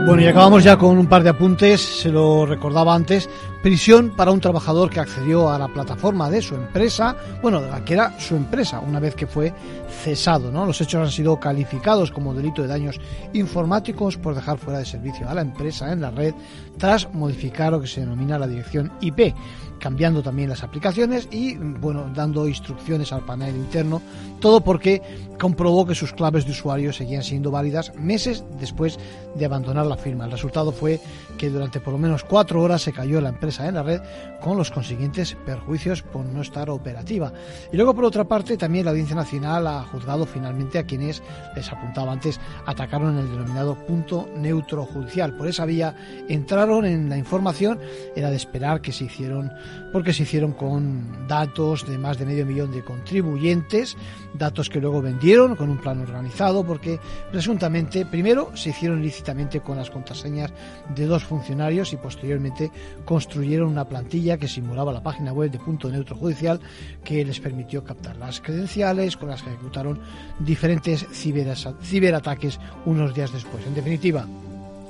Bueno, 0.07 0.21
y 0.21 0.25
acabamos 0.27 0.63
ya 0.63 0.77
con 0.77 0.97
un 0.97 1.07
par 1.07 1.21
de 1.21 1.31
apuntes, 1.31 1.81
se 1.81 2.09
lo 2.09 2.45
recordaba 2.45 2.95
antes. 2.95 3.29
Prisión 3.67 4.11
para 4.15 4.31
un 4.31 4.39
trabajador 4.39 4.89
que 4.89 5.01
accedió 5.01 5.49
a 5.49 5.59
la 5.59 5.67
plataforma 5.67 6.29
de 6.29 6.41
su 6.41 6.55
empresa, 6.55 7.17
bueno, 7.41 7.59
de 7.59 7.69
la 7.69 7.83
que 7.83 7.95
era 7.95 8.17
su 8.17 8.37
empresa, 8.37 8.79
una 8.79 9.01
vez 9.01 9.13
que 9.13 9.27
fue 9.27 9.53
cesado. 9.89 10.49
Los 10.65 10.79
hechos 10.79 11.05
han 11.05 11.11
sido 11.11 11.37
calificados 11.37 12.09
como 12.09 12.33
delito 12.33 12.61
de 12.61 12.69
daños 12.69 12.97
informáticos 13.33 14.15
por 14.15 14.35
dejar 14.35 14.57
fuera 14.57 14.79
de 14.79 14.85
servicio 14.85 15.27
a 15.27 15.33
la 15.33 15.41
empresa 15.41 15.91
en 15.91 15.99
la 15.99 16.11
red 16.11 16.33
tras 16.77 17.13
modificar 17.13 17.73
lo 17.73 17.81
que 17.81 17.87
se 17.87 17.99
denomina 17.99 18.39
la 18.39 18.47
dirección 18.47 18.89
IP 19.01 19.35
cambiando 19.79 20.21
también 20.21 20.49
las 20.49 20.63
aplicaciones 20.63 21.27
y 21.31 21.55
bueno 21.55 22.09
dando 22.13 22.47
instrucciones 22.47 23.11
al 23.11 23.25
panel 23.25 23.55
interno. 23.55 24.01
Todo 24.39 24.61
porque 24.61 25.01
comprobó 25.39 25.85
que 25.85 25.95
sus 25.95 26.13
claves 26.13 26.45
de 26.45 26.51
usuario 26.51 26.93
seguían 26.93 27.23
siendo 27.23 27.51
válidas 27.51 27.93
meses 27.95 28.43
después 28.59 28.99
de 29.35 29.45
abandonar 29.45 29.85
la 29.85 29.97
firma. 29.97 30.25
El 30.25 30.31
resultado 30.31 30.71
fue 30.71 30.99
que 31.37 31.49
durante 31.49 31.79
por 31.79 31.93
lo 31.93 31.99
menos 31.99 32.23
cuatro 32.23 32.61
horas 32.61 32.81
se 32.81 32.93
cayó 32.93 33.21
la 33.21 33.29
empresa 33.29 33.67
en 33.67 33.75
la 33.75 33.83
red 33.83 34.01
con 34.41 34.57
los 34.57 34.71
consiguientes 34.71 35.35
perjuicios 35.45 36.01
por 36.01 36.25
no 36.25 36.41
estar 36.41 36.69
operativa. 36.69 37.31
Y 37.71 37.77
luego 37.77 37.93
por 37.93 38.05
otra 38.05 38.23
parte 38.23 38.57
también 38.57 38.85
la 38.85 38.91
audiencia 38.91 39.15
nacional 39.15 39.67
ha 39.67 39.83
juzgado 39.83 40.25
finalmente 40.25 40.79
a 40.79 40.83
quienes 40.83 41.21
les 41.55 41.71
apuntaba 41.71 42.11
antes 42.11 42.39
atacaron 42.65 43.17
el 43.17 43.29
denominado 43.29 43.75
punto 43.75 44.27
neutro 44.35 44.85
judicial. 44.85 45.33
Por 45.33 45.47
esa 45.47 45.65
vía 45.65 45.95
entraron 46.27 46.85
en 46.85 47.09
la 47.09 47.17
información 47.17 47.79
era 48.15 48.29
de 48.29 48.35
esperar 48.35 48.81
que 48.81 48.91
se 48.91 49.05
hicieron 49.05 49.51
porque 49.91 50.13
se 50.13 50.23
hicieron 50.23 50.51
con 50.51 51.27
datos 51.27 51.87
de 51.87 51.97
más 51.97 52.17
de 52.17 52.25
medio 52.25 52.45
millón 52.45 52.71
de 52.71 52.83
contribuyentes, 52.83 53.95
datos 54.33 54.69
que 54.69 54.79
luego 54.79 55.01
vendieron 55.01 55.55
con 55.55 55.69
un 55.69 55.77
plan 55.77 56.01
organizado, 56.01 56.65
porque 56.65 56.99
presuntamente 57.31 58.05
primero 58.05 58.51
se 58.55 58.69
hicieron 58.69 59.01
ilícitamente 59.01 59.61
con 59.61 59.77
las 59.77 59.89
contraseñas 59.89 60.53
de 60.95 61.05
dos 61.05 61.23
funcionarios 61.23 61.93
y 61.93 61.97
posteriormente 61.97 62.71
construyeron 63.05 63.69
una 63.69 63.85
plantilla 63.85 64.37
que 64.37 64.47
simulaba 64.47 64.91
la 64.91 65.03
página 65.03 65.33
web 65.33 65.51
de 65.51 65.59
Punto 65.59 65.89
Neutro 65.89 66.15
Judicial 66.15 66.59
que 67.03 67.23
les 67.25 67.39
permitió 67.39 67.83
captar 67.83 68.17
las 68.17 68.41
credenciales 68.41 69.17
con 69.17 69.29
las 69.29 69.41
que 69.41 69.49
ejecutaron 69.49 69.99
diferentes 70.39 71.05
ciberataques 71.11 72.59
unos 72.85 73.13
días 73.13 73.31
después. 73.31 73.65
En 73.65 73.75
definitiva, 73.75 74.25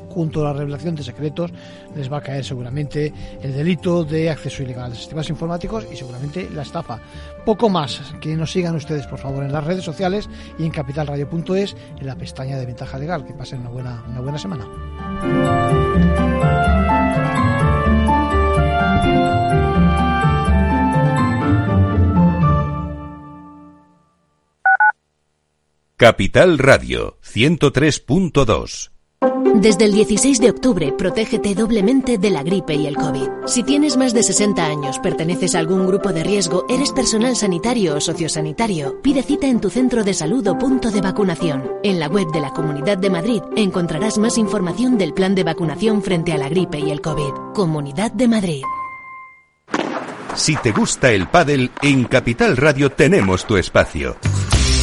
junto 0.09 0.41
a 0.41 0.45
la 0.45 0.53
revelación 0.53 0.95
de 0.95 1.03
secretos, 1.03 1.51
les 1.95 2.11
va 2.11 2.17
a 2.17 2.21
caer 2.21 2.43
seguramente 2.43 3.13
el 3.41 3.53
delito 3.53 4.03
de 4.03 4.29
acceso 4.29 4.63
ilegal 4.63 4.91
a 4.91 4.95
sistemas 4.95 5.29
informáticos 5.29 5.85
y 5.91 5.95
seguramente 5.95 6.49
la 6.49 6.61
estafa. 6.61 6.99
Poco 7.45 7.69
más, 7.69 8.01
que 8.21 8.35
nos 8.35 8.51
sigan 8.51 8.75
ustedes 8.75 9.07
por 9.07 9.19
favor 9.19 9.43
en 9.43 9.51
las 9.51 9.63
redes 9.63 9.83
sociales 9.83 10.29
y 10.57 10.65
en 10.65 10.71
capitalradio.es 10.71 11.75
en 11.99 12.05
la 12.05 12.15
pestaña 12.15 12.57
de 12.57 12.65
ventaja 12.65 12.97
legal. 12.97 13.25
Que 13.25 13.33
pasen 13.33 13.61
una 13.61 13.69
buena, 13.69 14.03
una 14.09 14.21
buena 14.21 14.37
semana. 14.37 14.65
Capital 25.97 26.59
Radio 26.59 27.17
103.2 27.23 28.96
desde 29.19 29.85
el 29.85 29.93
16 29.93 30.39
de 30.39 30.51
octubre, 30.51 30.93
protégete 30.95 31.55
doblemente 31.55 32.19
de 32.19 32.29
la 32.29 32.43
gripe 32.43 32.75
y 32.75 32.85
el 32.85 32.95
COVID. 32.95 33.27
Si 33.47 33.63
tienes 33.63 33.97
más 33.97 34.13
de 34.13 34.21
60 34.21 34.63
años, 34.63 34.99
perteneces 34.99 35.55
a 35.55 35.59
algún 35.59 35.87
grupo 35.87 36.13
de 36.13 36.23
riesgo, 36.23 36.65
eres 36.69 36.91
personal 36.91 37.35
sanitario 37.35 37.95
o 37.95 37.99
sociosanitario, 37.99 39.01
pide 39.01 39.23
cita 39.23 39.47
en 39.47 39.59
tu 39.59 39.71
centro 39.71 40.03
de 40.03 40.13
salud 40.13 40.45
o 40.47 40.57
punto 40.57 40.91
de 40.91 41.01
vacunación. 41.01 41.71
En 41.83 41.99
la 41.99 42.07
web 42.07 42.27
de 42.31 42.41
la 42.41 42.53
Comunidad 42.53 42.99
de 42.99 43.09
Madrid 43.09 43.41
encontrarás 43.55 44.19
más 44.19 44.37
información 44.37 44.97
del 44.97 45.13
plan 45.13 45.33
de 45.33 45.43
vacunación 45.43 46.03
frente 46.03 46.33
a 46.33 46.37
la 46.37 46.49
gripe 46.49 46.79
y 46.79 46.91
el 46.91 47.01
COVID. 47.01 47.53
Comunidad 47.55 48.11
de 48.11 48.27
Madrid. 48.27 48.61
Si 50.35 50.55
te 50.57 50.71
gusta 50.71 51.11
el 51.11 51.27
pádel, 51.27 51.71
en 51.81 52.03
Capital 52.03 52.55
Radio 52.57 52.91
tenemos 52.91 53.47
tu 53.47 53.57
espacio. 53.57 54.17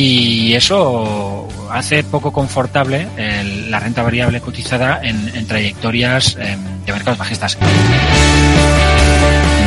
Y 0.00 0.54
eso 0.54 1.48
hace 1.72 2.04
poco 2.04 2.32
confortable 2.32 3.08
la 3.68 3.80
renta 3.80 4.04
variable 4.04 4.40
cotizada 4.40 5.00
en, 5.02 5.44
trayectorias 5.48 6.36
eh, 6.38 6.56
de 6.86 6.92
mercados 6.92 7.18
bajistas. 7.18 7.58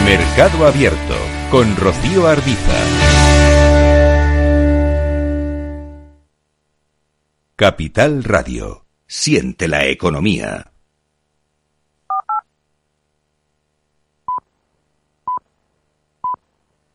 Mercado 0.05 0.65
Abierto 0.65 1.17
con 1.49 1.75
Rocío 1.75 2.27
Arbiza. 2.27 2.77
Capital 7.57 8.23
Radio. 8.23 8.86
Siente 9.05 9.67
la 9.67 9.86
economía. 9.88 10.70